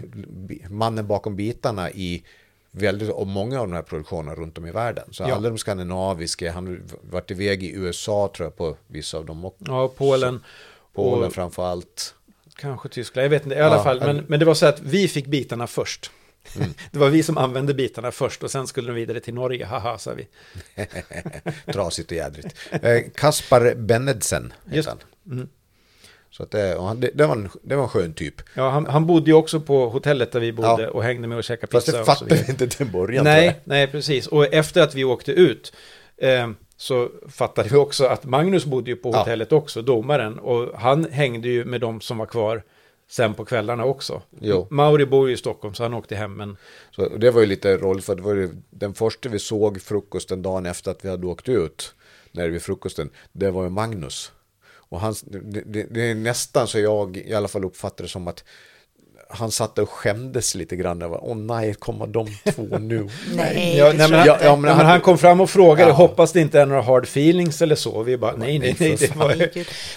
mannen 0.70 1.06
bakom 1.06 1.36
bitarna 1.36 1.90
i 1.90 2.22
väldigt, 2.70 3.10
och 3.10 3.26
många 3.26 3.60
av 3.60 3.66
de 3.68 3.74
här 3.74 3.82
produktionerna 3.82 4.34
runt 4.34 4.58
om 4.58 4.66
i 4.66 4.70
världen. 4.70 5.04
Så 5.10 5.22
Ja. 5.22 5.34
alla 5.34 5.48
de 5.48 5.58
skandinaviska, 5.58 6.52
han 6.52 6.66
har 6.66 6.80
varit 7.10 7.30
iväg 7.30 7.62
i 7.62 7.72
USA 7.74 8.30
tror 8.36 8.46
jag 8.46 8.56
på 8.56 8.76
vissa 8.86 9.18
av 9.18 9.26
dem 9.26 9.44
också. 9.44 9.64
Ja, 9.66 9.88
Polen. 9.96 10.40
Polen 10.94 11.30
framför 11.30 11.64
allt. 11.66 12.14
Kanske 12.56 12.88
Tyskland, 12.88 13.24
jag 13.24 13.30
vet 13.30 13.42
inte. 13.44 13.54
I 13.56 13.60
alla 13.60 13.76
Ja, 13.76 13.84
fall, 13.84 14.00
men, 14.00 14.24
men- 14.28 14.38
det 14.40 14.44
var 14.46 14.54
så 14.54 14.66
att 14.66 14.80
vi 14.80 15.08
fick 15.08 15.26
bitarna 15.26 15.66
först. 15.66 16.10
Mm. 16.56 16.74
Det 16.90 16.98
var 16.98 17.08
vi 17.08 17.22
som 17.22 17.38
använde 17.38 17.74
bitarna 17.74 18.10
först 18.10 18.42
och 18.42 18.50
sen 18.50 18.66
skulle 18.66 18.88
de 18.88 18.94
vidare 18.94 19.20
till 19.20 19.34
Norge, 19.34 19.64
haha, 19.66 19.98
sa 19.98 20.12
vi. 20.14 20.26
Trasigt 21.72 22.10
och 22.10 22.16
jädrigt. 22.16 22.54
Eh, 22.70 23.00
Kaspar 23.14 23.74
Bennedsen 23.74 24.52
heter 24.64 24.76
Just- 24.76 24.88
han. 24.88 24.98
Mm. 25.30 25.48
Så 26.30 26.42
att 26.42 26.50
det, 26.50 26.76
han, 26.80 27.00
det, 27.00 27.10
det, 27.14 27.26
var 27.26 27.36
en, 27.36 27.48
det 27.62 27.76
var 27.76 27.82
en 27.82 27.88
skön 27.88 28.14
typ. 28.14 28.34
Ja, 28.54 28.70
han, 28.70 28.86
han 28.86 29.06
bodde 29.06 29.30
ju 29.30 29.34
också 29.36 29.60
på 29.60 29.88
hotellet 29.88 30.32
där 30.32 30.40
vi 30.40 30.52
bodde 30.52 30.82
Ja. 30.82 30.90
och 30.90 31.02
hängde 31.02 31.28
med 31.28 31.38
och 31.38 31.44
käkade 31.44 31.72
Fast 31.72 31.86
pizza. 31.86 31.96
det 31.96 32.00
och 32.00 32.06
så 32.06 32.12
fattade 32.12 32.42
vi 32.42 32.50
inte 32.50 32.68
till 32.68 32.86
början. 32.86 33.24
tror 33.24 33.36
jag. 33.36 33.42
Nej, 33.44 33.60
nej, 33.64 33.86
precis. 33.86 34.26
Och 34.26 34.54
efter 34.54 34.82
att 34.82 34.94
vi 34.94 35.04
åkte 35.04 35.32
ut 35.32 35.72
eh, 36.16 36.50
så 36.84 37.10
fattade 37.28 37.68
vi 37.68 37.76
också 37.76 38.04
att 38.04 38.24
Magnus 38.24 38.64
bodde 38.64 38.90
ju 38.90 38.96
på 38.96 39.10
Ja. 39.12 39.18
hotellet 39.18 39.52
också, 39.52 39.82
domaren. 39.82 40.38
Och 40.38 40.80
han 40.80 41.04
hängde 41.10 41.48
ju 41.48 41.64
med 41.64 41.80
de 41.80 42.00
som 42.00 42.18
var 42.18 42.26
kvar 42.26 42.62
sen 43.08 43.34
på 43.34 43.44
kvällarna 43.44 43.84
också. 43.84 44.22
Jo. 44.40 44.66
Mauri 44.70 45.06
bor 45.06 45.28
ju 45.28 45.34
i 45.34 45.36
Stockholm 45.36 45.74
så 45.74 45.82
han 45.82 45.94
åkte 45.94 46.16
hem, 46.16 46.34
men 46.36 46.56
Så 46.90 47.08
det 47.08 47.30
var 47.30 47.40
ju 47.40 47.46
lite 47.46 47.76
roligt 47.76 48.04
för 48.04 48.14
det 48.14 48.22
var 48.22 48.34
ju 48.34 48.50
den 48.70 48.94
första 48.94 49.28
vi 49.28 49.38
såg 49.38 49.82
frukosten 49.82 50.42
dagen 50.42 50.66
efter 50.66 50.90
att 50.90 51.04
vi 51.04 51.08
hade 51.08 51.26
åkt 51.26 51.48
ut. 51.48 51.94
När 52.32 52.48
vi 52.48 52.60
frukosten, 52.60 53.10
det 53.32 53.50
var 53.50 53.62
ju 53.64 53.70
Magnus. 53.70 54.32
Och 54.90 55.00
han, 55.00 55.14
det, 55.24 55.62
det, 55.66 55.86
det 55.90 56.10
är 56.10 56.14
nästan 56.14 56.66
så 56.66 56.78
jag 56.78 57.16
i 57.16 57.34
alla 57.34 57.48
fall 57.48 57.64
uppfattade 57.64 58.02
det 58.02 58.08
som 58.08 58.28
att 58.28 58.44
han 59.34 59.50
satt 59.50 59.78
och 59.78 59.90
skämdes 59.90 60.54
lite 60.54 60.76
grann. 60.76 61.02
Åh 61.02 61.36
nej, 61.36 61.74
kommer 61.74 62.06
de 62.06 62.26
två 62.54 62.78
nu? 62.78 63.08
Nej, 63.34 63.76
Ja, 63.78 63.92
nej, 63.96 64.10
men, 64.10 64.18
han, 64.18 64.26
ja, 64.26 64.36
men 64.56 64.70
ja, 64.70 64.76
men 64.76 64.86
han 64.86 65.00
kom 65.00 65.18
fram 65.18 65.40
och 65.40 65.50
frågade, 65.50 65.90
Ja. 65.90 65.94
hoppas 65.96 66.32
det 66.32 66.40
inte 66.40 66.60
är 66.60 66.66
några 66.66 66.82
hard 66.82 67.04
feelings 67.04 67.62
eller 67.62 67.74
så. 67.76 68.02
Vi 68.02 68.16
bara, 68.16 68.36
nej, 68.36 68.58
nej, 68.58 68.76
nej. 68.80 68.96
Det 68.96 69.16
var. 69.16 69.48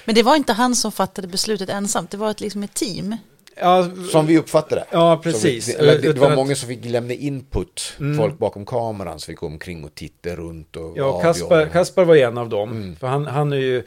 Men 0.06 0.16
det 0.16 0.24
var 0.24 0.36
inte 0.36 0.54
han 0.54 0.76
som 0.76 0.92
fattade 0.92 1.28
beslutet 1.28 1.70
ensamt, 1.70 2.12
det 2.12 2.18
var 2.18 2.32
ett, 2.32 2.42
liksom 2.42 2.64
ett 2.64 2.74
team. 2.74 3.16
ja, 3.62 3.90
Som 4.12 4.26
vi 4.26 4.38
uppfattade 4.38 4.76
det. 4.82 4.86
ja, 4.92 5.20
precis. 5.24 5.68
Vi, 5.80 5.86
det, 5.86 6.14
det 6.14 6.20
var 6.20 6.36
många 6.36 6.56
som 6.56 6.70
fick 6.70 6.86
lämna 6.86 7.14
input. 7.14 7.94
Mm. 8.00 8.18
Folk 8.18 8.38
bakom 8.38 8.66
kameran 8.66 9.20
som 9.20 9.32
fick 9.32 9.40
gå 9.40 9.46
omkring 9.46 9.84
och 9.84 9.96
titta 9.96 10.30
runt. 10.36 10.76
Och 10.76 10.94
Ja. 10.98 11.20
Kaspar, 11.22 11.66
Kaspar 11.66 12.04
var 12.06 12.16
en 12.16 12.38
av 12.38 12.50
dem. 12.50 12.72
Mm. 12.72 12.96
För 12.96 13.08
han, 13.08 13.26
han 13.26 13.54
är 13.54 13.58
ju 13.58 13.84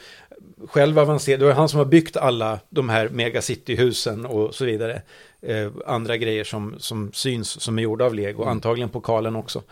själv 0.69 0.99
avancerad. 0.99 1.41
Det 1.41 1.47
var 1.47 1.53
han 1.53 1.69
som 1.69 1.79
har 1.79 1.85
byggt 1.87 2.17
alla 2.17 2.59
de 2.71 2.89
här 2.89 3.09
megacityhusen 3.09 4.27
och 4.27 4.55
så 4.55 4.65
vidare. 4.65 5.03
Eh, 5.43 5.71
andra 5.87 6.17
grejer 6.17 6.45
som, 6.45 6.75
som 6.79 7.13
syns 7.13 7.61
som 7.61 7.79
är 7.79 7.83
gjorda 7.83 8.05
av 8.05 8.15
Lego. 8.15 8.43
Mm. 8.43 8.53
Antagligen 8.53 8.89
pokalen 8.89 9.37
också. 9.37 9.63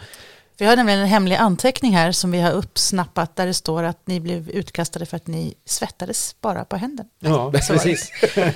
Vi 0.61 0.67
har 0.67 0.77
nämligen 0.77 1.01
en 1.01 1.07
hemlig 1.07 1.37
anteckning 1.37 1.97
här 1.97 2.13
som 2.13 2.31
vi 2.31 2.41
har 2.41 2.53
uppsnappat 2.53 3.37
där 3.37 3.47
det 3.47 3.55
står 3.55 3.83
att 3.83 4.07
ni 4.07 4.21
blev 4.21 4.51
utkastade 4.51 5.07
för 5.07 5.17
att 5.17 5.27
ni 5.27 5.55
svettades 5.65 6.37
bara 6.41 6.65
på 6.65 6.77
händerna. 6.77 7.09
Ja, 7.19 7.53
Så 7.63 7.73
precis. 7.73 8.13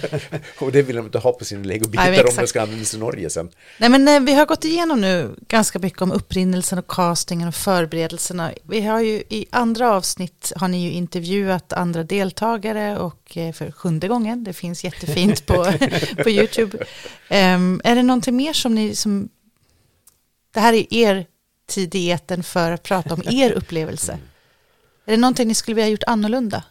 Och 0.58 0.72
det 0.72 0.82
vill 0.82 0.96
de 0.96 1.04
inte 1.04 1.18
ha 1.18 1.32
på 1.32 1.44
sina 1.44 1.64
legobitar 1.64 2.28
om 2.28 2.36
det 2.36 2.46
ska 2.46 2.62
användas 2.62 2.94
i 2.94 2.98
Norge 2.98 3.30
sen. 3.30 3.50
Nej, 3.78 3.88
men 3.88 4.08
eh, 4.08 4.20
vi 4.20 4.34
har 4.34 4.46
gått 4.46 4.64
igenom 4.64 5.00
nu 5.00 5.34
ganska 5.48 5.78
mycket 5.78 6.02
om 6.02 6.12
upprinnelsen 6.12 6.78
och 6.78 6.86
castingen 6.86 7.48
och 7.48 7.54
förberedelserna. 7.54 8.52
Vi 8.62 8.80
har 8.80 9.00
ju 9.00 9.14
i 9.14 9.46
andra 9.50 9.94
avsnitt 9.94 10.52
har 10.56 10.68
ni 10.68 10.84
ju 10.84 10.90
intervjuat 10.90 11.72
andra 11.72 12.04
deltagare 12.04 12.98
och 12.98 13.36
eh, 13.36 13.52
för 13.52 13.70
sjunde 13.70 14.08
gången, 14.08 14.44
det 14.44 14.52
finns 14.52 14.84
jättefint 14.84 15.46
på, 15.46 15.66
på 16.22 16.30
YouTube. 16.30 16.78
Ehm, 17.28 17.80
är 17.84 17.94
det 17.94 18.02
någonting 18.02 18.36
mer 18.36 18.52
som 18.52 18.74
ni, 18.74 18.94
som, 18.94 19.28
det 20.54 20.60
här 20.60 20.72
är 20.72 20.94
er 20.94 21.26
tid 21.74 21.94
i 21.94 22.18
för 22.42 22.70
att 22.70 22.82
prata 22.82 23.14
om 23.14 23.22
er 23.30 23.52
upplevelse. 23.52 24.18
Är 25.04 25.10
det 25.10 25.16
någonting 25.16 25.48
ni 25.48 25.54
skulle 25.54 25.74
vilja 25.74 25.86
ha 25.86 25.90
gjort 25.90 26.02
annorlunda? 26.06 26.64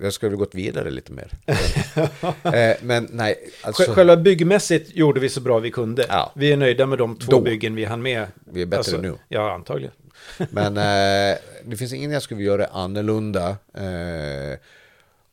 Jag 0.00 0.12
skulle 0.12 0.36
gått 0.36 0.54
vidare 0.54 0.90
lite 0.90 1.12
mer. 1.12 1.30
eh, 2.54 2.76
men 2.82 3.08
nej, 3.12 3.50
alltså, 3.62 3.82
Sj- 3.82 3.94
Själva 3.94 4.16
byggmässigt 4.16 4.96
gjorde 4.96 5.20
vi 5.20 5.28
så 5.28 5.40
bra 5.40 5.58
vi 5.58 5.70
kunde. 5.70 6.06
Ja. 6.08 6.32
Vi 6.36 6.52
är 6.52 6.56
nöjda 6.56 6.86
med 6.86 6.98
de 6.98 7.16
två 7.18 7.32
Då. 7.32 7.40
byggen 7.40 7.74
vi 7.74 7.84
hann 7.84 8.02
med. 8.02 8.26
vi 8.44 8.62
är 8.62 8.66
bättre 8.66 8.78
Alltså, 8.78 8.96
nu. 8.96 9.14
Ja, 9.28 9.52
antagligen. 9.54 9.92
Men 10.50 10.76
eh, 10.76 11.38
det 11.64 11.76
finns 11.76 11.92
ingen 11.92 12.10
jag 12.10 12.22
skulle 12.22 12.42
göra 12.42 12.66
annorlunda. 12.66 13.48
Eh, 13.74 14.58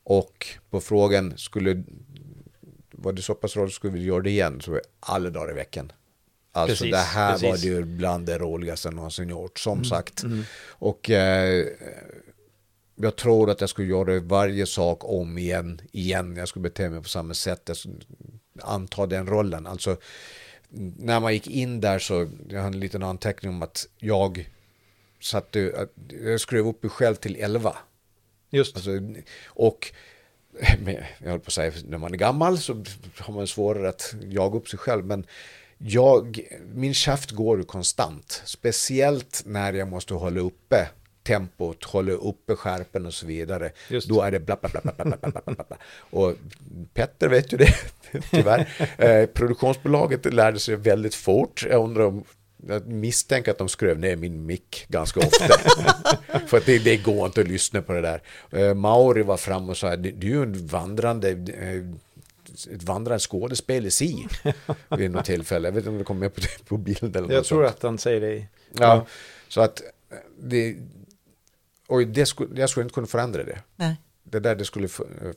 och 0.04 0.48
på 0.70 0.82
frågan, 0.82 1.34
skulle, 1.38 1.84
var 2.92 3.14
det 3.14 3.22
så 3.22 3.34
pass 3.36 3.56
roligt, 3.56 3.74
skulle 3.74 3.94
vi 3.94 4.04
göra 4.04 4.22
det 4.22 4.30
igen? 4.30 4.62
Så 4.62 4.80
alla 5.00 5.30
dagar 5.30 5.52
i 5.52 5.56
veckan. 5.56 5.92
Alltså 6.56 6.84
Precis, 6.84 6.92
det 6.92 6.98
här 6.98 7.32
var 7.32 7.40
precis. 7.52 7.62
det 7.62 7.68
ju 7.68 7.84
bland 7.84 8.26
det 8.26 8.38
roligaste 8.38 8.92
någonsin 8.92 9.30
gjort, 9.30 9.60
som 9.60 9.74
Mm, 9.78 9.86
sagt. 9.86 10.24
Och 10.68 11.10
eh, 11.10 11.66
jag 12.96 13.16
tror 13.16 13.50
att 13.50 13.62
jag 13.62 13.70
skulle 13.70 13.88
göra 13.88 14.20
varje 14.20 14.66
sak 14.66 15.00
om 15.04 15.38
igen, 15.38 15.82
igen. 15.92 16.36
Jag 16.38 16.48
skulle 16.48 16.64
bete 16.64 16.90
mig 16.90 17.04
på 17.04 17.10
samma 17.10 17.34
sätt, 17.34 17.62
jag 17.66 17.78
skulle 17.78 17.96
anta 18.62 19.06
den 19.06 19.28
rollen. 19.28 19.68
Alltså, 19.68 19.98
när 20.98 21.20
man 21.20 21.34
gick 21.34 21.48
in 21.48 21.82
där 21.82 22.00
så, 22.00 22.28
jag 22.50 22.60
har 22.60 22.68
en 22.68 22.80
liten 22.80 23.04
anteckning 23.04 23.52
om 23.52 23.62
att 23.62 23.88
jag 23.98 24.50
satte, 25.22 25.74
att 25.78 25.92
jag 26.24 26.42
skrev 26.42 26.68
upp 26.68 26.84
mig 26.84 26.90
själv 26.90 27.16
till 27.16 27.36
11. 27.40 27.76
Just 28.50 28.76
Alltså, 28.76 28.92
och 29.46 29.92
jag 31.20 31.30
höll 31.30 31.40
på 31.40 31.48
att 31.48 31.54
säga, 31.54 31.72
när 31.88 31.98
man 31.98 32.14
är 32.14 32.18
gammal 32.18 32.58
så 32.58 32.84
har 33.20 33.34
man 33.34 33.48
svårare 33.48 33.90
att 33.90 34.16
jaga 34.24 34.58
upp 34.58 34.70
sig 34.70 34.80
själv. 34.80 35.06
Men 35.06 35.26
jag, 35.78 36.40
min 36.74 36.94
käft 36.94 37.32
går 37.32 37.64
konstant. 37.64 38.42
Speciellt 38.46 39.44
när 39.46 39.74
jag 39.74 39.88
måste 39.88 40.14
hålla 40.14 40.40
uppe 40.40 40.88
tempot, 41.24 41.84
hålla 41.84 42.12
uppe 42.12 42.56
skärpen 42.56 43.06
och 43.06 43.14
så 43.14 43.26
vidare. 43.26 43.72
Just. 43.90 44.10
Då 44.10 44.22
är 44.22 44.32
det 44.32 44.40
bla 44.40 44.58
bla 44.62 44.70
bla, 44.70 44.82
bla, 44.82 44.94
bla, 44.94 45.18
bla, 45.22 45.42
bla, 45.46 45.64
bla, 45.68 45.78
Och 46.10 46.34
Petter 46.94 47.30
vet 47.30 47.54
ju 47.54 47.58
det, 47.58 47.76
tyvärr. 48.32 48.70
Eh, 48.98 49.26
produktionsbolaget 49.26 50.34
lärde 50.34 50.60
sig 50.60 50.76
väldigt 50.76 51.16
fort. 51.16 51.66
Jag 51.70 51.84
undrar 51.84 52.06
om 52.06 52.24
jag 52.68 52.88
misstänker 52.88 53.52
att 53.52 53.58
de 53.58 53.70
skrev 53.70 54.00
ner 54.00 54.16
min 54.16 54.46
mick 54.46 54.86
ganska 54.88 55.20
ofta. 55.20 55.58
För 56.48 56.58
att 56.58 56.66
det, 56.66 56.80
det 56.80 56.98
går 56.98 57.26
inte 57.26 57.42
att 57.42 57.48
lyssna 57.48 57.82
på 57.82 57.94
det 57.94 58.02
där. 58.02 58.22
Eh, 58.52 58.74
Mauri 58.74 59.24
var 59.24 59.38
fram 59.38 59.70
och 59.70 59.78
sa, 59.78 59.96
du 59.96 60.10
är 60.10 60.36
ju 60.36 60.44
en 60.44 60.68
vandrande 60.68 61.30
eh, 61.30 61.84
ett 62.74 62.84
vandrande 62.84 63.20
skådespel 63.20 63.86
i 63.86 63.92
si. 63.92 64.28
Vid 64.98 65.12
något 65.12 65.26
tillfälle. 65.26 65.68
Jag 65.68 65.74
vet 65.74 65.82
inte 65.82 65.90
om 65.90 65.98
det 65.98 66.04
kom 66.04 66.20
med 66.20 66.36
på, 66.36 66.42
på 66.68 66.78
bild 66.78 67.16
eller 67.16 67.30
Jag 67.30 67.38
något 67.38 67.46
tror 67.46 67.64
sånt. 67.64 67.76
att 67.76 67.84
han 67.84 67.98
säger 67.98 68.22
det. 68.22 68.34
i- 68.36 68.48
Ja, 68.80 69.06
så 69.48 69.62
att 69.62 69.82
eh, 70.12 70.18
det, 70.40 70.76
och 71.88 72.08
det 72.08 72.26
skulle, 72.26 72.60
jag 72.60 72.70
skulle 72.70 72.84
inte 72.84 72.94
kunna 72.94 73.08
förändra 73.08 73.44
det. 73.44 73.60
Nej. 73.76 73.96
Det 74.24 74.40
där 74.40 74.56
det 74.56 74.66
skulle 74.66 74.88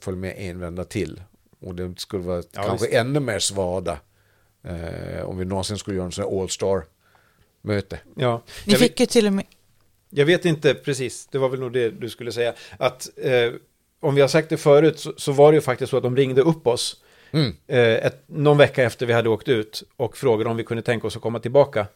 följa 0.01 0.21
med 0.21 0.35
en 0.39 0.61
vända 0.61 0.85
till. 0.85 1.23
Och 1.61 1.75
det 1.75 2.01
skulle 2.01 2.23
vara 2.23 2.43
Ja, 2.53 2.63
kanske 2.63 2.87
visst. 2.87 2.99
ännu 2.99 3.21
mer 3.21 3.39
svada. 3.39 3.99
Eh, 4.65 5.23
om 5.25 5.39
vi 5.39 5.45
någonsin 5.45 5.79
skulle 5.79 5.97
göra 5.97 6.07
en 6.07 6.13
sån 6.13 6.25
här 6.25 6.43
all-star 6.43 6.85
möte. 7.63 7.99
Ja. 8.17 8.43
Ni 8.67 8.73
Jag, 8.73 8.81
fick 8.81 8.93
vet, 8.93 9.01
ju 9.01 9.07
till 9.07 9.27
och 9.27 9.33
med, 9.33 9.45
jag 10.11 10.27
vet 10.27 10.45
inte 10.45 10.75
precis, 10.75 11.27
det 11.27 11.39
var 11.39 11.49
väl 11.49 11.61
nog 11.61 11.73
det 11.73 11.91
du 11.91 12.09
skulle 12.11 12.33
säga. 12.33 12.55
Att 12.79 13.09
eh, 13.17 13.53
om 14.01 14.15
vi 14.15 14.21
har 14.21 14.29
sagt 14.29 14.49
det 14.49 14.57
förut 14.57 14.99
så, 14.99 15.13
så 15.17 15.33
var 15.33 15.53
det 15.53 15.57
ju 15.57 15.61
faktiskt 15.61 15.91
så 15.91 15.97
att 15.97 16.03
de 16.03 16.17
ringde 16.17 16.43
upp 16.43 16.67
oss 16.67 17.03
Mm. 17.31 17.57
eh, 17.67 17.79
ett, 17.79 18.23
någon 18.27 18.59
vecka 18.59 18.83
efter 18.83 19.07
vi 19.07 19.13
hade 19.13 19.29
åkt 19.29 19.49
ut 19.49 19.83
och 19.97 20.17
frågade 20.17 20.51
om 20.51 20.57
vi 20.57 20.65
kunde 20.65 20.83
tänka 20.83 21.07
oss 21.07 21.17
att 21.17 21.23
komma 21.23 21.39
tillbaka. 21.39 21.87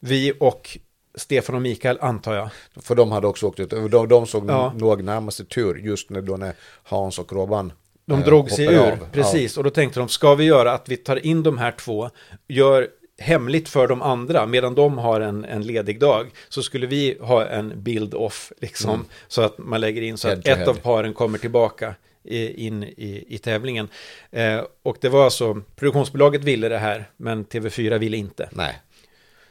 Vi 0.00 0.32
och 0.40 0.78
Stefan 1.14 1.54
och 1.56 1.62
Mikael 1.62 1.98
antar 2.00 2.34
jag. 2.34 2.48
För 2.82 2.94
de 2.94 3.12
hade 3.12 3.26
också 3.26 3.46
åkt 3.46 3.60
ut. 3.60 3.70
De, 3.70 4.08
de 4.08 4.26
såg 4.26 4.50
Ja. 4.50 4.72
nog 4.76 5.04
närmaste 5.04 5.44
tur 5.44 5.74
just 5.74 6.10
när, 6.10 6.20
då 6.22 6.36
när 6.36 6.52
Hans 6.82 7.18
och 7.18 7.32
Robban 7.32 7.72
De 8.04 8.18
eh, 8.18 8.24
drog 8.24 8.50
sig 8.50 8.66
ur, 8.66 8.78
av. 8.78 8.98
precis. 9.12 9.56
Och 9.56 9.64
då 9.64 9.70
tänkte 9.70 10.00
de, 10.00 10.08
ska 10.08 10.34
vi 10.34 10.44
göra 10.44 10.72
att 10.72 10.88
vi 10.88 10.96
tar 10.96 11.26
in 11.26 11.42
de 11.42 11.58
här 11.58 11.72
två, 11.72 12.10
gör 12.48 12.88
hemligt 13.18 13.68
för 13.68 13.88
de 13.88 14.02
andra, 14.02 14.46
medan 14.46 14.74
de 14.74 14.98
har 14.98 15.20
en, 15.20 15.44
en 15.44 15.62
ledig 15.62 16.00
dag, 16.00 16.26
så 16.48 16.62
skulle 16.62 16.86
vi 16.86 17.18
ha 17.20 17.46
en 17.46 17.82
bild 17.82 18.14
off, 18.14 18.52
liksom, 18.60 19.04
så 19.28 19.42
att 19.42 19.58
man 19.58 19.80
lägger 19.80 20.02
in 20.02 20.18
så 20.18 20.28
att 20.28 20.46
ett 20.48 20.68
av 20.68 20.74
paren 20.74 21.14
kommer 21.14 21.38
tillbaka 21.38 21.94
in 22.36 22.82
i, 22.84 23.24
i 23.28 23.38
tävlingen. 23.38 23.88
Eh, 24.30 24.60
och 24.82 24.96
det 25.00 25.08
var 25.08 25.24
alltså, 25.24 25.62
produktionsbolaget 25.76 26.44
ville 26.44 26.68
det 26.68 26.78
här, 26.78 27.10
men 27.16 27.44
TV4 27.44 27.98
ville 27.98 28.16
inte. 28.16 28.48
Nej. 28.52 28.78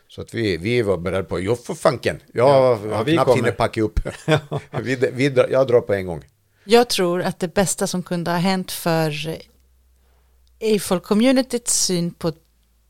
Så 0.08 0.22
att 0.22 0.34
vi, 0.34 0.58
vi 0.58 0.82
var 0.82 0.98
beredda 0.98 1.24
på, 1.24 1.40
jo 1.40 1.56
för 1.56 1.74
fanken, 1.74 2.20
jag 2.34 2.50
Ja, 2.50 2.80
ja, 2.90 2.96
har 2.96 3.04
vi 3.04 3.14
knappt 3.14 3.26
kommer. 3.26 3.36
hinner 3.44 3.52
packa 3.52 3.82
upp. 3.82 4.00
vi, 4.84 4.96
vi, 5.14 5.30
drar- 5.30 5.48
jag 5.52 5.68
drar 5.68 5.82
på 5.82 5.94
en 5.94 6.06
gång. 6.06 6.24
Jag 6.64 6.90
tror 6.90 7.22
att 7.22 7.40
det 7.40 7.54
bästa 7.54 7.88
som 7.88 8.04
kunde 8.04 8.32
ha 8.32 8.38
hänt 8.38 8.72
för 8.72 9.38
Eiffel-communityts 10.60 11.70
syn 11.72 12.12
på 12.12 12.32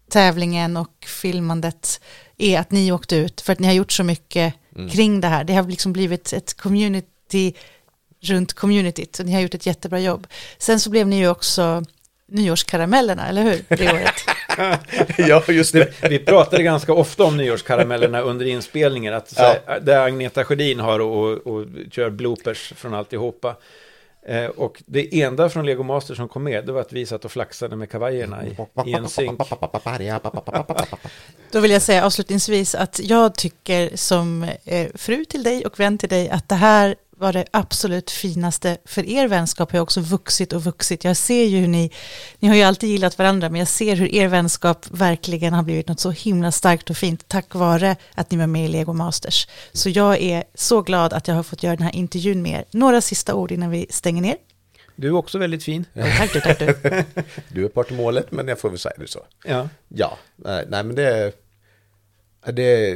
tävlingen 0.09 0.77
och 0.77 1.05
filmandet 1.07 2.01
är 2.37 2.59
att 2.59 2.71
ni 2.71 2.91
åkte 2.91 3.15
ut 3.15 3.41
för 3.41 3.53
att 3.53 3.59
ni 3.59 3.67
har 3.67 3.73
gjort 3.73 3.91
så 3.91 4.03
mycket 4.03 4.53
kring 4.91 5.21
det 5.21 5.27
här. 5.27 5.43
Det 5.43 5.53
har 5.53 5.63
liksom 5.69 5.93
blivit 5.93 6.33
ett 6.33 6.53
community 6.53 7.53
runt 8.21 8.53
communityt 8.53 9.19
och 9.19 9.25
ni 9.25 9.33
har 9.33 9.41
gjort 9.41 9.53
ett 9.53 9.65
jättebra 9.65 9.99
jobb. 9.99 10.27
Sen 10.57 10.79
så 10.79 10.89
blev 10.89 11.07
ni 11.07 11.17
ju 11.17 11.29
också 11.29 11.83
nyårskaramellerna, 12.27 13.27
eller 13.27 13.43
hur? 13.43 13.63
Det 13.67 13.93
året. 13.93 14.13
ja, 15.17 15.43
just 15.47 15.73
det. 15.73 15.93
Vi 16.09 16.19
pratade 16.19 16.63
ganska 16.63 16.93
ofta 16.93 17.23
om 17.23 17.37
nyårskaramellerna 17.37 18.21
under 18.21 18.45
inspelningen, 18.45 19.13
att 19.13 19.29
så 19.29 19.41
här, 19.41 19.79
där 19.79 20.05
Agneta 20.05 20.43
Sjödin 20.43 20.79
har 20.79 20.99
och, 20.99 21.47
och 21.47 21.65
kör 21.91 22.09
bloopers 22.09 22.73
från 22.75 22.93
alltihopa. 22.93 23.55
Eh, 24.27 24.45
och 24.45 24.83
det 24.85 25.21
enda 25.21 25.49
från 25.49 25.65
Lego 25.65 25.83
Master 25.83 26.15
som 26.15 26.27
kom 26.27 26.43
med, 26.43 26.65
det 26.65 26.71
var 26.71 26.81
att 26.81 26.93
vi 26.93 27.05
satt 27.05 27.25
och 27.25 27.31
flaxade 27.31 27.75
med 27.75 27.89
kavajerna 27.89 28.45
i, 28.45 28.57
i 28.85 28.93
en 28.93 29.09
synk. 29.09 29.41
Då 31.51 31.59
vill 31.59 31.71
jag 31.71 31.81
säga 31.81 32.05
avslutningsvis 32.05 32.75
att 32.75 32.99
jag 33.03 33.35
tycker 33.35 33.95
som 33.95 34.43
eh, 34.65 34.87
fru 34.95 35.25
till 35.25 35.43
dig 35.43 35.65
och 35.65 35.79
vän 35.79 35.97
till 35.97 36.09
dig 36.09 36.29
att 36.29 36.49
det 36.49 36.55
här 36.55 36.95
var 37.17 37.33
det 37.33 37.45
absolut 37.51 38.11
finaste 38.11 38.77
för 38.85 39.05
er 39.05 39.27
vänskap 39.27 39.71
har 39.71 39.79
också 39.79 40.01
vuxit 40.01 40.53
och 40.53 40.63
vuxit. 40.63 41.03
Jag 41.03 41.17
ser 41.17 41.43
ju 41.43 41.57
hur 41.57 41.67
ni, 41.67 41.91
ni 42.39 42.47
har 42.47 42.55
ju 42.55 42.61
alltid 42.61 42.89
gillat 42.89 43.17
varandra, 43.17 43.49
men 43.49 43.59
jag 43.59 43.67
ser 43.67 43.95
hur 43.95 44.15
er 44.15 44.27
vänskap 44.27 44.85
verkligen 44.91 45.53
har 45.53 45.63
blivit 45.63 45.87
något 45.87 45.99
så 45.99 46.11
himla 46.11 46.51
starkt 46.51 46.89
och 46.89 46.97
fint 46.97 47.27
tack 47.27 47.55
vare 47.55 47.95
att 48.15 48.31
ni 48.31 48.37
var 48.37 48.47
med 48.47 48.65
i 48.65 48.67
Lego 48.67 48.93
Masters. 48.93 49.47
Så 49.73 49.89
jag 49.89 50.21
är 50.21 50.43
så 50.53 50.81
glad 50.81 51.13
att 51.13 51.27
jag 51.27 51.35
har 51.35 51.43
fått 51.43 51.63
göra 51.63 51.75
den 51.75 51.83
här 51.83 51.95
intervjun 51.95 52.41
med 52.41 52.59
er. 52.59 52.65
Några 52.71 53.01
sista 53.01 53.35
ord 53.35 53.51
innan 53.51 53.69
vi 53.69 53.87
stänger 53.89 54.21
ner. 54.21 54.35
Du 54.95 55.07
är 55.07 55.15
också 55.15 55.37
väldigt 55.37 55.63
fin. 55.63 55.85
Ja, 55.93 56.05
tack 56.17 56.33
du, 56.33 56.41
tack 56.41 56.59
du. 56.59 56.75
Du 57.49 57.65
är 57.65 57.69
part 57.69 57.91
i 57.91 57.93
målet, 57.93 58.31
men 58.31 58.47
jag 58.47 58.59
får 58.59 58.69
väl 58.69 58.79
säga 58.79 58.95
det 58.97 59.07
så. 59.07 59.25
Ja. 59.45 59.69
Ja, 59.87 60.17
nej, 60.35 60.65
nej 60.69 60.83
men 60.83 60.95
det... 60.95 61.31
det 62.45 62.93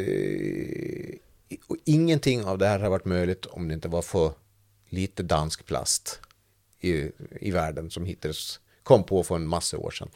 och 1.67 1.77
ingenting 1.85 2.45
av 2.45 2.57
det 2.57 2.67
här 2.67 2.79
har 2.79 2.89
varit 2.89 3.05
möjligt 3.05 3.45
om 3.45 3.67
det 3.67 3.73
inte 3.73 3.87
var 3.87 4.01
för 4.01 4.31
lite 4.89 5.23
dansk 5.23 5.65
plast 5.65 6.19
i, 6.79 7.11
i 7.41 7.51
världen 7.51 7.89
som 7.91 8.05
hittades, 8.05 8.59
kom 8.83 9.03
på 9.03 9.23
för 9.23 9.35
en 9.35 9.47
massa 9.47 9.77
år 9.77 9.91
sedan. 9.91 10.09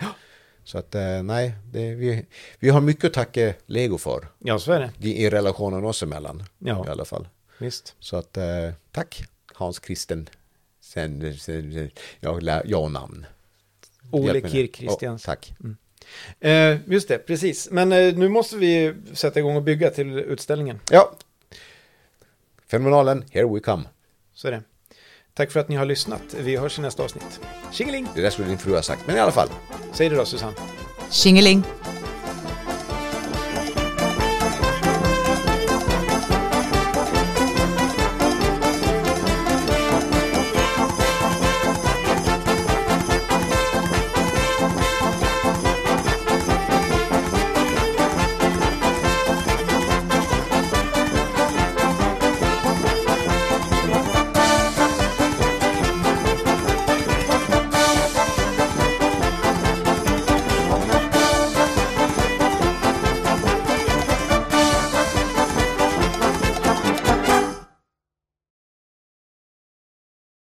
Så 0.63 0.77
att 0.77 0.95
eh, 0.95 1.23
nej, 1.23 1.55
det, 1.71 1.95
vi, 1.95 2.25
vi 2.59 2.69
har 2.69 2.81
mycket 2.81 3.05
att 3.05 3.13
tacka 3.13 3.53
Lego 3.65 3.97
för 3.97 4.27
ja, 4.39 4.59
så 4.59 4.71
är 4.71 4.79
det. 4.79 5.07
i, 5.07 5.23
i 5.25 5.29
relationen 5.29 5.85
oss 5.85 6.03
emellan 6.03 6.43
Ja. 6.59 6.85
i 6.87 6.89
alla 6.89 7.05
fall. 7.05 7.27
Visst. 7.59 7.95
Så 7.99 8.17
att 8.17 8.37
eh, 8.37 8.71
tack 8.91 9.23
Hans 9.53 9.79
Kristen, 9.79 10.29
sen, 10.81 11.37
sen, 11.37 11.89
jag, 12.19 12.43
lär- 12.43 12.63
jag 12.65 12.91
namn. 12.91 13.25
Ole. 14.11 14.49
Kirk 14.49 14.75
Christians. 14.75 15.27
Ja, 15.27 15.33
tack. 15.35 15.53
Eh, 16.39 16.77
just 16.91 17.07
det, 17.07 17.17
precis. 17.17 17.69
Men 17.71 17.91
eh, 17.91 18.15
nu 18.17 18.29
måste 18.29 18.57
vi 18.57 18.93
sätta 19.13 19.39
igång 19.39 19.55
och 19.55 19.63
bygga 19.63 19.89
till 19.89 20.17
utställningen. 20.19 20.79
Ja. 20.91 21.15
Fenomenalen, 22.75 23.23
here 23.31 23.45
we 23.53 23.59
come. 23.59 23.83
Så 24.33 24.47
är 24.47 24.51
det. 24.51 24.63
Tack 25.33 25.51
för 25.51 25.59
att 25.59 25.69
ni 25.69 25.75
har 25.75 25.85
lyssnat. 25.85 26.21
Vi 26.39 26.57
hörs 26.57 26.79
i 26.79 26.81
nästa 26.81 27.03
avsnitt. 27.03 27.39
Tjingeling! 27.71 28.07
Det 28.15 28.21
där 28.21 28.29
skulle 28.29 28.47
din 28.47 28.57
fru 28.57 28.75
ha 28.75 28.81
sagt, 28.81 29.07
men 29.07 29.15
i 29.15 29.19
alla 29.19 29.31
fall. 29.31 29.49
Säg 29.93 30.09
det 30.09 30.15
då, 30.15 30.25
Susanne. 30.25 30.53
Tjingeling! 31.11 31.63